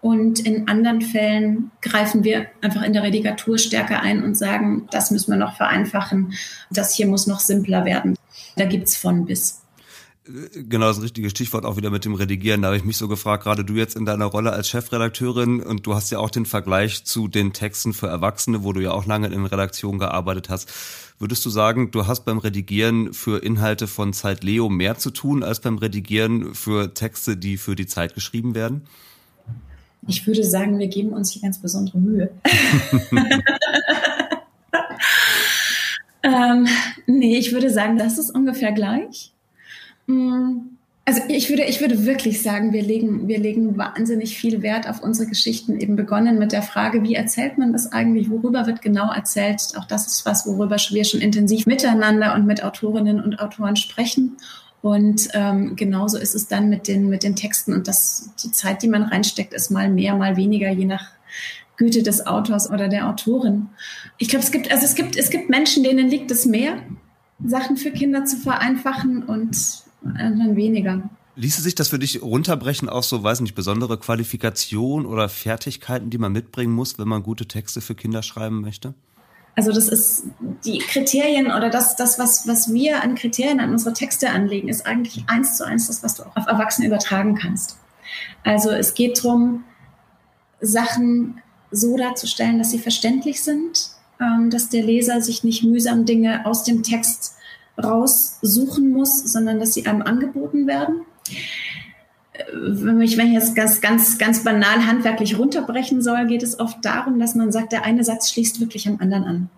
Und 0.00 0.40
in 0.40 0.68
anderen 0.68 1.02
Fällen 1.02 1.72
greifen 1.82 2.22
wir 2.22 2.46
einfach 2.60 2.82
in 2.82 2.92
der 2.92 3.02
Redigatur 3.02 3.58
stärker 3.58 4.00
ein 4.00 4.22
und 4.22 4.36
sagen, 4.36 4.86
das 4.92 5.10
müssen 5.10 5.32
wir 5.32 5.38
noch 5.38 5.56
vereinfachen, 5.56 6.34
das 6.70 6.94
hier 6.94 7.08
muss 7.08 7.26
noch 7.26 7.40
simpler 7.40 7.84
werden. 7.84 8.14
Da 8.56 8.64
gibt's 8.64 8.96
von 8.96 9.24
bis. 9.24 9.60
Genau, 10.52 10.88
das 10.88 11.00
richtige 11.00 11.30
Stichwort 11.30 11.64
auch 11.64 11.78
wieder 11.78 11.88
mit 11.88 12.04
dem 12.04 12.12
Redigieren. 12.12 12.60
Da 12.60 12.68
habe 12.68 12.76
ich 12.76 12.84
mich 12.84 12.98
so 12.98 13.08
gefragt, 13.08 13.44
gerade 13.44 13.64
du 13.64 13.72
jetzt 13.74 13.96
in 13.96 14.04
deiner 14.04 14.26
Rolle 14.26 14.52
als 14.52 14.68
Chefredakteurin 14.68 15.62
und 15.62 15.86
du 15.86 15.94
hast 15.94 16.10
ja 16.10 16.18
auch 16.18 16.28
den 16.28 16.44
Vergleich 16.44 17.04
zu 17.04 17.28
den 17.28 17.54
Texten 17.54 17.94
für 17.94 18.08
Erwachsene, 18.08 18.62
wo 18.62 18.74
du 18.74 18.80
ja 18.80 18.90
auch 18.90 19.06
lange 19.06 19.28
in 19.28 19.46
Redaktion 19.46 19.98
gearbeitet 19.98 20.50
hast. 20.50 20.70
Würdest 21.18 21.46
du 21.46 21.50
sagen, 21.50 21.90
du 21.92 22.06
hast 22.06 22.26
beim 22.26 22.36
Redigieren 22.36 23.14
für 23.14 23.42
Inhalte 23.42 23.86
von 23.86 24.12
Zeit 24.12 24.44
Leo 24.44 24.68
mehr 24.68 24.98
zu 24.98 25.10
tun 25.10 25.42
als 25.42 25.60
beim 25.60 25.78
Redigieren 25.78 26.54
für 26.54 26.92
Texte, 26.92 27.38
die 27.38 27.56
für 27.56 27.74
die 27.74 27.86
Zeit 27.86 28.14
geschrieben 28.14 28.54
werden? 28.54 28.82
Ich 30.06 30.26
würde 30.26 30.44
sagen, 30.44 30.78
wir 30.78 30.88
geben 30.88 31.14
uns 31.14 31.32
hier 31.32 31.40
ganz 31.40 31.58
besondere 31.58 31.98
Mühe. 31.98 32.30
ähm, 36.22 36.68
nee, 37.06 37.38
ich 37.38 37.52
würde 37.52 37.70
sagen, 37.70 37.96
das 37.96 38.18
ist 38.18 38.30
ungefähr 38.30 38.72
gleich. 38.72 39.32
Mm, 40.08 40.76
Also 41.04 41.22
ich 41.28 41.48
würde, 41.48 41.64
ich 41.64 41.80
würde 41.80 42.04
wirklich 42.04 42.42
sagen, 42.42 42.74
wir 42.74 42.82
legen, 42.82 43.28
wir 43.28 43.38
legen 43.38 43.78
wahnsinnig 43.78 44.36
viel 44.36 44.60
Wert 44.60 44.86
auf 44.86 45.02
unsere 45.02 45.26
Geschichten. 45.26 45.80
Eben 45.80 45.96
begonnen 45.96 46.38
mit 46.38 46.52
der 46.52 46.60
Frage, 46.60 47.02
wie 47.02 47.14
erzählt 47.14 47.56
man 47.56 47.72
das 47.72 47.92
eigentlich? 47.92 48.28
Worüber 48.28 48.66
wird 48.66 48.82
genau 48.82 49.10
erzählt? 49.10 49.72
Auch 49.78 49.86
das 49.86 50.06
ist 50.06 50.26
was, 50.26 50.46
worüber 50.46 50.76
wir 50.76 51.04
schon 51.04 51.22
intensiv 51.22 51.64
miteinander 51.64 52.34
und 52.34 52.44
mit 52.44 52.62
Autorinnen 52.62 53.22
und 53.24 53.40
Autoren 53.40 53.76
sprechen. 53.76 54.36
Und 54.82 55.28
ähm, 55.32 55.76
genauso 55.76 56.18
ist 56.18 56.34
es 56.34 56.46
dann 56.46 56.68
mit 56.68 56.88
den, 56.88 57.08
mit 57.08 57.22
den 57.22 57.36
Texten. 57.36 57.72
Und 57.72 57.88
das, 57.88 58.30
die 58.44 58.52
Zeit, 58.52 58.82
die 58.82 58.88
man 58.88 59.04
reinsteckt, 59.04 59.54
ist 59.54 59.70
mal 59.70 59.88
mehr, 59.88 60.14
mal 60.14 60.36
weniger, 60.36 60.70
je 60.70 60.84
nach 60.84 61.06
Güte 61.78 62.02
des 62.02 62.26
Autors 62.26 62.70
oder 62.70 62.88
der 62.88 63.08
Autorin. 63.08 63.70
Ich 64.18 64.28
glaube, 64.28 64.44
es 64.44 64.50
gibt, 64.50 64.70
also 64.70 64.84
es 64.84 64.94
gibt, 64.94 65.16
es 65.16 65.30
gibt 65.30 65.48
Menschen, 65.48 65.84
denen 65.84 66.08
liegt 66.08 66.30
es 66.30 66.44
mehr, 66.44 66.82
Sachen 67.42 67.78
für 67.78 67.92
Kinder 67.92 68.26
zu 68.26 68.36
vereinfachen 68.36 69.22
und 69.22 69.56
dann 70.16 70.56
weniger. 70.56 71.08
Ließe 71.36 71.62
sich 71.62 71.74
das 71.74 71.88
für 71.88 71.98
dich 71.98 72.20
runterbrechen 72.22 72.88
auf 72.88 73.04
so, 73.04 73.22
weiß 73.22 73.40
nicht, 73.40 73.54
besondere 73.54 73.98
Qualifikation 73.98 75.06
oder 75.06 75.28
Fertigkeiten, 75.28 76.10
die 76.10 76.18
man 76.18 76.32
mitbringen 76.32 76.72
muss, 76.72 76.98
wenn 76.98 77.06
man 77.06 77.22
gute 77.22 77.46
Texte 77.46 77.80
für 77.80 77.94
Kinder 77.94 78.22
schreiben 78.22 78.60
möchte? 78.60 78.94
Also 79.54 79.72
das 79.72 79.88
ist 79.88 80.24
die 80.64 80.78
Kriterien 80.78 81.46
oder 81.46 81.68
das, 81.68 81.96
das 81.96 82.18
was, 82.18 82.46
was 82.46 82.72
wir 82.72 83.02
an 83.02 83.16
Kriterien 83.16 83.58
an 83.58 83.72
unsere 83.72 83.92
Texte 83.92 84.30
anlegen, 84.30 84.68
ist 84.68 84.86
eigentlich 84.86 85.24
eins 85.26 85.56
zu 85.56 85.66
eins 85.66 85.88
das, 85.88 86.02
was 86.02 86.14
du 86.14 86.22
auch 86.24 86.36
auf 86.36 86.46
Erwachsene 86.46 86.86
übertragen 86.86 87.34
kannst. 87.34 87.76
Also 88.44 88.70
es 88.70 88.94
geht 88.94 89.18
darum, 89.18 89.64
Sachen 90.60 91.40
so 91.70 91.96
darzustellen, 91.96 92.58
dass 92.58 92.70
sie 92.70 92.78
verständlich 92.78 93.42
sind, 93.42 93.90
ähm, 94.20 94.50
dass 94.50 94.68
der 94.68 94.82
Leser 94.82 95.20
sich 95.20 95.44
nicht 95.44 95.64
mühsam 95.64 96.04
Dinge 96.04 96.46
aus 96.46 96.64
dem 96.64 96.82
Text 96.82 97.34
raussuchen 97.82 98.90
muss, 98.90 99.24
sondern 99.24 99.60
dass 99.60 99.74
sie 99.74 99.86
einem 99.86 100.02
angeboten 100.02 100.66
werden. 100.66 101.02
Wenn 102.52 103.00
ich, 103.00 103.16
wenn 103.16 103.28
ich 103.28 103.34
jetzt 103.34 103.54
ganz, 103.54 103.80
ganz, 103.80 104.18
ganz 104.18 104.44
banal 104.44 104.86
handwerklich 104.86 105.38
runterbrechen 105.38 106.02
soll, 106.02 106.26
geht 106.26 106.42
es 106.42 106.58
oft 106.60 106.84
darum, 106.84 107.18
dass 107.18 107.34
man 107.34 107.50
sagt, 107.52 107.72
der 107.72 107.84
eine 107.84 108.04
Satz 108.04 108.30
schließt 108.30 108.60
wirklich 108.60 108.88
am 108.88 108.98
anderen 109.00 109.24
an. 109.24 109.50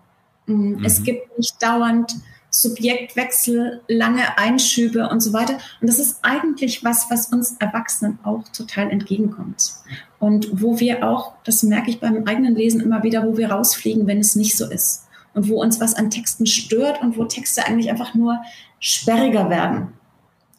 Mm, 0.47 0.53
mhm. 0.53 0.85
Es 0.85 1.03
gibt 1.03 1.37
nicht 1.37 1.61
dauernd 1.61 2.15
Subjektwechsel, 2.49 3.81
lange 3.87 4.37
Einschübe 4.37 5.07
und 5.09 5.21
so 5.21 5.31
weiter. 5.31 5.53
Und 5.79 5.87
das 5.87 5.99
ist 5.99 6.19
eigentlich 6.21 6.83
was, 6.83 7.09
was 7.09 7.27
uns 7.27 7.55
Erwachsenen 7.59 8.19
auch 8.23 8.43
total 8.49 8.89
entgegenkommt. 8.89 9.73
Und 10.19 10.61
wo 10.61 10.79
wir 10.79 11.07
auch, 11.07 11.33
das 11.45 11.63
merke 11.63 11.91
ich 11.91 11.99
beim 11.99 12.25
eigenen 12.25 12.55
Lesen 12.55 12.81
immer 12.81 13.03
wieder, 13.03 13.25
wo 13.25 13.37
wir 13.37 13.51
rausfliegen, 13.51 14.05
wenn 14.05 14.19
es 14.19 14.35
nicht 14.35 14.57
so 14.57 14.69
ist 14.69 15.07
und 15.33 15.49
wo 15.49 15.61
uns 15.61 15.79
was 15.79 15.93
an 15.93 16.09
Texten 16.09 16.45
stört 16.45 17.01
und 17.01 17.17
wo 17.17 17.25
Texte 17.25 17.65
eigentlich 17.65 17.89
einfach 17.89 18.13
nur 18.13 18.39
sperriger 18.79 19.49
werden. 19.49 19.93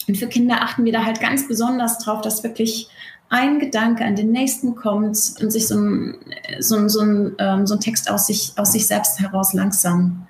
Und 0.09 0.17
für 0.17 0.27
Kinder 0.27 0.63
achten 0.63 0.85
wir 0.85 0.93
da 0.93 1.05
halt 1.05 1.21
ganz 1.21 1.47
besonders 1.47 1.99
drauf, 1.99 2.23
dass 2.23 2.43
wirklich 2.43 2.89
ein 3.29 3.59
Gedanke 3.59 4.05
an 4.05 4.17
den 4.17 4.31
nächsten 4.31 4.75
kommt 4.75 5.35
und 5.41 5.51
sich 5.51 5.69
so 5.69 5.79
ein, 5.79 6.17
so 6.59 6.77
ein, 6.77 6.89
so 6.89 7.01
ein, 7.01 7.35
ähm, 7.39 7.67
so 7.67 7.75
ein 7.75 7.81
Text 7.81 8.11
aus 8.11 8.27
sich, 8.27 8.53
aus 8.57 8.73
sich 8.73 8.87
selbst 8.87 9.21
heraus 9.21 9.55
langsam 9.55 10.27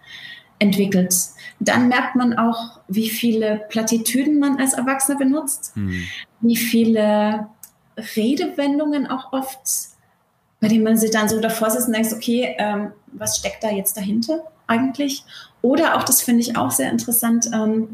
entwickelt. 0.58 1.14
Dann 1.58 1.88
merkt 1.88 2.14
man 2.14 2.34
auch, 2.34 2.80
wie 2.88 3.08
viele 3.08 3.62
Plattitüden 3.68 4.38
man 4.38 4.60
als 4.60 4.74
Erwachsener 4.74 5.18
benutzt, 5.18 5.72
hm. 5.74 6.02
wie 6.40 6.56
viele 6.56 7.48
Redewendungen 8.16 9.08
auch 9.08 9.32
oft 9.32 9.92
bei 10.62 10.68
dem 10.68 10.84
man 10.84 10.96
sich 10.96 11.10
dann 11.10 11.28
so 11.28 11.40
davor 11.40 11.70
sitzt 11.70 11.88
und 11.88 11.94
denkt, 11.94 12.12
okay, 12.12 12.54
ähm, 12.56 12.92
was 13.12 13.38
steckt 13.38 13.62
da 13.62 13.70
jetzt 13.70 13.96
dahinter 13.96 14.44
eigentlich? 14.66 15.24
Oder 15.60 15.96
auch, 15.96 16.02
das 16.02 16.22
finde 16.22 16.40
ich 16.40 16.56
auch 16.56 16.70
sehr 16.70 16.90
interessant, 16.90 17.48
ähm, 17.52 17.90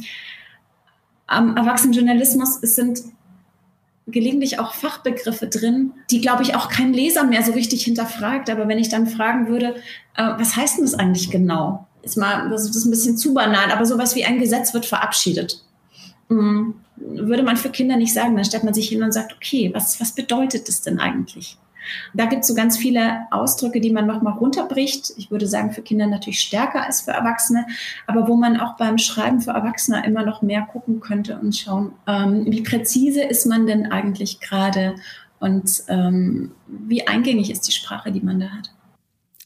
am 1.26 1.56
Erwachsenenjournalismus 1.56 2.60
sind 2.62 3.00
gelegentlich 4.06 4.58
auch 4.58 4.72
Fachbegriffe 4.72 5.46
drin, 5.46 5.92
die, 6.10 6.20
glaube 6.20 6.42
ich, 6.42 6.54
auch 6.54 6.68
kein 6.68 6.94
Leser 6.94 7.24
mehr 7.24 7.42
so 7.42 7.52
richtig 7.52 7.84
hinterfragt. 7.84 8.48
Aber 8.48 8.66
wenn 8.66 8.78
ich 8.78 8.88
dann 8.88 9.06
fragen 9.06 9.48
würde, 9.48 9.76
äh, 10.16 10.30
was 10.38 10.56
heißt 10.56 10.78
denn 10.78 10.84
das 10.84 10.94
eigentlich 10.94 11.30
genau? 11.30 11.86
Ist 12.02 12.16
mal, 12.16 12.48
das 12.48 12.64
ist 12.64 12.84
ein 12.86 12.90
bisschen 12.90 13.18
zu 13.18 13.34
banal, 13.34 13.70
aber 13.70 13.84
sowas 13.84 14.14
wie 14.14 14.24
ein 14.24 14.38
Gesetz 14.38 14.72
wird 14.72 14.86
verabschiedet. 14.86 15.62
Mhm. 16.28 16.74
Würde 16.96 17.42
man 17.42 17.56
für 17.56 17.70
Kinder 17.70 17.96
nicht 17.96 18.14
sagen, 18.14 18.34
dann 18.34 18.44
stellt 18.44 18.64
man 18.64 18.74
sich 18.74 18.88
hin 18.88 19.02
und 19.02 19.12
sagt, 19.12 19.34
okay, 19.34 19.70
was, 19.74 20.00
was 20.00 20.12
bedeutet 20.12 20.68
das 20.68 20.80
denn 20.80 20.98
eigentlich? 20.98 21.58
Da 22.14 22.26
gibt 22.26 22.42
es 22.42 22.48
so 22.48 22.54
ganz 22.54 22.76
viele 22.76 23.26
Ausdrücke, 23.30 23.80
die 23.80 23.90
man 23.90 24.06
nochmal 24.06 24.34
runterbricht. 24.34 25.12
Ich 25.16 25.30
würde 25.30 25.46
sagen, 25.46 25.72
für 25.72 25.82
Kinder 25.82 26.06
natürlich 26.06 26.40
stärker 26.40 26.84
als 26.84 27.02
für 27.02 27.12
Erwachsene, 27.12 27.66
aber 28.06 28.28
wo 28.28 28.36
man 28.36 28.60
auch 28.60 28.76
beim 28.76 28.98
Schreiben 28.98 29.40
für 29.40 29.52
Erwachsene 29.52 30.04
immer 30.06 30.24
noch 30.24 30.42
mehr 30.42 30.62
gucken 30.62 31.00
könnte 31.00 31.38
und 31.38 31.56
schauen, 31.56 31.92
ähm, 32.06 32.44
wie 32.46 32.62
präzise 32.62 33.22
ist 33.22 33.46
man 33.46 33.66
denn 33.66 33.90
eigentlich 33.90 34.40
gerade 34.40 34.94
und 35.40 35.84
ähm, 35.88 36.52
wie 36.66 37.06
eingängig 37.06 37.50
ist 37.50 37.66
die 37.68 37.72
Sprache, 37.72 38.12
die 38.12 38.20
man 38.20 38.40
da 38.40 38.50
hat. 38.50 38.70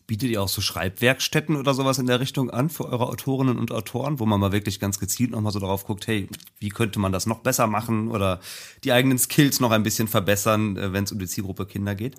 Bietet 0.07 0.31
ihr 0.31 0.43
auch 0.43 0.49
so 0.49 0.61
Schreibwerkstätten 0.61 1.57
oder 1.57 1.75
sowas 1.75 1.99
in 1.99 2.07
der 2.07 2.21
Richtung 2.21 2.51
an 2.51 2.69
für 2.69 2.87
eure 2.87 3.07
Autorinnen 3.07 3.59
und 3.59 3.71
Autoren, 3.71 4.19
wo 4.19 4.27
man 4.27 4.41
mal 4.41 4.53
wirklich 4.53 4.81
ganz 4.81 4.99
gezielt 4.99 5.31
nochmal 5.31 5.53
so 5.53 5.59
darauf 5.59 5.87
guckt, 5.87 6.07
hey, 6.07 6.29
wie 6.59 6.71
könnte 6.71 6.99
man 6.99 7.13
das 7.13 7.27
noch 7.27 7.39
besser 7.39 7.67
machen 7.67 8.11
oder 8.11 8.41
die 8.85 8.93
eigenen 8.93 9.19
Skills 9.19 9.61
noch 9.61 9.71
ein 9.71 9.85
bisschen 9.85 10.09
verbessern, 10.09 10.77
äh, 10.77 10.93
wenn 10.93 11.05
es 11.05 11.13
um 11.13 11.19
die 11.19 11.27
Zielgruppe 11.27 11.67
Kinder 11.67 11.95
geht? 11.95 12.17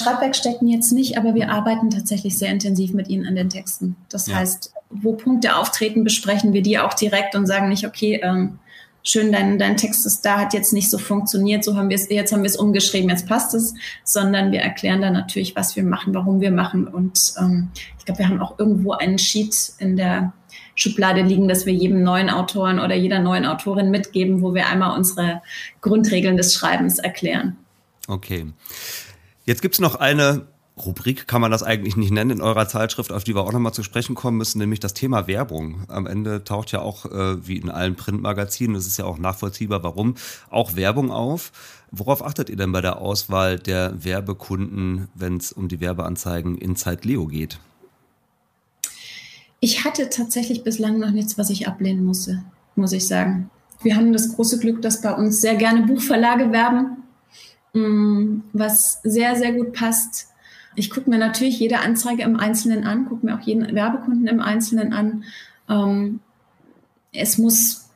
Schreibwerkstätten 0.00 0.68
jetzt 0.68 0.92
nicht, 0.92 1.16
aber 1.16 1.34
wir 1.34 1.50
arbeiten 1.50 1.90
tatsächlich 1.90 2.36
sehr 2.36 2.50
intensiv 2.50 2.92
mit 2.92 3.08
ihnen 3.08 3.26
an 3.26 3.36
den 3.36 3.48
Texten. 3.48 3.96
Das 4.08 4.26
ja. 4.26 4.36
heißt, 4.36 4.72
wo 4.90 5.12
Punkte 5.12 5.56
auftreten, 5.56 6.04
besprechen 6.04 6.52
wir 6.52 6.62
die 6.62 6.78
auch 6.78 6.94
direkt 6.94 7.34
und 7.34 7.46
sagen 7.46 7.68
nicht, 7.68 7.86
okay, 7.86 8.20
ähm, 8.22 8.58
schön, 9.04 9.30
dein, 9.30 9.58
dein 9.58 9.76
Text 9.76 10.04
ist 10.06 10.22
da, 10.22 10.38
hat 10.38 10.54
jetzt 10.54 10.72
nicht 10.72 10.90
so 10.90 10.98
funktioniert, 10.98 11.62
so 11.62 11.76
haben 11.76 11.90
wir 11.90 11.96
es, 11.96 12.08
jetzt 12.08 12.32
haben 12.32 12.42
wir 12.42 12.50
es 12.50 12.56
umgeschrieben, 12.56 13.10
jetzt 13.10 13.28
passt 13.28 13.54
es, 13.54 13.74
sondern 14.02 14.50
wir 14.50 14.60
erklären 14.60 15.02
dann 15.02 15.12
natürlich, 15.12 15.54
was 15.54 15.76
wir 15.76 15.84
machen, 15.84 16.14
warum 16.14 16.40
wir 16.40 16.50
machen. 16.50 16.88
Und 16.88 17.34
ähm, 17.38 17.70
ich 17.98 18.04
glaube, 18.04 18.18
wir 18.18 18.28
haben 18.28 18.40
auch 18.40 18.58
irgendwo 18.58 18.92
einen 18.92 19.18
Sheet 19.18 19.74
in 19.78 19.96
der 19.96 20.32
Schublade 20.74 21.22
liegen, 21.22 21.46
dass 21.46 21.66
wir 21.66 21.72
jedem 21.72 22.02
neuen 22.02 22.30
Autoren 22.30 22.80
oder 22.80 22.94
jeder 22.94 23.20
neuen 23.20 23.46
Autorin 23.46 23.90
mitgeben, 23.90 24.42
wo 24.42 24.54
wir 24.54 24.66
einmal 24.66 24.96
unsere 24.96 25.42
Grundregeln 25.80 26.36
des 26.36 26.54
Schreibens 26.54 26.98
erklären. 26.98 27.56
Okay. 28.08 28.46
Jetzt 29.44 29.60
gibt's 29.60 29.78
noch 29.78 29.96
eine 29.96 30.46
Rubrik, 30.76 31.28
kann 31.28 31.40
man 31.40 31.52
das 31.52 31.62
eigentlich 31.62 31.96
nicht 31.96 32.10
nennen, 32.10 32.30
in 32.30 32.40
eurer 32.40 32.66
Zeitschrift, 32.66 33.12
auf 33.12 33.22
die 33.22 33.34
wir 33.34 33.42
auch 33.42 33.52
nochmal 33.52 33.74
zu 33.74 33.84
sprechen 33.84 34.16
kommen 34.16 34.38
müssen, 34.38 34.58
nämlich 34.58 34.80
das 34.80 34.94
Thema 34.94 35.28
Werbung. 35.28 35.84
Am 35.88 36.06
Ende 36.06 36.42
taucht 36.42 36.72
ja 36.72 36.80
auch, 36.80 37.04
äh, 37.06 37.46
wie 37.46 37.58
in 37.58 37.70
allen 37.70 37.94
Printmagazinen, 37.94 38.74
das 38.74 38.86
ist 38.86 38.98
ja 38.98 39.04
auch 39.04 39.18
nachvollziehbar, 39.18 39.84
warum, 39.84 40.16
auch 40.50 40.74
Werbung 40.74 41.12
auf. 41.12 41.52
Worauf 41.92 42.24
achtet 42.24 42.50
ihr 42.50 42.56
denn 42.56 42.72
bei 42.72 42.80
der 42.80 42.98
Auswahl 42.98 43.58
der 43.58 44.02
Werbekunden, 44.02 45.08
wenn 45.14 45.36
es 45.36 45.52
um 45.52 45.68
die 45.68 45.78
Werbeanzeigen 45.78 46.58
in 46.58 46.74
Zeit 46.74 47.04
Leo 47.04 47.26
geht? 47.26 47.60
Ich 49.60 49.84
hatte 49.84 50.08
tatsächlich 50.08 50.64
bislang 50.64 50.98
noch 50.98 51.10
nichts, 51.10 51.38
was 51.38 51.50
ich 51.50 51.68
ablehnen 51.68 52.04
musste, 52.04 52.42
muss 52.74 52.92
ich 52.92 53.06
sagen. 53.06 53.48
Wir 53.82 53.94
haben 53.96 54.12
das 54.12 54.34
große 54.34 54.58
Glück, 54.58 54.82
dass 54.82 55.02
bei 55.02 55.14
uns 55.14 55.40
sehr 55.40 55.54
gerne 55.54 55.86
Buchverlage 55.86 56.50
werben 56.50 57.03
was 57.74 59.00
sehr, 59.02 59.36
sehr 59.36 59.52
gut 59.52 59.72
passt. 59.72 60.28
Ich 60.76 60.90
gucke 60.90 61.10
mir 61.10 61.18
natürlich 61.18 61.58
jede 61.58 61.80
Anzeige 61.80 62.22
im 62.22 62.36
Einzelnen 62.36 62.84
an, 62.84 63.06
gucke 63.06 63.26
mir 63.26 63.36
auch 63.36 63.42
jeden 63.42 63.74
Werbekunden 63.74 64.26
im 64.26 64.40
Einzelnen 64.40 64.92
an. 64.92 65.24
Ähm, 65.68 66.20
es 67.12 67.38
muss, 67.38 67.90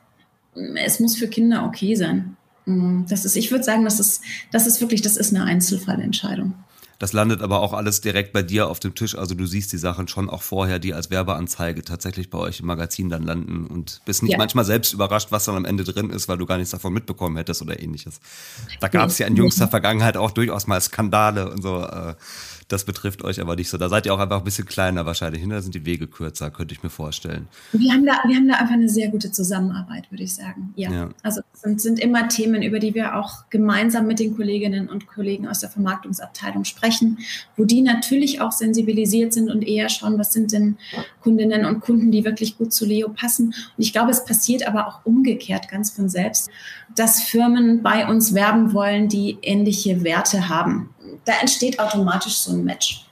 es 0.54 1.00
muss 1.00 1.16
für 1.16 1.28
Kinder 1.28 1.64
okay 1.64 1.94
sein. 1.94 2.36
Mm, 2.66 3.04
das 3.08 3.24
ist, 3.24 3.36
ich 3.36 3.50
würde 3.50 3.64
sagen, 3.64 3.84
das 3.84 4.00
ist, 4.00 4.22
das 4.52 4.66
ist 4.66 4.80
wirklich, 4.80 5.02
das 5.02 5.16
ist 5.16 5.34
eine 5.34 5.44
Einzelfallentscheidung. 5.44 6.54
Das 6.98 7.12
landet 7.12 7.42
aber 7.42 7.60
auch 7.60 7.74
alles 7.74 8.00
direkt 8.00 8.32
bei 8.32 8.42
dir 8.42 8.68
auf 8.68 8.80
dem 8.80 8.94
Tisch. 8.94 9.16
Also 9.16 9.36
du 9.36 9.46
siehst 9.46 9.72
die 9.72 9.78
Sachen 9.78 10.08
schon 10.08 10.28
auch 10.28 10.42
vorher, 10.42 10.80
die 10.80 10.94
als 10.94 11.10
Werbeanzeige 11.10 11.82
tatsächlich 11.82 12.28
bei 12.28 12.38
euch 12.38 12.58
im 12.58 12.66
Magazin 12.66 13.08
dann 13.08 13.22
landen 13.22 13.66
und 13.66 14.00
bist 14.04 14.24
nicht 14.24 14.32
ja. 14.32 14.38
manchmal 14.38 14.64
selbst 14.64 14.92
überrascht, 14.92 15.28
was 15.30 15.44
dann 15.44 15.54
am 15.54 15.64
Ende 15.64 15.84
drin 15.84 16.10
ist, 16.10 16.26
weil 16.26 16.38
du 16.38 16.46
gar 16.46 16.56
nichts 16.56 16.72
davon 16.72 16.92
mitbekommen 16.92 17.36
hättest 17.36 17.62
oder 17.62 17.80
ähnliches. 17.80 18.20
Da 18.80 18.88
gab 18.88 19.10
es 19.10 19.18
ja 19.18 19.28
in 19.28 19.36
jüngster 19.36 19.68
Vergangenheit 19.68 20.16
auch 20.16 20.32
durchaus 20.32 20.66
mal 20.66 20.80
Skandale 20.80 21.50
und 21.50 21.62
so. 21.62 21.82
Äh, 21.82 22.14
das 22.68 22.84
betrifft 22.84 23.24
euch 23.24 23.40
aber 23.40 23.56
nicht 23.56 23.70
so. 23.70 23.78
Da 23.78 23.88
seid 23.88 24.04
ihr 24.04 24.12
auch 24.12 24.18
einfach 24.18 24.38
ein 24.38 24.44
bisschen 24.44 24.66
kleiner 24.66 25.06
wahrscheinlich. 25.06 25.42
Da 25.48 25.62
sind 25.62 25.74
die 25.74 25.86
Wege 25.86 26.06
kürzer, 26.06 26.50
könnte 26.50 26.74
ich 26.74 26.82
mir 26.82 26.90
vorstellen. 26.90 27.48
Wir 27.72 27.92
haben 27.92 28.04
da, 28.04 28.20
wir 28.26 28.36
haben 28.36 28.46
da 28.46 28.56
einfach 28.56 28.74
eine 28.74 28.90
sehr 28.90 29.08
gute 29.08 29.32
Zusammenarbeit, 29.32 30.10
würde 30.10 30.24
ich 30.24 30.34
sagen. 30.34 30.74
Ja. 30.76 30.92
ja. 30.92 31.08
Also 31.22 31.40
es 31.54 31.62
sind, 31.62 31.80
sind 31.80 31.98
immer 31.98 32.28
Themen, 32.28 32.62
über 32.62 32.78
die 32.78 32.94
wir 32.94 33.16
auch 33.16 33.48
gemeinsam 33.48 34.06
mit 34.06 34.18
den 34.18 34.36
Kolleginnen 34.36 34.90
und 34.90 35.06
Kollegen 35.06 35.48
aus 35.48 35.60
der 35.60 35.70
Vermarktungsabteilung 35.70 36.64
sprechen, 36.64 37.18
wo 37.56 37.64
die 37.64 37.80
natürlich 37.80 38.42
auch 38.42 38.52
sensibilisiert 38.52 39.32
sind 39.32 39.50
und 39.50 39.66
eher 39.66 39.88
schauen, 39.88 40.18
was 40.18 40.34
sind 40.34 40.52
denn 40.52 40.76
Kundinnen 41.22 41.64
und 41.64 41.80
Kunden, 41.80 42.10
die 42.10 42.24
wirklich 42.24 42.58
gut 42.58 42.74
zu 42.74 42.84
Leo 42.84 43.08
passen. 43.08 43.46
Und 43.46 43.54
ich 43.78 43.94
glaube, 43.94 44.10
es 44.10 44.26
passiert 44.26 44.68
aber 44.68 44.86
auch 44.86 45.06
umgekehrt 45.06 45.70
ganz 45.70 45.90
von 45.90 46.10
selbst, 46.10 46.50
dass 46.94 47.22
Firmen 47.22 47.82
bei 47.82 48.06
uns 48.06 48.34
werben 48.34 48.74
wollen, 48.74 49.08
die 49.08 49.38
ähnliche 49.40 50.04
Werte 50.04 50.50
haben 50.50 50.90
da 51.28 51.34
entsteht 51.40 51.78
automatisch 51.78 52.36
so 52.38 52.52
ein 52.52 52.64
Match. 52.64 53.04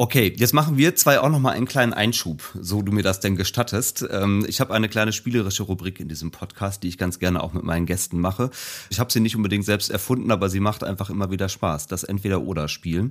Okay, 0.00 0.32
jetzt 0.36 0.54
machen 0.54 0.76
wir 0.76 0.94
zwei 0.94 1.18
auch 1.18 1.28
noch 1.28 1.40
mal 1.40 1.50
einen 1.50 1.66
kleinen 1.66 1.92
Einschub, 1.92 2.40
so 2.60 2.82
du 2.82 2.92
mir 2.92 3.02
das 3.02 3.18
denn 3.18 3.34
gestattest. 3.34 4.06
Ähm, 4.08 4.46
ich 4.46 4.60
habe 4.60 4.72
eine 4.72 4.88
kleine 4.88 5.12
spielerische 5.12 5.64
Rubrik 5.64 5.98
in 5.98 6.08
diesem 6.08 6.30
Podcast, 6.30 6.84
die 6.84 6.88
ich 6.88 6.98
ganz 6.98 7.18
gerne 7.18 7.42
auch 7.42 7.52
mit 7.52 7.64
meinen 7.64 7.84
Gästen 7.84 8.20
mache. 8.20 8.50
Ich 8.90 9.00
habe 9.00 9.10
sie 9.10 9.18
nicht 9.18 9.34
unbedingt 9.34 9.64
selbst 9.64 9.90
erfunden, 9.90 10.30
aber 10.30 10.50
sie 10.50 10.60
macht 10.60 10.84
einfach 10.84 11.10
immer 11.10 11.32
wieder 11.32 11.48
Spaß. 11.48 11.88
Das 11.88 12.04
Entweder-Oder-Spiel. 12.04 13.10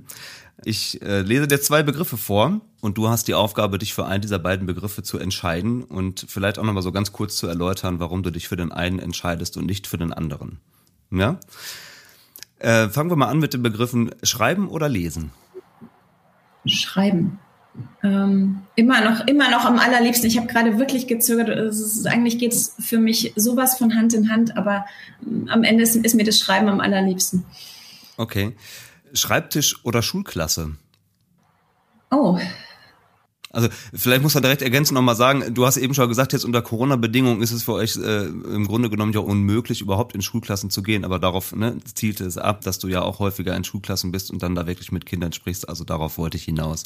Ich 0.64 1.02
äh, 1.02 1.20
lese 1.20 1.46
dir 1.46 1.60
zwei 1.60 1.82
Begriffe 1.82 2.16
vor 2.16 2.62
und 2.80 2.96
du 2.96 3.10
hast 3.10 3.28
die 3.28 3.34
Aufgabe, 3.34 3.78
dich 3.78 3.92
für 3.92 4.06
einen 4.06 4.22
dieser 4.22 4.38
beiden 4.38 4.66
Begriffe 4.66 5.02
zu 5.02 5.18
entscheiden 5.18 5.84
und 5.84 6.24
vielleicht 6.26 6.58
auch 6.58 6.64
noch 6.64 6.72
mal 6.72 6.82
so 6.82 6.90
ganz 6.90 7.12
kurz 7.12 7.36
zu 7.36 7.46
erläutern, 7.48 8.00
warum 8.00 8.22
du 8.22 8.30
dich 8.30 8.48
für 8.48 8.56
den 8.56 8.72
einen 8.72 8.98
entscheidest 8.98 9.58
und 9.58 9.66
nicht 9.66 9.86
für 9.86 9.98
den 9.98 10.14
anderen. 10.14 10.58
Ja? 11.10 11.38
Äh, 12.58 12.88
fangen 12.88 13.10
wir 13.10 13.16
mal 13.16 13.28
an 13.28 13.38
mit 13.38 13.54
den 13.54 13.62
Begriffen 13.62 14.14
schreiben 14.22 14.68
oder 14.68 14.88
lesen. 14.88 15.30
Schreiben. 16.66 17.38
Ähm, 18.02 18.62
immer 18.74 19.00
noch, 19.00 19.26
immer 19.26 19.50
noch 19.50 19.64
am 19.64 19.78
allerliebsten. 19.78 20.28
Ich 20.28 20.36
habe 20.36 20.48
gerade 20.48 20.78
wirklich 20.78 21.06
gezögert. 21.06 21.48
Ist, 21.48 22.06
eigentlich 22.06 22.38
geht 22.38 22.52
es 22.52 22.74
für 22.80 22.98
mich 22.98 23.32
sowas 23.36 23.78
von 23.78 23.94
Hand 23.94 24.14
in 24.14 24.30
Hand, 24.30 24.56
aber 24.56 24.84
ähm, 25.24 25.48
am 25.48 25.62
Ende 25.62 25.84
ist, 25.84 25.94
ist 25.94 26.14
mir 26.14 26.24
das 26.24 26.38
Schreiben 26.38 26.68
am 26.68 26.80
allerliebsten. 26.80 27.44
Okay. 28.16 28.56
Schreibtisch 29.12 29.84
oder 29.84 30.02
Schulklasse? 30.02 30.76
Oh, 32.10 32.38
also 33.50 33.68
vielleicht 33.94 34.22
muss 34.22 34.34
man 34.34 34.42
direkt 34.42 34.62
ergänzend 34.62 34.94
nochmal 34.94 35.16
sagen, 35.16 35.54
du 35.54 35.64
hast 35.64 35.78
eben 35.78 35.94
schon 35.94 36.08
gesagt, 36.08 36.32
jetzt 36.32 36.44
unter 36.44 36.60
Corona-Bedingungen 36.60 37.40
ist 37.40 37.52
es 37.52 37.62
für 37.62 37.72
euch 37.72 37.96
äh, 37.96 38.26
im 38.26 38.66
Grunde 38.66 38.90
genommen 38.90 39.12
ja 39.12 39.20
unmöglich, 39.20 39.80
überhaupt 39.80 40.14
in 40.14 40.22
Schulklassen 40.22 40.70
zu 40.70 40.82
gehen. 40.82 41.04
Aber 41.04 41.18
darauf 41.18 41.54
ne, 41.54 41.78
zielte 41.94 42.24
es 42.24 42.36
ab, 42.36 42.60
dass 42.60 42.78
du 42.78 42.88
ja 42.88 43.02
auch 43.02 43.20
häufiger 43.20 43.56
in 43.56 43.64
Schulklassen 43.64 44.12
bist 44.12 44.30
und 44.30 44.42
dann 44.42 44.54
da 44.54 44.66
wirklich 44.66 44.92
mit 44.92 45.06
Kindern 45.06 45.32
sprichst. 45.32 45.68
Also 45.68 45.84
darauf 45.84 46.18
wollte 46.18 46.36
ich 46.36 46.44
hinaus. 46.44 46.84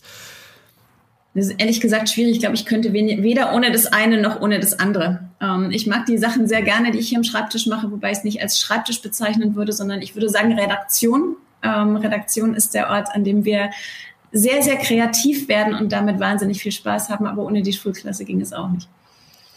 Das 1.35 1.47
ist 1.47 1.55
ehrlich 1.59 1.81
gesagt 1.81 2.11
schwierig. 2.11 2.35
Ich 2.35 2.41
glaube, 2.41 2.55
ich 2.55 2.67
könnte 2.67 2.93
weder 2.93 3.55
ohne 3.55 3.73
das 3.73 3.87
eine 3.87 4.21
noch 4.21 4.41
ohne 4.41 4.61
das 4.61 4.79
andere. 4.79 5.31
Ähm, 5.41 5.71
ich 5.71 5.87
mag 5.87 6.07
die 6.07 6.19
Sachen 6.19 6.47
sehr 6.47 6.63
gerne, 6.63 6.93
die 6.93 6.99
ich 6.99 7.09
hier 7.09 7.19
am 7.19 7.25
Schreibtisch 7.25 7.67
mache, 7.67 7.91
wobei 7.91 8.13
ich 8.13 8.19
es 8.19 8.25
nicht 8.25 8.41
als 8.43 8.61
Schreibtisch 8.61 9.01
bezeichnen 9.01 9.57
würde, 9.57 9.73
sondern 9.73 10.03
ich 10.03 10.15
würde 10.15 10.29
sagen 10.29 10.53
Redaktion. 10.53 11.37
Ähm, 11.63 11.97
Redaktion 11.97 12.55
ist 12.55 12.75
der 12.75 12.91
Ort, 12.91 13.09
an 13.15 13.25
dem 13.25 13.45
wir 13.45 13.71
sehr, 14.33 14.63
sehr 14.63 14.77
kreativ 14.77 15.49
werden 15.49 15.75
und 15.75 15.93
damit 15.93 16.19
wahnsinnig 16.19 16.63
viel 16.63 16.73
Spaß 16.73 17.11
haben. 17.11 17.27
Aber 17.27 17.43
ohne 17.43 17.63
die 17.63 17.73
Schulklasse 17.73 18.25
ging 18.25 18.41
es 18.41 18.53
auch 18.53 18.69
nicht. 18.71 18.89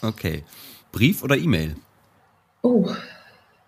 Okay. 0.02 0.44
Brief 0.92 1.22
oder 1.22 1.36
E-Mail? 1.36 1.76
Oh, 2.62 2.90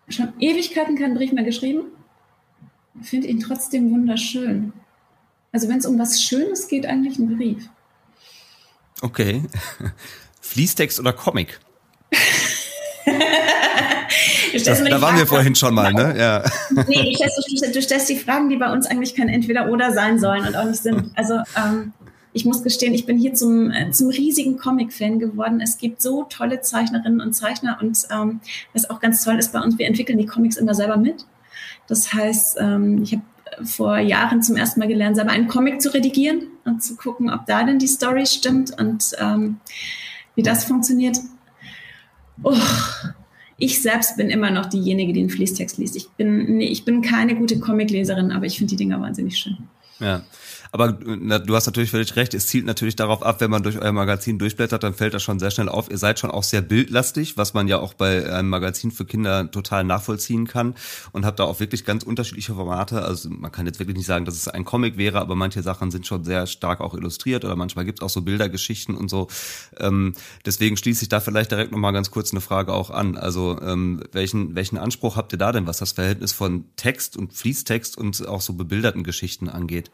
schon 0.09 0.33
Ewigkeiten 0.39 0.97
keinen 0.97 1.15
Brief 1.15 1.33
mehr 1.33 1.45
geschrieben. 1.45 1.85
Finde 3.03 3.29
ihn 3.29 3.41
trotzdem 3.41 3.91
wunderschön. 3.91 4.73
Also 5.53 5.69
wenn 5.69 5.79
es 5.79 5.87
um 5.87 5.99
was 5.99 6.23
Schönes 6.23 6.69
geht, 6.69 6.87
eigentlich 6.87 7.19
ein 7.19 7.37
Brief. 7.37 7.69
Okay. 9.01 9.43
Fließtext 10.41 11.01
oder 11.01 11.13
Comic? 11.13 11.61
Das, 14.65 14.83
da 14.83 15.01
waren 15.01 15.17
wir 15.17 15.27
vorhin 15.27 15.55
schon 15.55 15.75
mal, 15.75 15.93
ne? 15.93 16.15
Ja. 16.19 16.43
Nee, 16.87 17.17
du, 17.17 17.73
du, 17.73 17.83
stellst 17.83 18.09
die 18.09 18.17
Fragen, 18.17 18.49
die 18.49 18.57
bei 18.57 18.73
uns 18.73 18.87
eigentlich 18.87 19.15
kein 19.15 19.29
Entweder-Oder 19.29 19.93
sein 19.93 20.19
sollen 20.19 20.47
und 20.47 20.57
auch 20.57 20.65
nicht 20.65 20.83
sind. 20.83 21.11
Also 21.15 21.41
ähm, 21.57 21.93
ich 22.33 22.45
muss 22.45 22.63
gestehen, 22.63 22.95
ich 22.95 23.07
bin 23.07 23.19
hier 23.19 23.35
zum, 23.35 23.71
äh, 23.71 23.91
zum 23.91 24.09
riesigen 24.09 24.59
Comic-Fan 24.59 25.19
geworden. 25.19 25.61
Es 25.61 25.79
gibt 25.79 26.01
so 26.03 26.25
tolle 26.25 26.61
Zeichnerinnen 26.61 27.21
und 27.21 27.33
Zeichner 27.33 27.79
und 27.81 27.99
ähm, 28.11 28.41
was 28.73 28.89
auch 28.91 29.01
ganz 29.01 29.25
toll 29.25 29.39
ist 29.39 29.53
bei 29.53 29.61
uns, 29.61 29.79
wir 29.79 29.87
entwickeln 29.87 30.19
die 30.19 30.27
Comics 30.27 30.57
immer 30.57 30.75
selber 30.75 30.97
mit. 30.97 31.27
Das 31.87 32.13
heißt, 32.13 32.59
ähm, 32.61 33.03
ich 33.03 33.13
habe 33.13 33.23
vor 33.65 33.99
Jahren 33.99 34.43
zum 34.43 34.57
ersten 34.57 34.81
Mal 34.81 34.89
gelernt, 34.89 35.17
selber 35.17 35.33
einen 35.33 35.49
Comic 35.49 35.81
zu 35.81 35.93
redigieren 35.93 36.49
und 36.65 36.83
zu 36.83 36.97
gucken, 36.97 37.31
ob 37.31 37.47
da 37.47 37.65
denn 37.65 37.79
die 37.79 37.89
Story 37.89 38.27
stimmt 38.27 38.79
und 38.79 39.13
ähm, 39.19 39.59
wie 40.35 40.43
das 40.43 40.65
funktioniert. 40.65 41.19
Oh, 42.43 42.55
ich 43.59 43.83
selbst 43.83 44.17
bin 44.17 44.31
immer 44.31 44.51
noch 44.51 44.67
diejenige, 44.67 45.13
die 45.13 45.21
den 45.21 45.31
Fließtext 45.31 45.79
liest. 45.79 45.97
Ich 45.97 46.09
bin, 46.11 46.57
nee, 46.57 46.69
ich 46.69 46.85
bin 46.85 47.03
keine 47.03 47.35
gute 47.35 47.59
Comicleserin, 47.59 48.31
aber 48.31 48.47
ich 48.47 48.57
finde 48.57 48.71
die 48.71 48.77
Dinger 48.77 49.01
wahnsinnig 49.01 49.37
schön. 49.37 49.59
Ja. 49.99 50.23
Aber 50.71 50.99
na, 51.05 51.39
du 51.39 51.55
hast 51.55 51.67
natürlich 51.67 51.91
völlig 51.91 52.15
recht, 52.17 52.35
es 52.35 52.47
zielt 52.47 52.67
natürlich 52.67 52.97
darauf 52.97 53.23
ab, 53.23 53.41
wenn 53.41 53.51
man 53.51 53.63
durch 53.63 53.79
euer 53.79 53.93
Magazin 53.93 54.39
durchblättert, 54.39 54.83
dann 54.83 54.95
fällt 54.95 55.15
das 55.15 55.23
schon 55.23 55.39
sehr 55.39 55.51
schnell 55.51 55.69
auf. 55.69 55.91
Ihr 55.91 55.99
seid 55.99 56.19
schon 56.19 56.31
auch 56.31 56.43
sehr 56.43 56.63
bildlastig, 56.63 57.37
was 57.37 57.55
man 57.55 57.69
ja 57.69 57.79
auch 57.79 57.95
bei 57.95 58.31
einem 58.33 58.49
Magazin 58.49 58.91
für 58.91 59.05
Kinder 59.05 59.51
total 59.51 59.85
nachvollziehen 59.85 60.47
kann 60.47 60.75
und 61.13 61.25
habt 61.25 61.39
da 61.39 61.45
auch 61.45 61.61
wirklich 61.61 61.85
ganz 61.85 62.05
unterschiedliche 62.05 62.55
Formate. 62.55 63.03
Also 63.03 63.31
man 63.31 63.53
kann 63.53 63.67
jetzt 63.67 63.79
wirklich 63.79 63.97
nicht 63.97 64.07
sagen, 64.07 64.25
dass 64.25 64.35
es 64.35 64.49
ein 64.49 64.65
Comic 64.65 64.99
wäre, 64.99 65.21
aber 65.21 65.35
manche 65.35 65.63
Sachen 65.63 65.91
sind 65.91 66.07
schon 66.07 66.25
sehr 66.25 66.47
stark 66.47 66.81
auch 66.81 66.95
illustriert 66.95 67.45
oder 67.45 67.57
manchmal 67.57 67.85
gibt 67.85 68.01
es 68.01 68.03
auch 68.05 68.11
so 68.11 68.23
Bildergeschichten 68.23 68.95
und 68.95 69.09
so. 69.09 69.29
Ähm, 69.79 70.15
deswegen 70.45 70.77
schließe 70.77 71.03
ich 71.03 71.09
da 71.09 71.21
vielleicht 71.21 71.51
direkt 71.51 71.73
nochmal 71.73 71.93
ganz 71.93 72.11
kurz 72.11 72.33
eine 72.33 72.41
Frage 72.41 72.73
auch 72.73 72.91
an. 72.91 73.17
Also 73.17 73.59
ähm, 73.63 74.03
welchen, 74.13 74.55
welchen 74.55 74.79
Anspruch 74.79 75.17
habt 75.17 75.33
ihr 75.33 75.39
da 75.39 75.53
denn, 75.53 75.67
was 75.67 75.79
das 75.79 75.93
Verhältnis 75.93 76.33
von 76.33 76.65
Text 76.77 77.17
und 77.17 77.33
Fließtext 77.33 77.97
und 77.97 78.27
auch 78.27 78.41
so 78.41 78.53
bebilderten 78.53 79.05
Geschichten 79.05 79.49
angeht? 79.49 79.91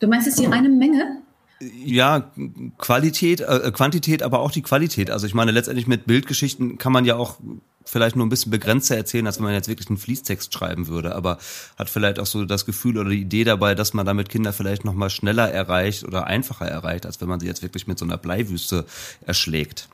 Du 0.00 0.06
meinst 0.08 0.26
jetzt 0.26 0.38
die 0.38 0.46
reine 0.46 0.68
Menge? 0.68 1.22
Ja, 1.58 2.30
Qualität, 2.76 3.40
äh, 3.40 3.70
Quantität, 3.72 4.22
aber 4.22 4.40
auch 4.40 4.50
die 4.50 4.60
Qualität. 4.60 5.10
Also 5.10 5.26
ich 5.26 5.32
meine, 5.32 5.52
letztendlich 5.52 5.86
mit 5.86 6.06
Bildgeschichten 6.06 6.76
kann 6.76 6.92
man 6.92 7.06
ja 7.06 7.16
auch 7.16 7.38
vielleicht 7.86 8.16
nur 8.16 8.26
ein 8.26 8.28
bisschen 8.28 8.50
begrenzter 8.50 8.96
erzählen, 8.96 9.26
als 9.26 9.38
wenn 9.38 9.44
man 9.44 9.54
jetzt 9.54 9.68
wirklich 9.68 9.88
einen 9.88 9.96
Fließtext 9.96 10.52
schreiben 10.52 10.88
würde, 10.88 11.14
aber 11.14 11.38
hat 11.78 11.88
vielleicht 11.88 12.18
auch 12.18 12.26
so 12.26 12.44
das 12.44 12.66
Gefühl 12.66 12.98
oder 12.98 13.10
die 13.10 13.20
Idee 13.20 13.44
dabei, 13.44 13.74
dass 13.74 13.94
man 13.94 14.04
damit 14.04 14.28
Kinder 14.28 14.52
vielleicht 14.52 14.84
noch 14.84 14.92
mal 14.92 15.08
schneller 15.08 15.50
erreicht 15.50 16.04
oder 16.04 16.26
einfacher 16.26 16.66
erreicht, 16.66 17.06
als 17.06 17.20
wenn 17.20 17.28
man 17.28 17.40
sie 17.40 17.46
jetzt 17.46 17.62
wirklich 17.62 17.86
mit 17.86 17.98
so 17.98 18.04
einer 18.04 18.18
Bleiwüste 18.18 18.84
erschlägt. 19.24 19.88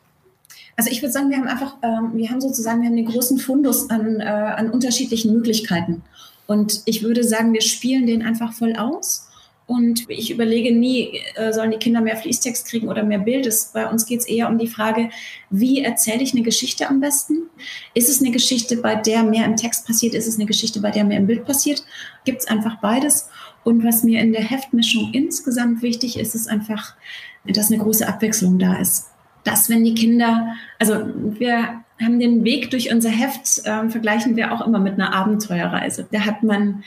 Also 0.77 0.91
ich 0.91 1.03
würde 1.03 1.13
sagen, 1.13 1.31
wir 1.31 1.37
haben 1.37 1.47
einfach, 1.47 1.77
ähm, 1.83 2.13
wir 2.15 2.31
haben 2.31 2.41
sozusagen, 2.41 2.81
wir 2.81 2.89
haben 2.89 2.97
den 2.97 3.07
großen 3.07 3.39
Fundus 3.39 3.91
an, 3.91 4.21
äh, 4.21 4.25
an 4.25 4.71
unterschiedlichen 4.71 5.33
Möglichkeiten. 5.33 6.03
Und 6.47 6.83
ich 6.87 7.03
würde 7.03 7.23
sagen, 7.23 7.53
wir 7.53 7.61
spielen 7.61 8.07
den 8.07 8.23
einfach 8.23 8.53
voll 8.53 8.75
aus 8.75 9.29
und 9.73 10.09
ich 10.09 10.31
überlege 10.31 10.75
nie, 10.75 11.20
äh, 11.35 11.53
sollen 11.53 11.70
die 11.70 11.79
Kinder 11.79 12.01
mehr 12.01 12.16
Fließtext 12.16 12.66
kriegen 12.66 12.89
oder 12.89 13.03
mehr 13.03 13.18
Bild. 13.18 13.49
bei 13.73 13.89
uns 13.89 14.07
geht 14.07 14.20
es 14.20 14.29
eher 14.29 14.49
um 14.49 14.59
die 14.59 14.66
Frage, 14.66 15.11
wie 15.51 15.83
erzähle 15.83 16.23
ich 16.23 16.33
eine 16.33 16.43
Geschichte 16.43 16.89
am 16.89 17.01
besten? 17.01 17.49
Ist 17.95 18.09
es 18.09 18.20
eine 18.20 18.31
Geschichte, 18.31 18.77
bei 18.77 18.95
der 18.95 19.23
mehr 19.23 19.47
im 19.47 19.57
Text 19.57 19.87
passiert? 19.87 20.14
Ist 20.14 20.27
es 20.27 20.37
eine 20.37 20.47
Geschichte, 20.47 20.81
bei 20.81 20.91
der 20.91 21.05
mehr 21.05 21.18
im 21.18 21.27
Bild 21.27 21.45
passiert? 21.47 21.85
Gibt 22.25 22.43
es 22.43 22.49
einfach 22.49 22.81
beides. 22.81 23.29
Und 23.64 23.85
was 23.85 24.03
mir 24.03 24.20
in 24.20 24.33
der 24.33 24.43
Heftmischung 24.43 25.11
insgesamt 25.12 25.83
wichtig 25.83 26.18
ist, 26.18 26.35
ist 26.35 26.49
einfach, 26.49 26.95
dass 27.47 27.70
eine 27.70 27.83
große 27.83 28.07
Abwechslung 28.07 28.59
da 28.59 28.75
ist. 28.75 29.09
Dass 29.45 29.70
wenn 29.70 29.85
die 29.85 29.95
Kinder, 29.95 30.55
also 30.79 30.95
wir 31.16 31.83
haben 32.01 32.20
den 32.20 32.45
Weg 32.45 32.70
durch 32.70 32.93
unser 32.93 33.11
Heft, 33.11 33.62
äh, 33.64 33.89
vergleichen 33.89 34.37
wir 34.37 34.53
auch 34.53 34.66
immer 34.66 34.79
mit 34.79 34.95
einer 34.95 35.14
Abenteuerreise. 35.14 36.07
Da 36.12 36.20
hat 36.20 36.43
man 36.43 36.85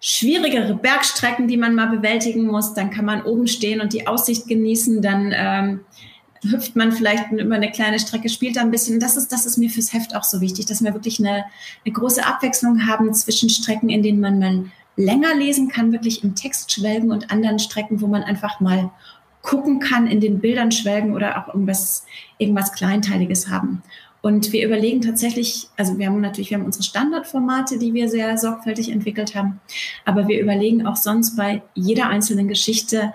schwierigere 0.00 0.74
Bergstrecken, 0.74 1.48
die 1.48 1.56
man 1.56 1.74
mal 1.74 1.88
bewältigen 1.88 2.46
muss. 2.46 2.74
Dann 2.74 2.90
kann 2.90 3.04
man 3.04 3.22
oben 3.22 3.46
stehen 3.46 3.80
und 3.80 3.92
die 3.92 4.06
Aussicht 4.06 4.46
genießen. 4.46 5.02
Dann 5.02 5.32
ähm, 5.36 5.80
hüpft 6.42 6.76
man 6.76 6.92
vielleicht 6.92 7.32
über 7.32 7.56
eine 7.56 7.70
kleine 7.70 7.98
Strecke, 7.98 8.28
spielt 8.28 8.56
da 8.56 8.60
ein 8.60 8.70
bisschen. 8.70 9.00
Das 9.00 9.16
ist, 9.16 9.32
das 9.32 9.46
ist 9.46 9.58
mir 9.58 9.70
fürs 9.70 9.92
Heft 9.92 10.14
auch 10.14 10.24
so 10.24 10.40
wichtig, 10.40 10.66
dass 10.66 10.82
wir 10.82 10.94
wirklich 10.94 11.18
eine, 11.18 11.44
eine 11.84 11.92
große 11.92 12.24
Abwechslung 12.24 12.86
haben 12.86 13.12
zwischen 13.14 13.50
Strecken, 13.50 13.88
in 13.88 14.02
denen 14.02 14.20
man 14.20 14.38
mal 14.38 14.64
länger 14.96 15.34
lesen 15.34 15.68
kann, 15.68 15.92
wirklich 15.92 16.24
im 16.24 16.34
Text 16.34 16.72
schwelgen 16.72 17.10
und 17.10 17.30
anderen 17.30 17.58
Strecken, 17.58 18.00
wo 18.00 18.06
man 18.06 18.24
einfach 18.24 18.60
mal 18.60 18.90
gucken 19.42 19.78
kann, 19.78 20.06
in 20.06 20.20
den 20.20 20.40
Bildern 20.40 20.72
schwelgen 20.72 21.14
oder 21.14 21.38
auch 21.38 21.54
irgendwas, 21.54 22.04
irgendwas 22.38 22.72
Kleinteiliges 22.72 23.48
haben. 23.48 23.82
Und 24.28 24.52
wir 24.52 24.66
überlegen 24.66 25.00
tatsächlich, 25.00 25.68
also 25.78 25.96
wir 25.96 26.04
haben 26.04 26.20
natürlich, 26.20 26.50
wir 26.50 26.58
haben 26.58 26.66
unsere 26.66 26.84
Standardformate, 26.84 27.78
die 27.78 27.94
wir 27.94 28.10
sehr 28.10 28.36
sorgfältig 28.36 28.90
entwickelt 28.90 29.34
haben, 29.34 29.58
aber 30.04 30.28
wir 30.28 30.38
überlegen 30.38 30.86
auch 30.86 30.96
sonst 30.96 31.34
bei 31.34 31.62
jeder 31.74 32.10
einzelnen 32.10 32.46
Geschichte, 32.46 33.14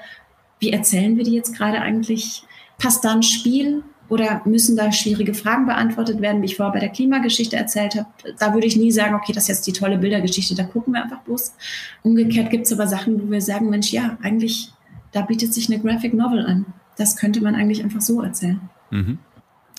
wie 0.59 0.71
erzählen 0.71 1.15
wir 1.15 1.23
die 1.23 1.35
jetzt 1.35 1.55
gerade 1.55 1.81
eigentlich? 1.81 2.41
Passt 2.79 3.05
da 3.05 3.11
ein 3.11 3.21
Spiel 3.21 3.83
oder 4.09 4.41
müssen 4.45 4.75
da 4.75 4.91
schwierige 4.91 5.35
Fragen 5.35 5.67
beantwortet 5.67 6.19
werden, 6.19 6.41
wie 6.41 6.47
ich 6.47 6.57
vorher 6.57 6.73
bei 6.73 6.79
der 6.79 6.89
Klimageschichte 6.89 7.57
erzählt 7.57 7.93
habe? 7.93 8.07
Da 8.39 8.55
würde 8.55 8.65
ich 8.65 8.75
nie 8.75 8.91
sagen, 8.91 9.13
okay, 9.13 9.33
das 9.33 9.43
ist 9.43 9.49
jetzt 9.49 9.67
die 9.67 9.73
tolle 9.73 9.99
Bildergeschichte, 9.99 10.55
da 10.55 10.63
gucken 10.63 10.95
wir 10.95 11.03
einfach 11.03 11.21
bloß. 11.21 11.53
Umgekehrt 12.01 12.49
gibt 12.49 12.65
es 12.65 12.73
aber 12.73 12.87
Sachen, 12.87 13.21
wo 13.21 13.29
wir 13.29 13.41
sagen, 13.41 13.69
Mensch, 13.69 13.91
ja, 13.91 14.17
eigentlich, 14.23 14.73
da 15.11 15.21
bietet 15.21 15.53
sich 15.53 15.71
eine 15.71 15.79
Graphic 15.79 16.15
Novel 16.15 16.43
an. 16.43 16.65
Das 16.97 17.17
könnte 17.17 17.39
man 17.39 17.53
eigentlich 17.53 17.83
einfach 17.83 18.01
so 18.01 18.19
erzählen. 18.23 18.59
Mhm. 18.89 19.19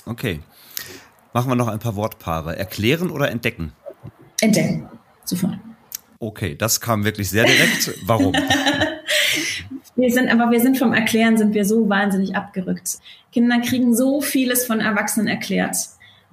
Okay. 0.07 0.39
Machen 1.35 1.51
wir 1.51 1.57
noch 1.57 1.66
ein 1.66 1.80
paar 1.80 1.97
Wortpaare. 1.97 2.57
Erklären 2.57 3.11
oder 3.11 3.28
entdecken? 3.28 3.72
Entdecken. 4.41 4.89
Sofort. 5.24 5.59
Okay, 6.20 6.55
das 6.55 6.80
kam 6.80 7.05
wirklich 7.05 7.28
sehr 7.28 7.45
direkt. 7.45 7.93
Warum? 8.07 8.32
wir 9.97 10.12
sind, 10.12 10.28
aber 10.28 10.53
wir 10.53 10.61
sind 10.61 10.78
vom 10.78 10.93
Erklären 10.93 11.37
sind 11.37 11.53
wir 11.53 11.64
so 11.64 11.89
wahnsinnig 11.89 12.37
abgerückt. 12.37 12.99
Kinder 13.32 13.59
kriegen 13.61 13.97
so 13.97 14.20
vieles 14.20 14.64
von 14.64 14.78
Erwachsenen 14.78 15.26
erklärt. 15.26 15.76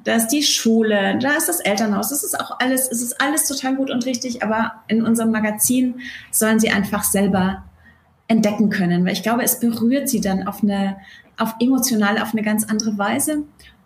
Da 0.04 0.16
ist 0.16 0.28
die 0.28 0.44
Schule, 0.44 1.18
da 1.20 1.32
ist 1.36 1.50
das 1.50 1.62
Elternhaus, 1.62 2.10
das 2.10 2.24
ist 2.24 2.40
auch 2.40 2.60
alles, 2.60 2.88
es 2.92 3.02
ist 3.02 3.20
alles 3.20 3.48
total 3.48 3.76
gut 3.76 3.90
und 3.90 4.06
richtig, 4.06 4.44
aber 4.44 4.84
in 4.88 5.04
unserem 5.04 5.32
Magazin 5.32 6.02
sollen 6.32 6.60
sie 6.60 6.70
einfach 6.70 7.04
selber 7.04 7.64
entdecken 8.28 8.70
können, 8.70 9.04
weil 9.06 9.14
ich 9.14 9.24
glaube, 9.24 9.44
es 9.44 9.60
berührt 9.60 10.10
sie 10.10 10.22
dann 10.22 10.48
auf 10.48 10.62
eine, 10.64 10.98
auf 11.38 11.56
emotional, 11.60 12.20
auf 12.20 12.34
eine 12.34 12.44
ganz 12.44 12.66
andere 12.66 12.98
Weise. 12.98 13.44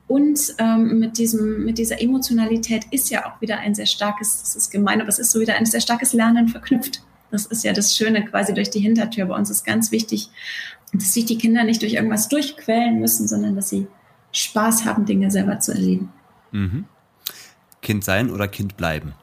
Und 0.08 0.56
ähm, 0.60 1.00
mit, 1.00 1.18
diesem, 1.18 1.66
mit 1.66 1.78
dieser 1.78 2.02
Emotionalität 2.02 2.86
ist 2.92 3.10
ja 3.10 3.26
auch 3.26 3.42
wieder 3.42 3.58
ein 3.58 3.74
sehr 3.74 3.88
starkes, 3.88 4.42
das 4.42 4.56
ist 4.56 4.70
gemein, 4.70 5.02
aber 5.02 5.10
es 5.10 5.18
ist 5.18 5.32
so 5.32 5.40
wieder 5.40 5.56
ein 5.56 5.66
sehr 5.66 5.82
starkes 5.82 6.14
Lernen 6.14 6.48
verknüpft. 6.48 7.02
Das 7.32 7.48
ist 7.48 7.64
ja 7.64 7.74
das 7.74 7.96
Schöne 7.98 8.24
quasi 8.26 8.54
durch 8.54 8.70
die 8.70 8.80
Hintertür. 8.80 9.26
Bei 9.26 9.36
uns 9.36 9.50
ist 9.50 9.64
ganz 9.64 9.92
wichtig, 9.92 10.30
dass 10.94 11.14
sich 11.14 11.26
die 11.26 11.38
Kinder 11.38 11.64
nicht 11.64 11.82
durch 11.82 11.94
irgendwas 11.94 12.30
durchquälen 12.30 13.00
müssen, 13.00 13.28
sondern 13.28 13.56
dass 13.56 13.70
sie 13.70 13.88
Spaß 14.32 14.86
haben, 14.86 15.06
Dinge 15.06 15.32
selber 15.32 15.60
zu 15.60 15.72
erleben. 15.72 16.12
Mhm. 16.52 16.86
Kind 17.82 18.04
sein 18.04 18.30
oder 18.30 18.48
Kind 18.48 18.78
bleiben? 18.78 19.14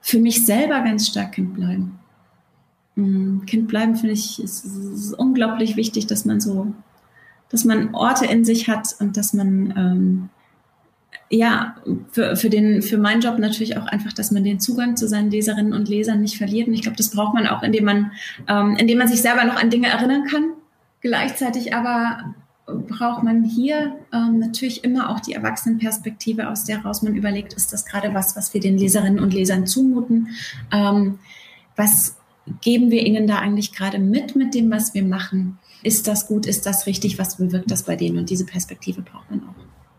Für 0.00 0.18
mich 0.18 0.44
selber 0.44 0.80
ganz 0.82 1.08
stark 1.08 1.32
Kind 1.32 1.54
bleiben. 1.54 1.98
Mm, 2.94 3.40
kind 3.46 3.68
bleiben 3.68 3.96
finde 3.96 4.14
ich 4.14 4.42
ist, 4.42 4.64
ist, 4.64 5.14
unglaublich 5.14 5.76
wichtig, 5.76 6.06
dass 6.06 6.24
man 6.24 6.40
so, 6.40 6.72
dass 7.54 7.64
man 7.64 7.94
Orte 7.94 8.26
in 8.26 8.44
sich 8.44 8.68
hat 8.68 8.96
und 8.98 9.16
dass 9.16 9.32
man 9.32 9.74
ähm, 9.76 10.28
ja, 11.30 11.76
für, 12.10 12.36
für, 12.36 12.50
den, 12.50 12.82
für 12.82 12.98
meinen 12.98 13.20
Job 13.20 13.38
natürlich 13.38 13.76
auch 13.76 13.86
einfach, 13.86 14.12
dass 14.12 14.30
man 14.30 14.44
den 14.44 14.60
Zugang 14.60 14.96
zu 14.96 15.08
seinen 15.08 15.30
Leserinnen 15.30 15.72
und 15.72 15.88
Lesern 15.88 16.20
nicht 16.20 16.36
verliert. 16.36 16.68
Und 16.68 16.74
ich 16.74 16.82
glaube, 16.82 16.96
das 16.96 17.10
braucht 17.10 17.34
man 17.34 17.46
auch, 17.46 17.62
indem 17.62 17.84
man, 17.84 18.12
ähm, 18.48 18.76
indem 18.76 18.98
man 18.98 19.08
sich 19.08 19.22
selber 19.22 19.44
noch 19.44 19.56
an 19.56 19.70
Dinge 19.70 19.88
erinnern 19.88 20.24
kann. 20.26 20.52
Gleichzeitig 21.00 21.74
aber 21.74 22.34
braucht 22.66 23.22
man 23.22 23.44
hier 23.44 23.94
ähm, 24.12 24.38
natürlich 24.38 24.84
immer 24.84 25.10
auch 25.10 25.20
die 25.20 25.34
Erwachsenenperspektive, 25.34 26.48
aus 26.48 26.64
der 26.64 26.78
heraus 26.78 27.02
man 27.02 27.14
überlegt, 27.14 27.52
ist 27.52 27.72
das 27.72 27.84
gerade 27.84 28.14
was, 28.14 28.36
was 28.36 28.52
wir 28.52 28.60
den 28.60 28.78
Leserinnen 28.78 29.20
und 29.20 29.32
Lesern 29.32 29.66
zumuten? 29.66 30.30
Ähm, 30.72 31.18
was 31.76 32.16
geben 32.60 32.90
wir 32.90 33.04
ihnen 33.04 33.26
da 33.26 33.38
eigentlich 33.38 33.72
gerade 33.72 33.98
mit, 33.98 34.36
mit 34.36 34.54
dem, 34.54 34.70
was 34.70 34.94
wir 34.94 35.04
machen? 35.04 35.58
Ist 35.84 36.08
das 36.08 36.26
gut? 36.26 36.46
Ist 36.46 36.66
das 36.66 36.86
richtig? 36.86 37.18
Was 37.18 37.36
bewirkt 37.36 37.70
das 37.70 37.84
bei 37.84 37.94
denen? 37.94 38.18
Und 38.18 38.30
diese 38.30 38.44
Perspektive 38.44 39.02
braucht 39.02 39.30
man 39.30 39.40
auch. 39.40 39.54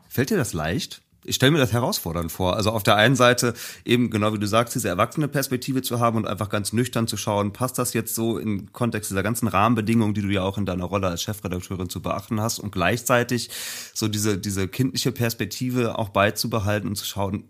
Fällt 0.10 0.30
dir 0.30 0.38
das 0.38 0.52
leicht? 0.52 1.02
ich 1.26 1.36
stelle 1.36 1.52
mir 1.52 1.58
das 1.58 1.74
herausfordernd 1.74 2.32
vor. 2.32 2.56
Also 2.56 2.72
auf 2.72 2.84
der 2.84 2.96
einen 2.96 3.16
Seite 3.16 3.54
eben, 3.84 4.10
genau 4.10 4.34
wie 4.34 4.40
du 4.40 4.48
sagst, 4.48 4.76
diese 4.76 4.88
erwachsene 4.88 5.28
Perspektive 5.28 5.82
zu 5.82 6.00
haben 6.00 6.18
und 6.18 6.28
einfach 6.28 6.50
ganz 6.50 6.72
nüchtern 6.72 7.08
zu 7.08 7.18
schauen, 7.18 7.52
passt 7.52 7.78
das 7.78 7.94
jetzt 7.94 8.16
so 8.16 8.38
im 8.38 8.72
Kontext 8.72 9.10
dieser 9.10 9.24
ganzen 9.24 9.48
Rahmenbedingungen, 9.48 10.14
die 10.14 10.22
du 10.22 10.30
ja 10.30 10.44
auch 10.44 10.58
in 10.58 10.66
deiner 10.66 10.86
Rolle 10.86 11.08
als 11.08 11.24
Chefredakteurin 11.24 11.90
zu 11.90 12.02
beachten 12.02 12.40
hast 12.40 12.60
und 12.60 12.72
gleichzeitig 12.72 13.50
so 13.94 14.08
diese, 14.08 14.38
diese 14.38 14.68
kindliche 14.68 15.12
Perspektive 15.12 15.98
auch 15.98 16.10
beizubehalten 16.10 16.90
und 16.90 16.96
zu 16.96 17.06
schauen, 17.06 17.44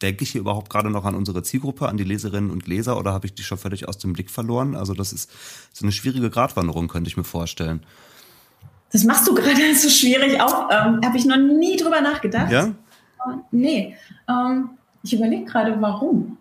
denke 0.00 0.24
ich 0.24 0.30
hier 0.30 0.40
überhaupt 0.40 0.70
gerade 0.70 0.90
noch 0.90 1.04
an 1.04 1.14
unsere 1.14 1.42
Zielgruppe, 1.42 1.88
an 1.88 1.96
die 1.96 2.04
Leserinnen 2.04 2.50
und 2.50 2.66
Leser 2.66 2.98
oder 2.98 3.12
habe 3.12 3.26
ich 3.26 3.34
die 3.34 3.42
schon 3.42 3.58
völlig 3.58 3.88
aus 3.88 3.98
dem 3.98 4.12
Blick 4.12 4.30
verloren? 4.30 4.74
Also 4.74 4.94
das 4.94 5.12
ist 5.12 5.30
so 5.72 5.84
eine 5.84 5.92
schwierige 5.92 6.30
Gratwanderung, 6.30 6.88
könnte 6.88 7.08
ich 7.08 7.16
mir 7.16 7.24
vorstellen. 7.24 7.84
Das 8.92 9.04
machst 9.04 9.26
du 9.26 9.34
gerade 9.34 9.74
so 9.74 9.88
schwierig 9.88 10.40
auch. 10.40 10.68
Ähm, 10.70 11.00
Habe 11.04 11.16
ich 11.16 11.24
noch 11.24 11.36
nie 11.36 11.76
drüber 11.76 12.00
nachgedacht. 12.00 12.52
Ja? 12.52 12.72
nee, 13.50 13.96
ähm, 14.28 14.70
ich 15.02 15.14
überlege 15.14 15.44
gerade, 15.44 15.80
warum. 15.80 16.38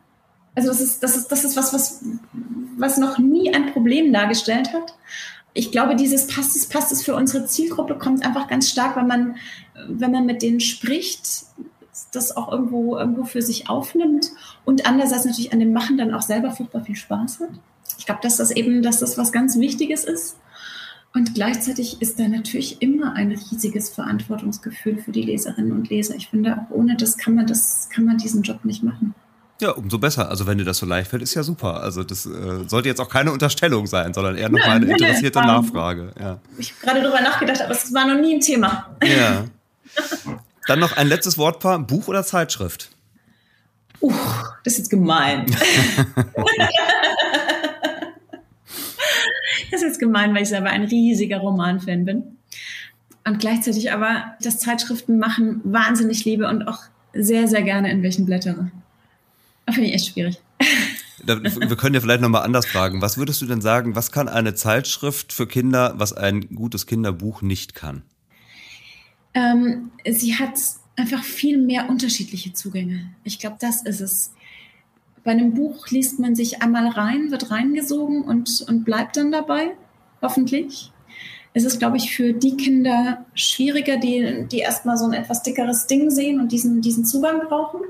Also 0.55 0.69
das 0.69 0.81
ist, 0.81 1.01
das 1.01 1.15
ist, 1.15 1.31
das 1.31 1.43
ist 1.43 1.55
was, 1.55 1.73
was, 1.73 2.03
was 2.77 2.97
noch 2.97 3.17
nie 3.17 3.53
ein 3.53 3.71
Problem 3.71 4.11
dargestellt 4.11 4.73
hat. 4.73 4.95
Ich 5.53 5.71
glaube, 5.71 5.95
dieses 5.95 6.27
passt 6.27 6.55
es, 6.55 6.67
passt 6.67 6.91
es 6.91 7.03
für 7.03 7.15
unsere 7.15 7.45
Zielgruppe 7.45 7.97
kommt 7.97 8.25
einfach 8.25 8.47
ganz 8.47 8.69
stark, 8.69 8.95
wenn 8.95 9.07
man, 9.07 9.35
wenn 9.87 10.11
man 10.11 10.25
mit 10.25 10.41
denen 10.41 10.59
spricht, 10.59 11.45
das 12.12 12.36
auch 12.36 12.51
irgendwo, 12.51 12.97
irgendwo 12.97 13.24
für 13.24 13.41
sich 13.41 13.70
aufnimmt 13.70 14.32
und 14.66 14.86
andererseits 14.86 15.26
natürlich 15.26 15.53
an 15.53 15.59
dem 15.59 15.74
Machen 15.74 15.97
dann 15.97 16.14
auch 16.14 16.22
selber 16.22 16.51
furchtbar 16.51 16.84
viel 16.84 16.95
Spaß 16.95 17.39
hat. 17.39 17.49
Ich 17.97 18.05
glaube, 18.05 18.22
dass 18.22 18.38
das 18.38 18.51
eben, 18.51 18.84
dass 18.84 18.99
das 18.99 19.18
was 19.18 19.32
ganz 19.32 19.57
Wichtiges 19.57 20.03
ist. 20.03 20.38
Und 21.14 21.36
gleichzeitig 21.36 22.01
ist 22.01 22.20
da 22.20 22.28
natürlich 22.28 22.82
immer 22.82 23.14
ein 23.14 23.32
riesiges 23.32 23.89
Verantwortungsgefühl 23.89 24.97
für 24.97 25.12
die 25.12 25.24
Leserinnen 25.24 25.74
und 25.74 25.89
Leser. 25.89 26.16
Ich 26.16 26.30
finde, 26.30 26.57
auch 26.57 26.72
ohne 26.72 26.95
das 26.95 27.18
kann 27.18 27.36
man 27.36 27.47
das, 27.47 27.89
kann 27.93 28.05
man 28.05 28.18
diesen 28.18 28.43
Job 28.43 28.64
nicht 28.64 28.82
machen. 28.82 29.14
Ja, 29.59 29.72
umso 29.72 29.99
besser. 29.99 30.30
Also 30.30 30.47
wenn 30.47 30.57
dir 30.57 30.64
das 30.64 30.78
so 30.78 30.86
leicht 30.86 31.09
fällt, 31.09 31.22
ist 31.22 31.36
ja 31.36 31.43
super. 31.43 31.82
Also 31.82 32.03
das 32.03 32.26
äh, 32.26 32.68
sollte 32.68 32.88
jetzt 32.88 32.99
auch 32.99 33.09
keine 33.09 33.32
Unterstellung 33.32 33.88
sein, 33.88 34.14
sondern 34.14 34.36
eher 34.36 34.49
nochmal 34.49 34.78
eine 34.78 34.86
interessierte 34.88 35.39
nein, 35.39 35.47
Nachfrage. 35.47 36.14
Ja. 36.20 36.39
Ich 36.57 36.72
habe 36.72 36.82
gerade 36.82 37.01
darüber 37.01 37.22
nachgedacht, 37.22 37.62
aber 37.62 37.72
es 37.72 37.93
war 37.93 38.07
noch 38.07 38.20
nie 38.20 38.36
ein 38.36 38.41
Thema. 38.41 38.89
Ja. 39.03 39.45
Dann 40.68 40.80
noch 40.80 40.95
ein 40.95 41.07
letztes 41.07 41.38
Wortpaar, 41.38 41.80
Buch 41.80 42.07
oder 42.07 42.24
Zeitschrift? 42.24 42.91
Uh, 44.01 44.14
das 44.64 44.74
ist 44.74 44.80
jetzt 44.80 44.89
gemein. 44.89 45.45
Das 49.72 49.82
ist 49.82 49.88
jetzt 49.88 49.99
gemein, 49.99 50.36
weil 50.36 50.43
ich 50.43 50.49
selber 50.49 50.70
ein 50.70 50.84
riesiger 50.84 51.38
Romanfan 51.38 52.03
bin. 52.03 52.38
Und 53.26 53.39
gleichzeitig 53.39 53.91
aber 53.91 54.36
das 54.41 54.59
Zeitschriften 54.59 55.18
machen 55.18 55.62
wahnsinnig 55.64 56.26
liebe 56.26 56.47
und 56.47 56.68
auch 56.68 56.80
sehr, 57.14 57.47
sehr 57.47 57.62
gerne 57.62 57.89
in 57.91 58.03
welchen 58.03 58.26
blättere. 58.26 58.72
Das 59.66 59.76
finde 59.76 59.89
ich 59.89 59.95
echt 59.95 60.14
schwierig. 60.14 60.41
Wir 61.24 61.76
können 61.78 61.93
ja 61.93 62.01
vielleicht 62.01 62.22
nochmal 62.22 62.43
anders 62.43 62.66
fragen. 62.66 63.01
Was 63.01 63.18
würdest 63.18 63.41
du 63.43 63.45
denn 63.45 63.62
sagen, 63.62 63.95
was 63.95 64.12
kann 64.12 64.28
eine 64.28 64.55
Zeitschrift 64.55 65.32
für 65.32 65.45
Kinder, 65.45 65.93
was 65.97 66.14
ein 66.14 66.49
gutes 66.55 66.88
Kinderbuch 66.88 67.43
nicht 67.43 67.76
kann? 67.76 68.01
Ähm, 69.34 69.91
sie 70.09 70.36
hat 70.36 70.59
einfach 70.95 71.23
viel 71.23 71.57
mehr 71.57 71.89
unterschiedliche 71.89 72.53
Zugänge. 72.53 73.11
Ich 73.23 73.39
glaube, 73.39 73.57
das 73.59 73.84
ist 73.84 74.01
es. 74.01 74.34
Bei 75.23 75.32
einem 75.32 75.53
Buch 75.53 75.88
liest 75.89 76.19
man 76.19 76.36
sich 76.36 76.61
einmal 76.61 76.88
rein, 76.88 77.32
wird 77.32 77.51
reingesogen 77.51 78.23
und, 78.23 78.65
und 78.67 78.84
bleibt 78.84 79.17
dann 79.17 79.32
dabei, 79.32 79.71
hoffentlich. 80.21 80.91
Es 81.53 81.63
ist, 81.65 81.79
glaube 81.79 81.97
ich, 81.97 82.15
für 82.15 82.34
die 82.34 82.55
Kinder 82.55 83.25
schwieriger, 83.34 83.97
die, 83.97 84.47
die 84.49 84.59
erstmal 84.59 84.97
so 84.97 85.05
ein 85.05 85.13
etwas 85.13 85.43
dickeres 85.43 85.86
Ding 85.86 86.09
sehen 86.09 86.39
und 86.39 86.51
diesen, 86.51 86.82
diesen 86.82 87.05
Zugang 87.05 87.41
brauchen. 87.47 87.82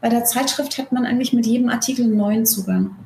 Bei 0.00 0.08
der 0.08 0.24
Zeitschrift 0.24 0.76
hat 0.78 0.92
man 0.92 1.06
eigentlich 1.06 1.32
mit 1.32 1.46
jedem 1.46 1.68
Artikel 1.68 2.04
einen 2.04 2.16
neuen 2.16 2.46
Zugang. 2.46 2.96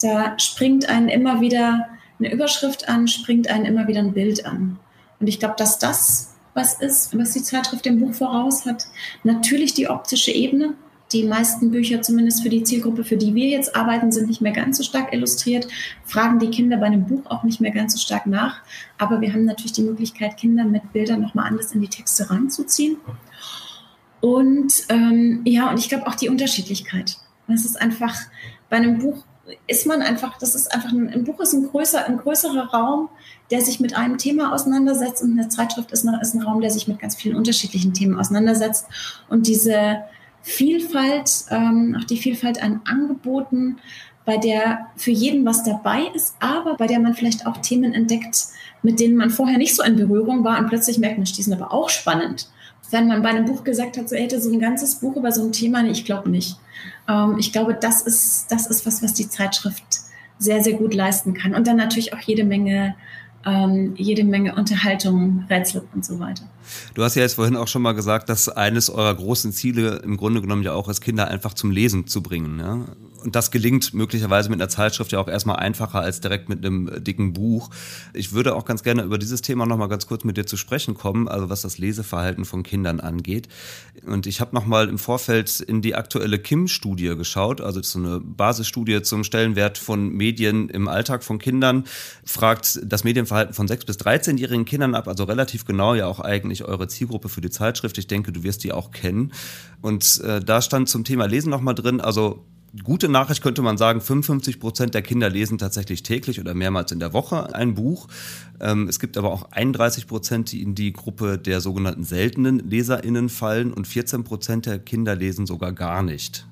Da 0.00 0.38
springt 0.38 0.88
einen 0.88 1.08
immer 1.08 1.40
wieder 1.40 1.88
eine 2.18 2.32
Überschrift 2.32 2.88
an, 2.88 3.08
springt 3.08 3.48
einen 3.48 3.64
immer 3.64 3.88
wieder 3.88 4.00
ein 4.00 4.12
Bild 4.12 4.44
an. 4.44 4.78
Und 5.20 5.26
ich 5.26 5.38
glaube, 5.38 5.54
dass 5.56 5.78
das 5.78 6.33
was 6.54 6.74
ist, 6.80 7.16
was 7.18 7.32
die 7.32 7.42
Zeitschrift 7.42 7.84
dem 7.84 8.00
Buch 8.00 8.14
voraus 8.14 8.64
hat. 8.64 8.86
Natürlich 9.22 9.74
die 9.74 9.88
optische 9.88 10.30
Ebene, 10.30 10.74
die 11.12 11.24
meisten 11.24 11.70
Bücher, 11.70 12.02
zumindest 12.02 12.42
für 12.42 12.48
die 12.48 12.62
Zielgruppe, 12.62 13.04
für 13.04 13.16
die 13.16 13.34
wir 13.34 13.48
jetzt 13.48 13.76
arbeiten, 13.76 14.10
sind 14.10 14.28
nicht 14.28 14.40
mehr 14.40 14.52
ganz 14.52 14.78
so 14.78 14.82
stark 14.82 15.12
illustriert, 15.12 15.68
fragen 16.04 16.38
die 16.38 16.50
Kinder 16.50 16.76
bei 16.78 16.86
einem 16.86 17.06
Buch 17.06 17.26
auch 17.26 17.44
nicht 17.44 17.60
mehr 17.60 17.70
ganz 17.70 17.92
so 17.92 17.98
stark 17.98 18.26
nach. 18.26 18.62
Aber 18.98 19.20
wir 19.20 19.32
haben 19.32 19.44
natürlich 19.44 19.72
die 19.72 19.82
Möglichkeit, 19.82 20.36
Kinder 20.36 20.64
mit 20.64 20.92
Bildern 20.92 21.20
nochmal 21.20 21.46
anders 21.46 21.72
in 21.72 21.80
die 21.80 21.88
Texte 21.88 22.30
ranzuziehen. 22.30 22.96
Und 24.20 24.72
ähm, 24.88 25.42
ja, 25.44 25.70
und 25.70 25.78
ich 25.78 25.88
glaube 25.88 26.06
auch 26.06 26.14
die 26.14 26.28
Unterschiedlichkeit. 26.28 27.18
Das 27.46 27.64
ist 27.64 27.80
einfach, 27.80 28.16
bei 28.70 28.78
einem 28.78 28.98
Buch 28.98 29.24
ist 29.66 29.86
man 29.86 30.02
einfach, 30.02 30.38
das 30.38 30.54
ist 30.54 30.74
einfach, 30.74 30.90
ein, 30.90 31.10
ein 31.10 31.24
Buch 31.24 31.38
ist 31.40 31.52
ein, 31.52 31.68
größer, 31.68 32.06
ein 32.06 32.16
größerer 32.16 32.70
Raum, 32.70 33.08
der 33.50 33.60
sich 33.60 33.80
mit 33.80 33.96
einem 33.96 34.18
Thema 34.18 34.52
auseinandersetzt 34.52 35.22
und 35.22 35.38
eine 35.38 35.48
Zeitschrift 35.48 35.92
ist, 35.92 36.06
eine, 36.06 36.20
ist 36.20 36.34
ein 36.34 36.42
Raum, 36.42 36.60
der 36.60 36.70
sich 36.70 36.88
mit 36.88 36.98
ganz 36.98 37.14
vielen 37.14 37.36
unterschiedlichen 37.36 37.92
Themen 37.92 38.18
auseinandersetzt. 38.18 38.86
Und 39.28 39.46
diese, 39.46 39.98
Vielfalt, 40.44 41.46
ähm, 41.50 41.96
auch 41.98 42.04
die 42.04 42.18
Vielfalt 42.18 42.62
an 42.62 42.82
Angeboten, 42.84 43.78
bei 44.26 44.36
der 44.36 44.88
für 44.94 45.10
jeden 45.10 45.44
was 45.46 45.64
dabei 45.64 46.02
ist, 46.14 46.36
aber 46.38 46.76
bei 46.76 46.86
der 46.86 47.00
man 47.00 47.14
vielleicht 47.14 47.46
auch 47.46 47.56
Themen 47.58 47.94
entdeckt, 47.94 48.48
mit 48.82 49.00
denen 49.00 49.16
man 49.16 49.30
vorher 49.30 49.56
nicht 49.56 49.74
so 49.74 49.82
in 49.82 49.96
Berührung 49.96 50.44
war 50.44 50.58
und 50.58 50.68
plötzlich 50.68 50.98
merkt, 50.98 51.16
man, 51.16 51.24
die 51.24 51.42
sind 51.42 51.54
aber 51.54 51.72
auch 51.72 51.88
spannend. 51.88 52.50
Wenn 52.90 53.08
man 53.08 53.22
bei 53.22 53.30
einem 53.30 53.46
Buch 53.46 53.64
gesagt 53.64 53.96
hat, 53.96 54.10
so 54.10 54.16
hätte 54.16 54.38
so 54.38 54.52
ein 54.52 54.60
ganzes 54.60 54.96
Buch 54.96 55.16
über 55.16 55.32
so 55.32 55.42
ein 55.42 55.52
Thema, 55.52 55.82
nee, 55.82 55.90
ich 55.90 56.04
glaube 56.04 56.28
nicht. 56.28 56.58
Ähm, 57.08 57.36
ich 57.38 57.50
glaube, 57.50 57.72
das 57.72 58.02
ist, 58.02 58.46
das 58.50 58.66
ist 58.66 58.84
was, 58.84 59.02
was 59.02 59.14
die 59.14 59.28
Zeitschrift 59.28 59.82
sehr, 60.38 60.62
sehr 60.62 60.74
gut 60.74 60.92
leisten 60.92 61.32
kann. 61.32 61.54
Und 61.54 61.66
dann 61.66 61.78
natürlich 61.78 62.12
auch 62.12 62.20
jede 62.20 62.44
Menge 62.44 62.96
ähm, 63.46 63.94
jede 63.96 64.24
Menge 64.24 64.54
Unterhaltung, 64.54 65.44
Rätsel 65.50 65.82
und 65.94 66.04
so 66.04 66.18
weiter. 66.18 66.44
Du 66.94 67.02
hast 67.02 67.14
ja 67.14 67.22
jetzt 67.22 67.34
vorhin 67.34 67.56
auch 67.56 67.68
schon 67.68 67.82
mal 67.82 67.92
gesagt, 67.92 68.28
dass 68.28 68.48
eines 68.48 68.90
eurer 68.90 69.14
großen 69.14 69.52
Ziele 69.52 69.96
im 70.04 70.16
Grunde 70.16 70.40
genommen 70.40 70.62
ja 70.62 70.72
auch 70.72 70.88
ist, 70.88 71.00
Kinder 71.00 71.28
einfach 71.28 71.54
zum 71.54 71.70
Lesen 71.70 72.06
zu 72.06 72.22
bringen. 72.22 72.58
Ja? 72.58 72.86
Und 73.24 73.34
das 73.34 73.50
gelingt 73.50 73.94
möglicherweise 73.94 74.50
mit 74.50 74.60
einer 74.60 74.68
Zeitschrift 74.68 75.12
ja 75.12 75.18
auch 75.18 75.28
erstmal 75.28 75.56
einfacher 75.56 76.00
als 76.00 76.20
direkt 76.20 76.50
mit 76.50 76.64
einem 76.64 77.02
dicken 77.02 77.32
Buch. 77.32 77.70
Ich 78.12 78.32
würde 78.32 78.54
auch 78.54 78.66
ganz 78.66 78.82
gerne 78.82 79.02
über 79.02 79.16
dieses 79.16 79.40
Thema 79.40 79.64
nochmal 79.64 79.88
ganz 79.88 80.06
kurz 80.06 80.24
mit 80.24 80.36
dir 80.36 80.44
zu 80.44 80.58
sprechen 80.58 80.94
kommen, 80.94 81.26
also 81.26 81.48
was 81.48 81.62
das 81.62 81.78
Leseverhalten 81.78 82.44
von 82.44 82.62
Kindern 82.62 83.00
angeht. 83.00 83.48
Und 84.06 84.26
ich 84.26 84.42
habe 84.42 84.54
nochmal 84.54 84.90
im 84.90 84.98
Vorfeld 84.98 85.60
in 85.60 85.80
die 85.80 85.94
aktuelle 85.94 86.38
Kim-Studie 86.38 87.16
geschaut, 87.16 87.62
also 87.62 87.80
so 87.82 87.98
eine 87.98 88.20
Basisstudie 88.20 89.00
zum 89.00 89.24
Stellenwert 89.24 89.78
von 89.78 90.10
Medien 90.10 90.68
im 90.68 90.86
Alltag 90.86 91.24
von 91.24 91.38
Kindern, 91.38 91.84
fragt 92.24 92.80
das 92.84 93.04
Medienverhalten 93.04 93.54
von 93.54 93.66
6- 93.66 93.86
bis 93.86 93.96
13-jährigen 93.96 94.66
Kindern 94.66 94.94
ab, 94.94 95.08
also 95.08 95.24
relativ 95.24 95.64
genau 95.64 95.94
ja 95.94 96.06
auch 96.06 96.20
eigentlich 96.20 96.64
eure 96.64 96.88
Zielgruppe 96.88 97.30
für 97.30 97.40
die 97.40 97.50
Zeitschrift. 97.50 97.96
Ich 97.96 98.06
denke, 98.06 98.32
du 98.32 98.42
wirst 98.42 98.64
die 98.64 98.72
auch 98.72 98.90
kennen. 98.90 99.32
Und 99.80 100.20
äh, 100.20 100.40
da 100.40 100.60
stand 100.60 100.90
zum 100.90 101.04
Thema 101.04 101.24
Lesen 101.24 101.48
nochmal 101.48 101.74
drin, 101.74 102.02
also 102.02 102.44
Gute 102.82 103.08
Nachricht 103.08 103.40
könnte 103.40 103.62
man 103.62 103.78
sagen, 103.78 104.00
55 104.00 104.58
Prozent 104.58 104.94
der 104.94 105.02
Kinder 105.02 105.30
lesen 105.30 105.58
tatsächlich 105.58 106.02
täglich 106.02 106.40
oder 106.40 106.54
mehrmals 106.54 106.90
in 106.90 106.98
der 106.98 107.12
Woche 107.12 107.54
ein 107.54 107.74
Buch. 107.74 108.08
Ähm, 108.60 108.88
es 108.88 108.98
gibt 108.98 109.16
aber 109.16 109.32
auch 109.32 109.50
31 109.52 110.06
Prozent, 110.06 110.52
die 110.52 110.62
in 110.62 110.74
die 110.74 110.92
Gruppe 110.92 111.38
der 111.38 111.60
sogenannten 111.60 112.04
seltenen 112.04 112.58
LeserInnen 112.58 113.28
fallen 113.28 113.72
und 113.72 113.86
14 113.86 114.24
Prozent 114.24 114.66
der 114.66 114.78
Kinder 114.78 115.14
lesen 115.14 115.46
sogar 115.46 115.72
gar 115.72 116.02
nicht. 116.02 116.46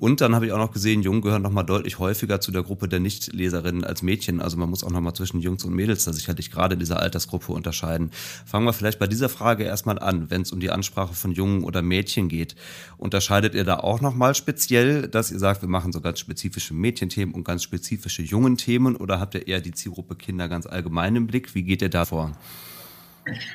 Und 0.00 0.20
dann 0.20 0.34
habe 0.34 0.44
ich 0.44 0.52
auch 0.52 0.58
noch 0.58 0.72
gesehen, 0.72 1.02
Jungen 1.02 1.22
gehören 1.22 1.42
noch 1.42 1.52
mal 1.52 1.62
deutlich 1.62 1.98
häufiger 1.98 2.40
zu 2.40 2.50
der 2.50 2.62
Gruppe 2.62 2.88
der 2.88 3.00
Nichtleserinnen 3.00 3.84
als 3.84 4.02
Mädchen. 4.02 4.40
Also 4.40 4.56
man 4.56 4.68
muss 4.68 4.82
auch 4.82 4.90
noch 4.90 5.00
mal 5.00 5.14
zwischen 5.14 5.40
Jungs 5.40 5.64
und 5.64 5.72
Mädels 5.72 6.04
da 6.04 6.12
sicherlich 6.12 6.50
gerade 6.50 6.74
in 6.74 6.80
dieser 6.80 7.00
Altersgruppe 7.00 7.52
unterscheiden. 7.52 8.10
Fangen 8.44 8.66
wir 8.66 8.72
vielleicht 8.72 8.98
bei 8.98 9.06
dieser 9.06 9.28
Frage 9.28 9.64
erstmal 9.64 9.98
an, 9.98 10.30
wenn 10.30 10.42
es 10.42 10.52
um 10.52 10.60
die 10.60 10.70
Ansprache 10.70 11.14
von 11.14 11.32
Jungen 11.32 11.62
oder 11.62 11.80
Mädchen 11.80 12.28
geht. 12.28 12.56
Unterscheidet 12.98 13.54
ihr 13.54 13.64
da 13.64 13.78
auch 13.78 14.00
noch 14.00 14.14
mal 14.14 14.34
speziell, 14.34 15.08
dass 15.08 15.30
ihr 15.30 15.38
sagt, 15.38 15.62
wir 15.62 15.68
machen 15.68 15.92
so 15.92 16.00
ganz 16.00 16.18
spezifische 16.18 16.74
Mädchenthemen 16.74 17.34
und 17.34 17.44
ganz 17.44 17.62
spezifische 17.62 18.22
jungen 18.22 18.56
Themen 18.56 18.96
oder 18.96 19.20
habt 19.20 19.34
ihr 19.36 19.46
eher 19.46 19.60
die 19.60 19.72
Zielgruppe 19.72 20.16
Kinder 20.16 20.48
ganz 20.48 20.66
allgemein 20.66 21.03
im 21.06 21.26
Blick? 21.26 21.54
Wie 21.54 21.62
geht 21.62 21.82
ihr 21.82 21.88
da 21.88 22.04
vor? 22.04 22.32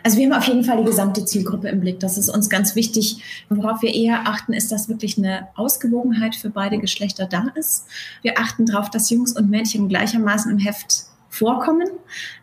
Also 0.03 0.17
wir 0.17 0.25
haben 0.25 0.33
auf 0.33 0.47
jeden 0.47 0.63
Fall 0.63 0.77
die 0.77 0.83
gesamte 0.83 1.25
Zielgruppe 1.25 1.69
im 1.69 1.79
Blick. 1.79 1.99
Das 1.99 2.17
ist 2.17 2.29
uns 2.29 2.49
ganz 2.49 2.75
wichtig. 2.75 3.21
Worauf 3.49 3.81
wir 3.81 3.93
eher 3.93 4.27
achten, 4.27 4.53
ist, 4.53 4.71
dass 4.71 4.89
wirklich 4.89 5.17
eine 5.17 5.47
Ausgewogenheit 5.55 6.35
für 6.35 6.49
beide 6.49 6.79
Geschlechter 6.79 7.25
da 7.25 7.47
ist. 7.55 7.85
Wir 8.21 8.39
achten 8.39 8.65
darauf, 8.65 8.89
dass 8.89 9.09
Jungs 9.09 9.33
und 9.33 9.49
Mädchen 9.49 9.87
gleichermaßen 9.87 10.51
im 10.51 10.57
Heft 10.57 11.05
vorkommen. 11.29 11.87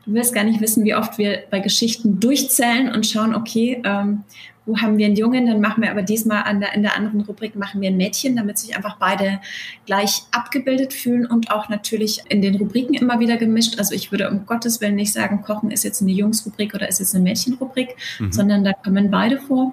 Du 0.05 0.14
wirst 0.14 0.34
gar 0.34 0.45
nicht 0.45 0.61
wissen, 0.61 0.84
wie 0.84 0.95
oft 0.95 1.18
wir 1.18 1.45
bei 1.51 1.61
Geschichten 1.61 2.20
durchzählen 2.20 2.93
und 2.93 3.07
schauen, 3.07 3.34
okay, 3.34 3.82
ähm, 3.84 4.24
wo 4.66 4.78
haben 4.78 4.99
wir 4.99 5.07
einen 5.07 5.16
Jungen, 5.16 5.47
dann 5.47 5.61
machen 5.61 5.82
wir 5.82 5.91
aber 5.93 6.03
diesmal 6.03 6.43
an 6.43 6.59
der, 6.61 6.74
in 6.74 6.82
der 6.82 6.97
anderen 6.97 7.20
Rubrik 7.20 7.55
machen 7.55 7.80
wir 7.80 7.89
ein 7.89 7.97
Mädchen, 7.97 8.34
damit 8.34 8.59
sich 8.59 8.76
einfach 8.76 8.97
beide 8.99 9.41
gleich 9.87 10.24
abgebildet 10.32 10.93
fühlen 10.93 11.24
und 11.24 11.53
auch 11.53 11.68
natürlich 11.68 12.22
in 12.28 12.43
den 12.43 12.57
Rubriken 12.57 12.95
immer 12.95 13.20
wieder 13.20 13.37
gemischt. 13.37 13.78
Also 13.78 13.95
ich 13.95 14.11
würde 14.11 14.28
um 14.28 14.45
Gottes 14.45 14.80
Willen 14.80 14.97
nicht 14.97 15.12
sagen, 15.12 15.43
Kochen 15.43 15.70
ist 15.70 15.84
jetzt 15.84 16.03
eine 16.03 16.11
Jungsrubrik 16.11 16.74
oder 16.74 16.89
ist 16.89 16.99
jetzt 16.99 17.14
eine 17.14 17.22
Mädchenrubrik, 17.22 17.95
mhm. 18.18 18.32
sondern 18.32 18.64
da 18.64 18.72
kommen 18.72 19.11
beide 19.11 19.39
vor. 19.39 19.72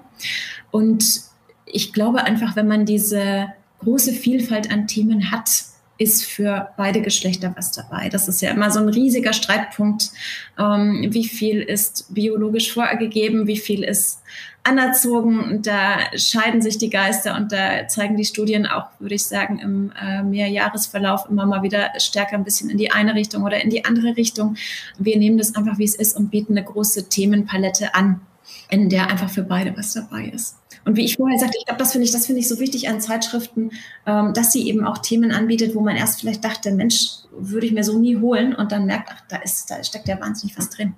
Und 0.70 1.22
ich 1.66 1.92
glaube 1.92 2.22
einfach, 2.22 2.54
wenn 2.54 2.68
man 2.68 2.86
diese 2.86 3.48
große 3.80 4.12
Vielfalt 4.12 4.70
an 4.70 4.86
Themen 4.86 5.32
hat, 5.32 5.50
ist 5.96 6.24
für 6.24 6.70
beide 6.76 7.00
Geschlechter 7.02 7.52
was 7.56 7.70
dabei. 7.70 8.08
Das 8.08 8.26
ist 8.28 8.42
ja 8.42 8.50
immer 8.50 8.70
so 8.70 8.80
ein 8.80 8.88
riesiger 8.88 9.32
Streitpunkt. 9.32 10.10
Ähm, 10.58 11.06
wie 11.10 11.24
viel 11.24 11.60
ist 11.60 12.12
biologisch 12.12 12.72
vorgegeben, 12.72 13.46
wie 13.46 13.56
viel 13.56 13.84
ist 13.84 14.20
anerzogen 14.64 15.40
und 15.40 15.66
da 15.66 15.98
scheiden 16.16 16.62
sich 16.62 16.78
die 16.78 16.88
Geister 16.88 17.36
und 17.36 17.52
da 17.52 17.86
zeigen 17.86 18.16
die 18.16 18.24
Studien 18.24 18.66
auch, 18.66 18.86
würde 18.98 19.14
ich 19.14 19.26
sagen, 19.26 19.58
im 19.58 19.92
äh, 20.00 20.22
Mehrjahresverlauf 20.22 21.28
immer 21.28 21.44
mal 21.44 21.62
wieder 21.62 21.90
stärker 21.98 22.36
ein 22.36 22.44
bisschen 22.44 22.70
in 22.70 22.78
die 22.78 22.90
eine 22.90 23.14
Richtung 23.14 23.44
oder 23.44 23.62
in 23.62 23.68
die 23.68 23.84
andere 23.84 24.16
Richtung. 24.16 24.56
Wir 24.98 25.18
nehmen 25.18 25.36
das 25.36 25.54
einfach, 25.54 25.78
wie 25.78 25.84
es 25.84 25.94
ist 25.94 26.16
und 26.16 26.30
bieten 26.30 26.56
eine 26.56 26.64
große 26.64 27.10
Themenpalette 27.10 27.94
an, 27.94 28.22
in 28.70 28.88
der 28.88 29.10
einfach 29.10 29.28
für 29.28 29.42
beide 29.42 29.76
was 29.76 29.92
dabei 29.92 30.30
ist. 30.34 30.56
Und 30.84 30.96
wie 30.96 31.04
ich 31.04 31.16
vorher 31.16 31.38
sagte, 31.38 31.56
ich 31.58 31.66
glaube, 31.66 31.78
das 31.78 31.92
finde 31.92 32.06
ich, 32.06 32.12
das 32.12 32.26
finde 32.26 32.40
ich 32.40 32.48
so 32.48 32.58
wichtig 32.58 32.88
an 32.88 33.00
Zeitschriften, 33.00 33.70
ähm, 34.06 34.34
dass 34.34 34.52
sie 34.52 34.68
eben 34.68 34.84
auch 34.84 34.98
Themen 34.98 35.32
anbietet, 35.32 35.74
wo 35.74 35.80
man 35.80 35.96
erst 35.96 36.20
vielleicht 36.20 36.44
dachte, 36.44 36.72
Mensch, 36.72 37.08
würde 37.36 37.66
ich 37.66 37.72
mir 37.72 37.84
so 37.84 37.98
nie 37.98 38.16
holen 38.16 38.54
und 38.54 38.70
dann 38.72 38.86
merkt, 38.86 39.08
ach, 39.12 39.22
da 39.28 39.36
ist, 39.36 39.70
da 39.70 39.82
steckt 39.82 40.08
ja 40.08 40.20
wahnsinnig 40.20 40.56
was 40.58 40.70
drin. 40.70 40.94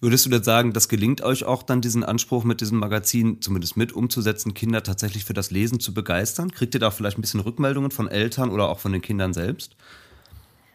Würdest 0.00 0.24
du 0.24 0.30
denn 0.30 0.44
sagen, 0.44 0.72
das 0.72 0.88
gelingt 0.88 1.22
euch 1.22 1.44
auch 1.44 1.64
dann 1.64 1.80
diesen 1.80 2.04
Anspruch 2.04 2.44
mit 2.44 2.60
diesem 2.60 2.78
Magazin 2.78 3.40
zumindest 3.40 3.76
mit 3.76 3.92
umzusetzen, 3.92 4.54
Kinder 4.54 4.82
tatsächlich 4.84 5.24
für 5.24 5.34
das 5.34 5.50
Lesen 5.50 5.80
zu 5.80 5.92
begeistern? 5.92 6.52
Kriegt 6.52 6.74
ihr 6.74 6.80
da 6.80 6.88
auch 6.88 6.92
vielleicht 6.92 7.18
ein 7.18 7.20
bisschen 7.20 7.40
Rückmeldungen 7.40 7.90
von 7.90 8.06
Eltern 8.06 8.50
oder 8.50 8.68
auch 8.68 8.78
von 8.78 8.92
den 8.92 9.02
Kindern 9.02 9.32
selbst? 9.32 9.76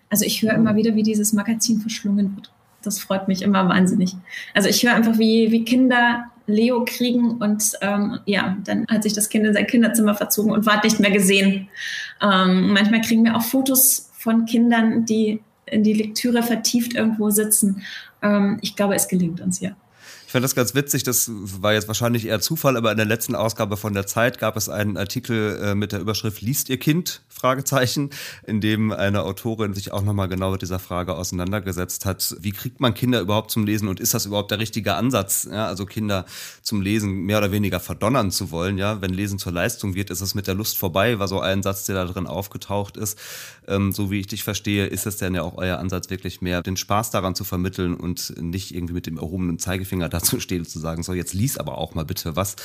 Also 0.09 0.25
ich 0.25 0.41
höre 0.41 0.53
immer 0.53 0.75
wieder, 0.75 0.95
wie 0.95 1.03
dieses 1.03 1.31
Magazin 1.31 1.79
verschlungen 1.79 2.35
wird. 2.35 2.51
Das 2.83 2.99
freut 2.99 3.29
mich 3.29 3.41
immer 3.41 3.69
wahnsinnig. 3.69 4.13
Also 4.53 4.67
ich 4.67 4.83
höre 4.83 4.93
einfach, 4.93 5.17
wie, 5.17 5.51
wie 5.51 5.63
Kinder 5.63 6.25
Leo 6.45 6.83
kriegen 6.85 7.37
und 7.37 7.73
ähm, 7.81 8.19
ja, 8.25 8.57
dann 8.65 8.85
hat 8.89 9.03
sich 9.03 9.13
das 9.13 9.29
Kind 9.29 9.45
in 9.45 9.53
sein 9.53 9.67
Kinderzimmer 9.67 10.15
verzogen 10.15 10.51
und 10.51 10.65
war 10.65 10.83
nicht 10.83 10.99
mehr 10.99 11.11
gesehen. 11.11 11.69
Ähm, 12.21 12.73
manchmal 12.73 13.01
kriegen 13.01 13.23
wir 13.23 13.35
auch 13.35 13.43
Fotos 13.43 14.11
von 14.17 14.45
Kindern, 14.45 15.05
die 15.05 15.41
in 15.65 15.83
die 15.83 15.93
Lektüre 15.93 16.43
vertieft 16.43 16.93
irgendwo 16.93 17.29
sitzen. 17.29 17.83
Ähm, 18.21 18.57
ich 18.61 18.75
glaube, 18.75 18.95
es 18.95 19.07
gelingt 19.07 19.41
uns 19.41 19.59
ja. 19.59 19.71
Ich 20.33 20.35
fand 20.35 20.45
das 20.45 20.55
ganz 20.55 20.73
witzig, 20.73 21.03
das 21.03 21.29
war 21.31 21.73
jetzt 21.73 21.87
wahrscheinlich 21.87 22.25
eher 22.25 22.41
Zufall, 22.41 22.75
aber 22.75 22.89
in 22.89 22.97
der 22.97 23.05
letzten 23.05 23.35
Ausgabe 23.35 23.77
von 23.77 23.93
der 23.93 24.07
Zeit 24.07 24.39
gab 24.39 24.57
es 24.57 24.67
einen 24.67 24.97
Artikel 24.97 25.59
äh, 25.61 25.75
mit 25.75 25.91
der 25.91 25.99
Überschrift 25.99 26.41
Liest 26.41 26.69
ihr 26.69 26.79
Kind? 26.79 27.21
Fragezeichen, 27.27 28.09
in 28.47 28.59
dem 28.59 28.91
eine 28.91 29.23
Autorin 29.23 29.73
sich 29.73 29.91
auch 29.91 30.01
nochmal 30.01 30.29
genau 30.29 30.51
mit 30.51 30.61
dieser 30.63 30.79
Frage 30.79 31.13
auseinandergesetzt 31.15 32.05
hat. 32.05 32.35
Wie 32.39 32.51
kriegt 32.51 32.79
man 32.79 32.93
Kinder 32.95 33.19
überhaupt 33.19 33.51
zum 33.51 33.65
Lesen 33.65 33.89
und 33.89 33.99
ist 33.99 34.13
das 34.13 34.25
überhaupt 34.25 34.49
der 34.49 34.59
richtige 34.59 34.95
Ansatz? 34.95 35.47
Ja, 35.51 35.67
also 35.67 35.85
Kinder 35.85 36.25
zum 36.61 36.81
Lesen 36.81 37.11
mehr 37.25 37.39
oder 37.39 37.51
weniger 37.51 37.79
verdonnern 37.79 38.31
zu 38.31 38.49
wollen. 38.49 38.77
Ja, 38.79 39.01
wenn 39.01 39.13
Lesen 39.13 39.37
zur 39.37 39.51
Leistung 39.51 39.93
wird, 39.93 40.09
ist 40.09 40.21
es 40.21 40.33
mit 40.33 40.47
der 40.47 40.55
Lust 40.55 40.77
vorbei, 40.77 41.19
war 41.19 41.27
so 41.27 41.41
ein 41.41 41.61
Satz, 41.61 41.85
der 41.85 41.95
da 41.95 42.05
drin 42.05 42.25
aufgetaucht 42.27 42.97
ist. 42.97 43.19
Ähm, 43.67 43.91
so 43.91 44.09
wie 44.09 44.21
ich 44.21 44.27
dich 44.27 44.43
verstehe, 44.43 44.87
ist 44.87 45.05
es 45.05 45.17
dann 45.17 45.35
ja 45.35 45.41
auch 45.41 45.57
euer 45.57 45.79
Ansatz 45.79 46.09
wirklich 46.09 46.41
mehr, 46.41 46.61
den 46.61 46.77
Spaß 46.77 47.11
daran 47.11 47.35
zu 47.35 47.43
vermitteln 47.43 47.93
und 47.95 48.41
nicht 48.41 48.73
irgendwie 48.73 48.93
mit 48.93 49.05
dem 49.05 49.17
erhobenen 49.17 49.59
Zeigefinger 49.59 50.07
dazu 50.23 50.39
stehen 50.39 50.59
und 50.59 50.69
zu 50.69 50.79
sagen, 50.79 51.03
so 51.03 51.13
jetzt 51.13 51.33
lies 51.33 51.57
aber 51.57 51.77
auch 51.77 51.95
mal 51.95 52.05
bitte 52.05 52.35
was. 52.35 52.55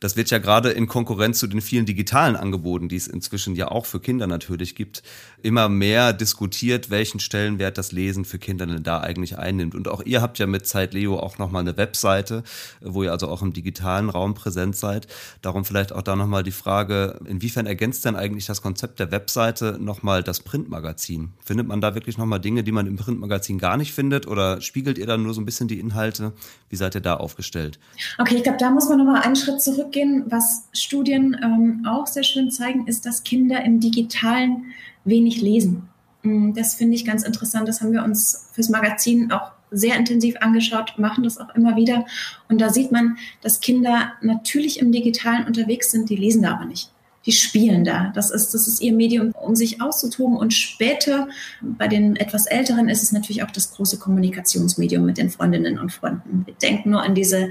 Das 0.00 0.16
wird 0.16 0.30
ja 0.30 0.38
gerade 0.38 0.70
in 0.70 0.86
Konkurrenz 0.86 1.38
zu 1.38 1.46
den 1.46 1.60
vielen 1.60 1.86
digitalen 1.86 2.36
Angeboten, 2.36 2.88
die 2.88 2.96
es 2.96 3.06
inzwischen 3.06 3.54
ja 3.54 3.68
auch 3.68 3.86
für 3.86 4.00
Kinder 4.00 4.26
natürlich 4.26 4.74
gibt, 4.74 5.02
immer 5.42 5.68
mehr 5.68 6.12
diskutiert, 6.12 6.90
welchen 6.90 7.20
Stellenwert 7.20 7.78
das 7.78 7.92
Lesen 7.92 8.24
für 8.24 8.38
Kinder 8.38 8.66
denn 8.66 8.82
da 8.82 9.00
eigentlich 9.00 9.38
einnimmt. 9.38 9.74
Und 9.74 9.88
auch 9.88 10.02
ihr 10.04 10.20
habt 10.20 10.38
ja 10.38 10.46
mit 10.46 10.66
Zeit 10.66 10.92
Leo 10.92 11.18
auch 11.18 11.38
nochmal 11.38 11.60
eine 11.60 11.76
Webseite, 11.76 12.42
wo 12.80 13.02
ihr 13.02 13.12
also 13.12 13.28
auch 13.28 13.42
im 13.42 13.52
digitalen 13.52 14.10
Raum 14.10 14.34
präsent 14.34 14.76
seid. 14.76 15.06
Darum 15.42 15.64
vielleicht 15.64 15.92
auch 15.92 16.02
da 16.02 16.16
nochmal 16.16 16.42
die 16.42 16.52
Frage, 16.52 17.20
inwiefern 17.24 17.66
ergänzt 17.66 18.04
denn 18.04 18.16
eigentlich 18.16 18.46
das 18.46 18.60
Konzept 18.60 19.00
der 19.00 19.10
Webseite 19.10 19.78
nochmal 19.80 20.22
das 20.22 20.40
Printmagazin? 20.40 21.32
Findet 21.44 21.66
man 21.66 21.80
da 21.80 21.94
wirklich 21.94 22.18
nochmal 22.18 22.40
Dinge, 22.40 22.62
die 22.62 22.72
man 22.72 22.86
im 22.86 22.96
Printmagazin 22.96 23.58
gar 23.58 23.76
nicht 23.76 23.92
findet 23.92 24.26
oder 24.26 24.60
spiegelt 24.60 24.98
ihr 24.98 25.06
dann 25.06 25.22
nur 25.22 25.32
so 25.32 25.40
ein 25.40 25.46
bisschen 25.46 25.68
die 25.68 25.80
Inhalte? 25.80 26.32
Wie 26.68 26.76
seid 26.76 26.94
ihr 26.94 27.00
da 27.06 27.16
aufgestellt? 27.16 27.78
Okay, 28.18 28.36
ich 28.36 28.42
glaube, 28.42 28.58
da 28.58 28.70
muss 28.70 28.88
man 28.88 28.98
nochmal 28.98 29.22
einen 29.22 29.36
Schritt 29.36 29.60
zurückgehen. 29.60 30.24
Was 30.26 30.68
Studien 30.72 31.36
ähm, 31.42 31.86
auch 31.88 32.06
sehr 32.06 32.24
schön 32.24 32.50
zeigen, 32.50 32.86
ist, 32.86 33.06
dass 33.06 33.22
Kinder 33.22 33.64
im 33.64 33.80
digitalen 33.80 34.72
wenig 35.04 35.40
lesen. 35.40 35.88
Mm, 36.22 36.52
das 36.52 36.74
finde 36.74 36.96
ich 36.96 37.04
ganz 37.04 37.22
interessant. 37.22 37.68
Das 37.68 37.80
haben 37.80 37.92
wir 37.92 38.04
uns 38.04 38.50
fürs 38.52 38.68
Magazin 38.68 39.32
auch 39.32 39.52
sehr 39.70 39.96
intensiv 39.96 40.36
angeschaut, 40.40 40.94
machen 40.96 41.24
das 41.24 41.38
auch 41.38 41.54
immer 41.54 41.76
wieder. 41.76 42.06
Und 42.48 42.60
da 42.60 42.70
sieht 42.70 42.92
man, 42.92 43.18
dass 43.42 43.60
Kinder 43.60 44.12
natürlich 44.20 44.78
im 44.78 44.92
Digitalen 44.92 45.46
unterwegs 45.46 45.90
sind, 45.90 46.08
die 46.08 46.16
lesen 46.16 46.42
da 46.42 46.54
aber 46.54 46.66
nicht. 46.66 46.90
Die 47.26 47.32
spielen 47.32 47.84
da. 47.84 48.12
Das 48.14 48.30
ist, 48.30 48.54
das 48.54 48.68
ist 48.68 48.80
ihr 48.80 48.92
Medium, 48.92 49.32
um 49.32 49.54
sich 49.56 49.82
auszutoben. 49.82 50.36
Und 50.36 50.54
später, 50.54 51.28
bei 51.60 51.88
den 51.88 52.16
etwas 52.16 52.46
Älteren, 52.46 52.88
ist 52.88 53.02
es 53.02 53.12
natürlich 53.12 53.42
auch 53.42 53.50
das 53.50 53.72
große 53.72 53.98
Kommunikationsmedium 53.98 55.04
mit 55.04 55.18
den 55.18 55.30
Freundinnen 55.30 55.78
und 55.78 55.92
Freunden. 55.92 56.44
Wir 56.46 56.54
denken 56.54 56.90
nur 56.90 57.02
an 57.02 57.14
diese, 57.14 57.50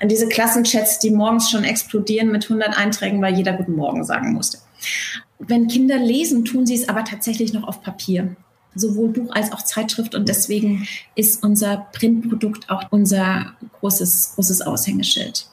an 0.00 0.08
diese 0.08 0.28
Klassenchats, 0.28 0.98
die 0.98 1.10
morgens 1.10 1.50
schon 1.50 1.64
explodieren 1.64 2.32
mit 2.32 2.44
100 2.44 2.76
Einträgen, 2.76 3.22
weil 3.22 3.36
jeder 3.36 3.52
Guten 3.52 3.76
Morgen 3.76 4.04
sagen 4.04 4.32
musste. 4.32 4.58
Wenn 5.38 5.68
Kinder 5.68 5.98
lesen, 5.98 6.44
tun 6.44 6.66
sie 6.66 6.74
es 6.74 6.88
aber 6.88 7.04
tatsächlich 7.04 7.52
noch 7.52 7.66
auf 7.66 7.82
Papier 7.82 8.36
sowohl 8.74 9.08
Buch 9.08 9.34
als 9.34 9.52
auch 9.52 9.62
Zeitschrift 9.62 10.14
und 10.14 10.28
deswegen 10.28 10.86
ist 11.14 11.42
unser 11.42 11.88
Printprodukt 11.92 12.70
auch 12.70 12.84
unser 12.90 13.52
großes, 13.80 14.32
großes 14.34 14.62
Aushängeschild. 14.62 15.46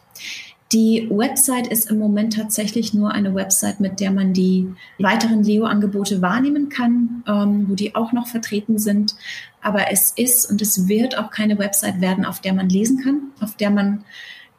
Die 0.71 1.07
Website 1.09 1.65
ist 1.67 1.89
im 1.89 1.97
Moment 1.97 2.35
tatsächlich 2.35 2.93
nur 2.93 3.11
eine 3.11 3.33
Website, 3.33 3.79
mit 3.79 3.99
der 3.99 4.11
man 4.11 4.33
die 4.33 4.71
weiteren 4.99 5.43
Leo-Angebote 5.43 6.21
wahrnehmen 6.21 6.69
kann, 6.69 7.23
ähm, 7.27 7.65
wo 7.67 7.73
die 7.73 7.95
auch 7.95 8.11
noch 8.11 8.27
vertreten 8.27 8.77
sind. 8.77 9.15
Aber 9.61 9.91
es 9.91 10.11
ist 10.11 10.47
und 10.49 10.61
es 10.61 10.87
wird 10.87 11.17
auch 11.17 11.31
keine 11.31 11.57
Website 11.57 12.01
werden, 12.01 12.23
auf 12.23 12.39
der 12.39 12.53
man 12.53 12.69
lesen 12.69 13.01
kann, 13.03 13.31
auf 13.39 13.57
der 13.57 13.71
man 13.71 14.03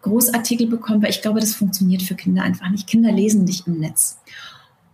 Großartikel 0.02 0.66
bekommt, 0.66 1.04
weil 1.04 1.11
ich 1.11 1.22
glaube, 1.22 1.38
das 1.38 1.54
funktioniert 1.54 2.02
für 2.02 2.16
Kinder 2.16 2.42
einfach 2.42 2.70
nicht. 2.70 2.88
Kinder 2.88 3.12
lesen 3.12 3.44
nicht 3.44 3.68
im 3.68 3.78
Netz. 3.78 4.18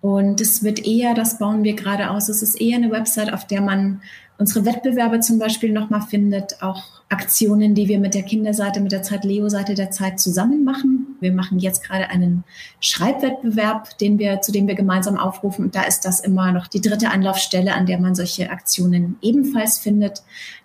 Und 0.03 0.43
es 0.43 0.63
wird 0.63 0.87
eher, 0.87 1.15
das 1.15 1.39
bauen 1.39 1.65
wir 1.65 1.75
gerade 1.75 2.11
aus, 2.11 2.29
es 2.29 2.43
ist 2.43 2.61
eher 2.61 2.77
eine 2.77 2.91
Website, 2.91 3.33
auf 3.33 3.47
der 3.47 3.63
man 3.63 4.03
unsere 4.39 4.65
Wettbewerbe 4.65 5.21
zum 5.21 5.39
Beispiel 5.39 5.73
nochmal 5.73 6.03
findet, 6.03 6.63
auch 6.63 6.97
Aktionen, 7.09 7.75
die 7.75 7.89
wir 7.89 8.01
mit 8.01 8.15
der 8.15 8.25
Kinderseite, 8.25 8.81
mit 8.81 8.91
der 8.91 9.03
Zeit 9.03 9.25
Leo-Seite 9.25 9.75
der 9.75 9.91
Zeit 9.91 10.19
zusammen 10.19 10.65
machen. 10.65 11.17
Wir 11.21 11.33
machen 11.33 11.59
jetzt 11.59 11.85
gerade 11.85 12.11
einen 12.11 12.45
Schreibwettbewerb, 12.81 13.97
den 13.99 14.19
wir, 14.19 14.41
zu 14.41 14.51
dem 14.51 14.67
wir 14.67 14.75
gemeinsam 14.75 15.17
aufrufen. 15.17 15.67
Und 15.67 15.75
da 15.77 15.83
ist 15.83 16.01
das 16.05 16.21
immer 16.21 16.51
noch 16.53 16.67
die 16.67 16.81
dritte 16.81 17.11
Anlaufstelle, 17.11 17.75
an 17.75 17.87
der 17.87 17.99
man 17.99 18.15
solche 18.15 18.51
Aktionen 18.51 19.17
ebenfalls 19.23 19.79
findet. 19.79 20.23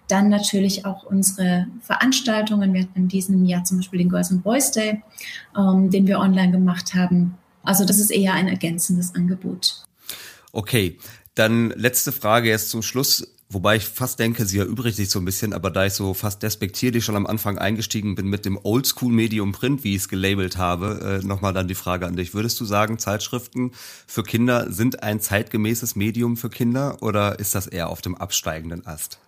Dann 0.07 0.29
natürlich 0.29 0.85
auch 0.85 1.03
unsere 1.03 1.67
Veranstaltungen. 1.81 2.73
Wir 2.73 2.81
hatten 2.81 2.97
in 2.97 3.07
diesem 3.07 3.45
Jahr 3.45 3.63
zum 3.63 3.77
Beispiel 3.77 3.99
den 3.99 4.09
Girls 4.09 4.31
and 4.31 4.43
Boys 4.43 4.71
Day, 4.71 5.03
ähm, 5.55 5.91
den 5.91 6.07
wir 6.07 6.19
online 6.19 6.51
gemacht 6.51 6.95
haben. 6.95 7.37
Also 7.63 7.85
das 7.85 7.99
ist 7.99 8.09
eher 8.09 8.33
ein 8.33 8.47
ergänzendes 8.47 9.13
Angebot. 9.13 9.85
Okay, 10.51 10.97
dann 11.35 11.69
letzte 11.69 12.11
Frage 12.11 12.49
jetzt 12.49 12.71
zum 12.71 12.81
Schluss. 12.81 13.27
Wobei 13.53 13.75
ich 13.75 13.85
fast 13.85 14.17
denke, 14.19 14.45
sie 14.45 14.59
erübrigt 14.59 14.95
sich 14.95 15.09
so 15.09 15.19
ein 15.19 15.25
bisschen, 15.25 15.51
aber 15.51 15.71
da 15.71 15.85
ich 15.85 15.91
so 15.91 16.13
fast 16.13 16.41
despektierlich 16.41 17.03
schon 17.03 17.17
am 17.17 17.27
Anfang 17.27 17.57
eingestiegen 17.57 18.15
bin 18.15 18.27
mit 18.27 18.45
dem 18.45 18.57
Oldschool-Medium 18.63 19.51
Print, 19.51 19.83
wie 19.83 19.93
ich 19.93 20.03
es 20.03 20.07
gelabelt 20.07 20.55
habe, 20.55 21.19
äh, 21.21 21.25
nochmal 21.27 21.51
dann 21.51 21.67
die 21.67 21.75
Frage 21.75 22.05
an 22.05 22.15
dich. 22.15 22.33
Würdest 22.33 22.61
du 22.61 22.65
sagen, 22.65 22.97
Zeitschriften 22.97 23.71
für 24.07 24.23
Kinder 24.23 24.71
sind 24.71 25.03
ein 25.03 25.19
zeitgemäßes 25.19 25.97
Medium 25.97 26.37
für 26.37 26.49
Kinder 26.49 26.97
oder 27.01 27.39
ist 27.39 27.53
das 27.53 27.67
eher 27.67 27.89
auf 27.89 28.01
dem 28.01 28.15
absteigenden 28.15 28.87
Ast? 28.87 29.19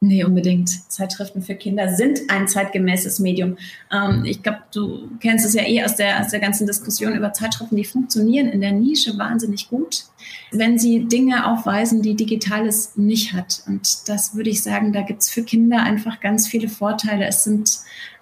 Nee, 0.00 0.22
unbedingt. 0.22 0.70
Zeitschriften 0.92 1.42
für 1.42 1.56
Kinder 1.56 1.92
sind 1.92 2.20
ein 2.28 2.46
zeitgemäßes 2.46 3.18
Medium. 3.18 3.56
Ähm, 3.92 4.24
ich 4.24 4.44
glaube, 4.44 4.60
du 4.72 5.08
kennst 5.18 5.44
es 5.44 5.54
ja 5.54 5.66
eh 5.66 5.82
aus 5.82 5.96
der, 5.96 6.20
aus 6.20 6.28
der 6.28 6.38
ganzen 6.38 6.68
Diskussion 6.68 7.16
über 7.16 7.32
Zeitschriften, 7.32 7.74
die 7.74 7.84
funktionieren 7.84 8.46
in 8.46 8.60
der 8.60 8.70
Nische 8.70 9.18
wahnsinnig 9.18 9.68
gut, 9.68 10.04
wenn 10.52 10.78
sie 10.78 11.06
Dinge 11.06 11.50
aufweisen, 11.50 12.00
die 12.00 12.14
Digitales 12.14 12.92
nicht 12.96 13.32
hat. 13.32 13.64
Und 13.66 14.08
das 14.08 14.36
würde 14.36 14.50
ich 14.50 14.62
sagen, 14.62 14.92
da 14.92 15.02
gibt's 15.02 15.30
für 15.30 15.42
Kinder 15.42 15.82
einfach 15.82 16.20
ganz 16.20 16.46
viele 16.46 16.68
Vorteile. 16.68 17.26
Es 17.26 17.42
sind, 17.42 17.78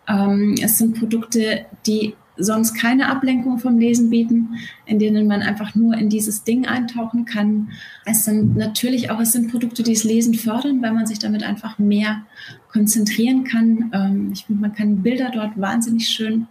ähm, 0.08 0.54
es 0.62 0.78
sind 0.78 0.98
Produkte, 0.98 1.66
die 1.86 2.14
sonst 2.36 2.74
keine 2.74 3.08
Ablenkung 3.08 3.58
vom 3.58 3.78
Lesen 3.78 4.10
bieten, 4.10 4.56
in 4.84 4.98
denen 4.98 5.26
man 5.26 5.42
einfach 5.42 5.74
nur 5.74 5.94
in 5.94 6.08
dieses 6.08 6.44
Ding 6.44 6.66
eintauchen 6.66 7.24
kann. 7.24 7.70
Es 8.04 8.24
sind 8.24 8.56
natürlich 8.56 9.10
auch, 9.10 9.20
es 9.20 9.32
sind 9.32 9.50
Produkte, 9.50 9.82
die 9.82 9.94
das 9.94 10.04
Lesen 10.04 10.34
fördern, 10.34 10.82
weil 10.82 10.92
man 10.92 11.06
sich 11.06 11.18
damit 11.18 11.42
einfach 11.42 11.78
mehr 11.78 12.22
konzentrieren 12.70 13.44
kann. 13.44 13.90
Ähm, 13.92 14.30
ich 14.32 14.46
finde, 14.46 14.62
man 14.62 14.74
kann 14.74 15.02
Bilder 15.02 15.30
dort 15.32 15.60
wahnsinnig 15.60 16.08
schön 16.08 16.46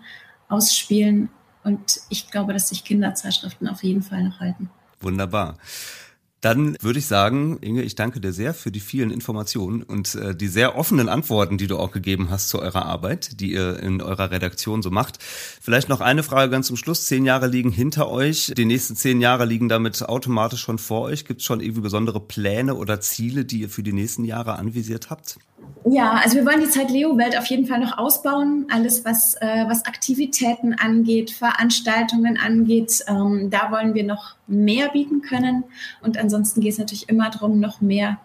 ausspielen 0.49 1.29
und 1.63 2.01
ich 2.09 2.29
glaube, 2.29 2.53
dass 2.53 2.69
sich 2.69 2.83
Kinderzeitschriften 2.83 3.67
auf 3.67 3.83
jeden 3.83 4.01
Fall 4.01 4.23
noch 4.23 4.39
halten. 4.39 4.69
Wunderbar. 5.01 5.57
Dann 6.41 6.77
würde 6.81 6.99
ich 6.99 7.07
sagen, 7.07 7.57
Inge, 7.61 7.81
ich 7.81 7.95
danke 7.95 8.19
dir 8.19 8.31
sehr 8.31 8.53
für 8.53 8.71
die 8.71 8.79
vielen 8.79 9.09
Informationen 9.09 9.81
und 9.81 10.15
äh, 10.15 10.35
die 10.35 10.47
sehr 10.47 10.77
offenen 10.77 11.09
Antworten, 11.09 11.57
die 11.57 11.67
du 11.67 11.77
auch 11.77 11.91
gegeben 11.91 12.29
hast 12.29 12.49
zu 12.49 12.59
eurer 12.59 12.85
Arbeit, 12.85 13.39
die 13.39 13.51
ihr 13.53 13.79
in 13.79 14.01
eurer 14.01 14.29
Redaktion 14.29 14.83
so 14.83 14.91
macht. 14.91 15.17
Vielleicht 15.21 15.89
noch 15.89 16.01
eine 16.01 16.23
Frage 16.23 16.51
ganz 16.51 16.67
zum 16.67 16.77
Schluss. 16.77 17.07
Zehn 17.07 17.25
Jahre 17.25 17.47
liegen 17.47 17.71
hinter 17.71 18.09
euch. 18.09 18.53
Die 18.55 18.65
nächsten 18.65 18.95
zehn 18.95 19.21
Jahre 19.21 19.45
liegen 19.45 19.69
damit 19.69 20.03
automatisch 20.03 20.61
schon 20.61 20.77
vor 20.77 21.01
euch. 21.01 21.25
Gibt 21.25 21.41
es 21.41 21.45
schon 21.45 21.61
irgendwie 21.61 21.81
besondere 21.81 22.19
Pläne 22.19 22.75
oder 22.75 23.01
Ziele, 23.01 23.45
die 23.45 23.61
ihr 23.61 23.69
für 23.69 23.83
die 23.83 23.93
nächsten 23.93 24.23
Jahre 24.25 24.57
anvisiert 24.59 25.09
habt? 25.09 25.37
Ja, 25.87 26.13
also 26.13 26.37
wir 26.37 26.45
wollen 26.45 26.61
die 26.61 26.69
Zeit 26.69 26.89
Leo-Welt 26.89 27.37
auf 27.37 27.45
jeden 27.45 27.67
Fall 27.67 27.79
noch 27.79 27.97
ausbauen. 27.97 28.65
Alles, 28.71 29.05
was, 29.05 29.35
äh, 29.35 29.65
was 29.67 29.85
Aktivitäten 29.85 30.73
angeht, 30.73 31.29
Veranstaltungen 31.29 32.37
angeht, 32.37 33.03
ähm, 33.07 33.49
da 33.51 33.71
wollen 33.71 33.93
wir 33.93 34.03
noch 34.03 34.35
mehr 34.47 34.89
bieten 34.89 35.21
können. 35.21 35.63
Und 36.01 36.17
ansonsten 36.17 36.61
geht 36.61 36.73
es 36.73 36.79
natürlich 36.79 37.07
immer 37.07 37.29
darum, 37.29 37.59
noch 37.59 37.81
mehr 37.81 38.17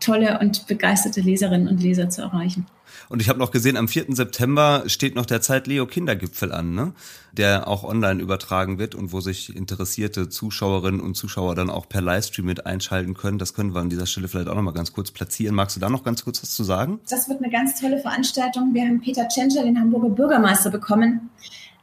tolle 0.00 0.40
und 0.40 0.66
begeisterte 0.66 1.20
Leserinnen 1.20 1.68
und 1.68 1.82
Leser 1.82 2.08
zu 2.08 2.22
erreichen. 2.22 2.66
Und 3.08 3.22
ich 3.22 3.28
habe 3.28 3.38
noch 3.38 3.50
gesehen, 3.50 3.76
am 3.76 3.88
4. 3.88 4.06
September 4.10 4.84
steht 4.86 5.14
noch 5.14 5.26
der 5.26 5.40
Zeit 5.40 5.66
Leo 5.66 5.86
Kindergipfel 5.86 6.52
an, 6.52 6.74
ne? 6.74 6.92
der 7.32 7.68
auch 7.68 7.84
online 7.84 8.20
übertragen 8.20 8.78
wird 8.78 8.94
und 8.94 9.12
wo 9.12 9.20
sich 9.20 9.54
interessierte 9.54 10.28
Zuschauerinnen 10.28 11.00
und 11.00 11.14
Zuschauer 11.14 11.54
dann 11.54 11.70
auch 11.70 11.88
per 11.88 12.02
Livestream 12.02 12.44
mit 12.44 12.66
einschalten 12.66 13.14
können. 13.14 13.38
Das 13.38 13.54
können 13.54 13.74
wir 13.74 13.80
an 13.80 13.88
dieser 13.88 14.06
Stelle 14.06 14.28
vielleicht 14.28 14.48
auch 14.48 14.54
noch 14.54 14.62
mal 14.62 14.72
ganz 14.72 14.92
kurz 14.92 15.10
platzieren. 15.10 15.54
Magst 15.54 15.76
du 15.76 15.80
da 15.80 15.88
noch 15.88 16.04
ganz 16.04 16.24
kurz 16.24 16.42
was 16.42 16.54
zu 16.54 16.64
sagen? 16.64 17.00
Das 17.08 17.28
wird 17.28 17.42
eine 17.42 17.50
ganz 17.50 17.80
tolle 17.80 17.98
Veranstaltung. 17.98 18.74
Wir 18.74 18.82
haben 18.82 19.00
Peter 19.00 19.26
Tschentscher, 19.28 19.62
den 19.62 19.78
Hamburger 19.78 20.10
Bürgermeister, 20.10 20.70
bekommen, 20.70 21.30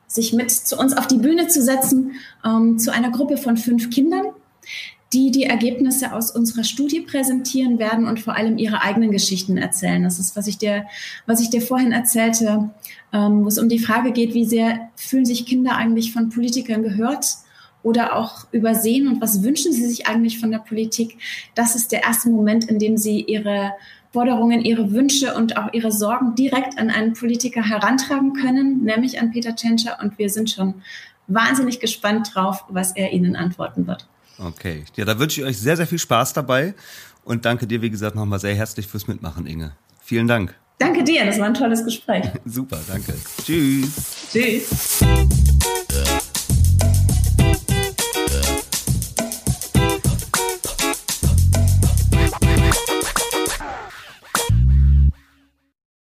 sich 0.07 0.33
mit 0.33 0.51
zu 0.51 0.77
uns 0.77 0.95
auf 0.95 1.07
die 1.07 1.17
Bühne 1.17 1.47
zu 1.47 1.61
setzen, 1.61 2.13
ähm, 2.45 2.77
zu 2.77 2.93
einer 2.93 3.09
Gruppe 3.09 3.37
von 3.37 3.57
fünf 3.57 3.89
Kindern 3.89 4.25
die 5.15 5.31
die 5.31 5.45
Ergebnisse 5.45 6.11
aus 6.11 6.29
unserer 6.29 6.65
Studie 6.65 6.99
präsentieren 6.99 7.79
werden 7.79 8.05
und 8.05 8.19
vor 8.19 8.35
allem 8.35 8.57
ihre 8.57 8.81
eigenen 8.81 9.11
Geschichten 9.11 9.57
erzählen. 9.57 10.03
Das 10.03 10.19
ist, 10.19 10.35
was 10.35 10.45
ich 10.45 10.57
dir, 10.57 10.85
was 11.25 11.39
ich 11.39 11.49
dir 11.49 11.61
vorhin 11.61 11.93
erzählte, 11.93 12.69
ähm, 13.13 13.45
wo 13.45 13.47
es 13.47 13.57
um 13.57 13.69
die 13.69 13.79
Frage 13.79 14.11
geht, 14.11 14.33
wie 14.33 14.43
sehr 14.43 14.89
fühlen 14.97 15.25
sich 15.25 15.45
Kinder 15.45 15.77
eigentlich 15.77 16.11
von 16.11 16.29
Politikern 16.29 16.83
gehört 16.83 17.27
oder 17.81 18.17
auch 18.17 18.45
übersehen 18.51 19.07
und 19.07 19.21
was 19.21 19.41
wünschen 19.41 19.71
sie 19.71 19.85
sich 19.85 20.05
eigentlich 20.05 20.37
von 20.37 20.51
der 20.51 20.59
Politik. 20.59 21.17
Das 21.53 21.77
ist 21.77 21.93
der 21.93 22.03
erste 22.03 22.29
Moment, 22.29 22.65
in 22.65 22.77
dem 22.77 22.97
sie 22.97 23.21
ihre 23.21 23.71
Forderungen, 24.11 24.65
ihre 24.65 24.91
Wünsche 24.91 25.33
und 25.33 25.55
auch 25.55 25.71
ihre 25.71 25.93
Sorgen 25.93 26.35
direkt 26.35 26.77
an 26.77 26.89
einen 26.89 27.13
Politiker 27.13 27.63
herantragen 27.63 28.33
können, 28.33 28.83
nämlich 28.83 29.21
an 29.21 29.31
Peter 29.31 29.55
Tschentscher. 29.55 29.97
Und 30.01 30.19
wir 30.19 30.29
sind 30.29 30.51
schon 30.51 30.73
wahnsinnig 31.27 31.79
gespannt 31.79 32.31
drauf, 32.33 32.65
was 32.67 32.91
er 32.97 33.13
ihnen 33.13 33.37
antworten 33.37 33.87
wird. 33.87 34.07
Okay, 34.37 34.83
ja, 34.95 35.05
da 35.05 35.17
wünsche 35.17 35.41
ich 35.41 35.47
euch 35.47 35.57
sehr, 35.57 35.77
sehr 35.77 35.87
viel 35.87 35.99
Spaß 35.99 36.33
dabei 36.33 36.73
und 37.23 37.45
danke 37.45 37.67
dir, 37.67 37.81
wie 37.81 37.89
gesagt, 37.89 38.15
nochmal 38.15 38.39
sehr 38.39 38.55
herzlich 38.55 38.87
fürs 38.87 39.07
Mitmachen, 39.07 39.45
Inge. 39.45 39.71
Vielen 40.03 40.27
Dank. 40.27 40.55
Danke 40.77 41.03
dir, 41.03 41.25
das 41.25 41.39
war 41.39 41.45
ein 41.45 41.53
tolles 41.53 41.83
Gespräch. 41.83 42.25
Super, 42.45 42.79
danke. 42.87 43.13
Tschüss. 43.43 44.27
Tschüss. 44.31 44.99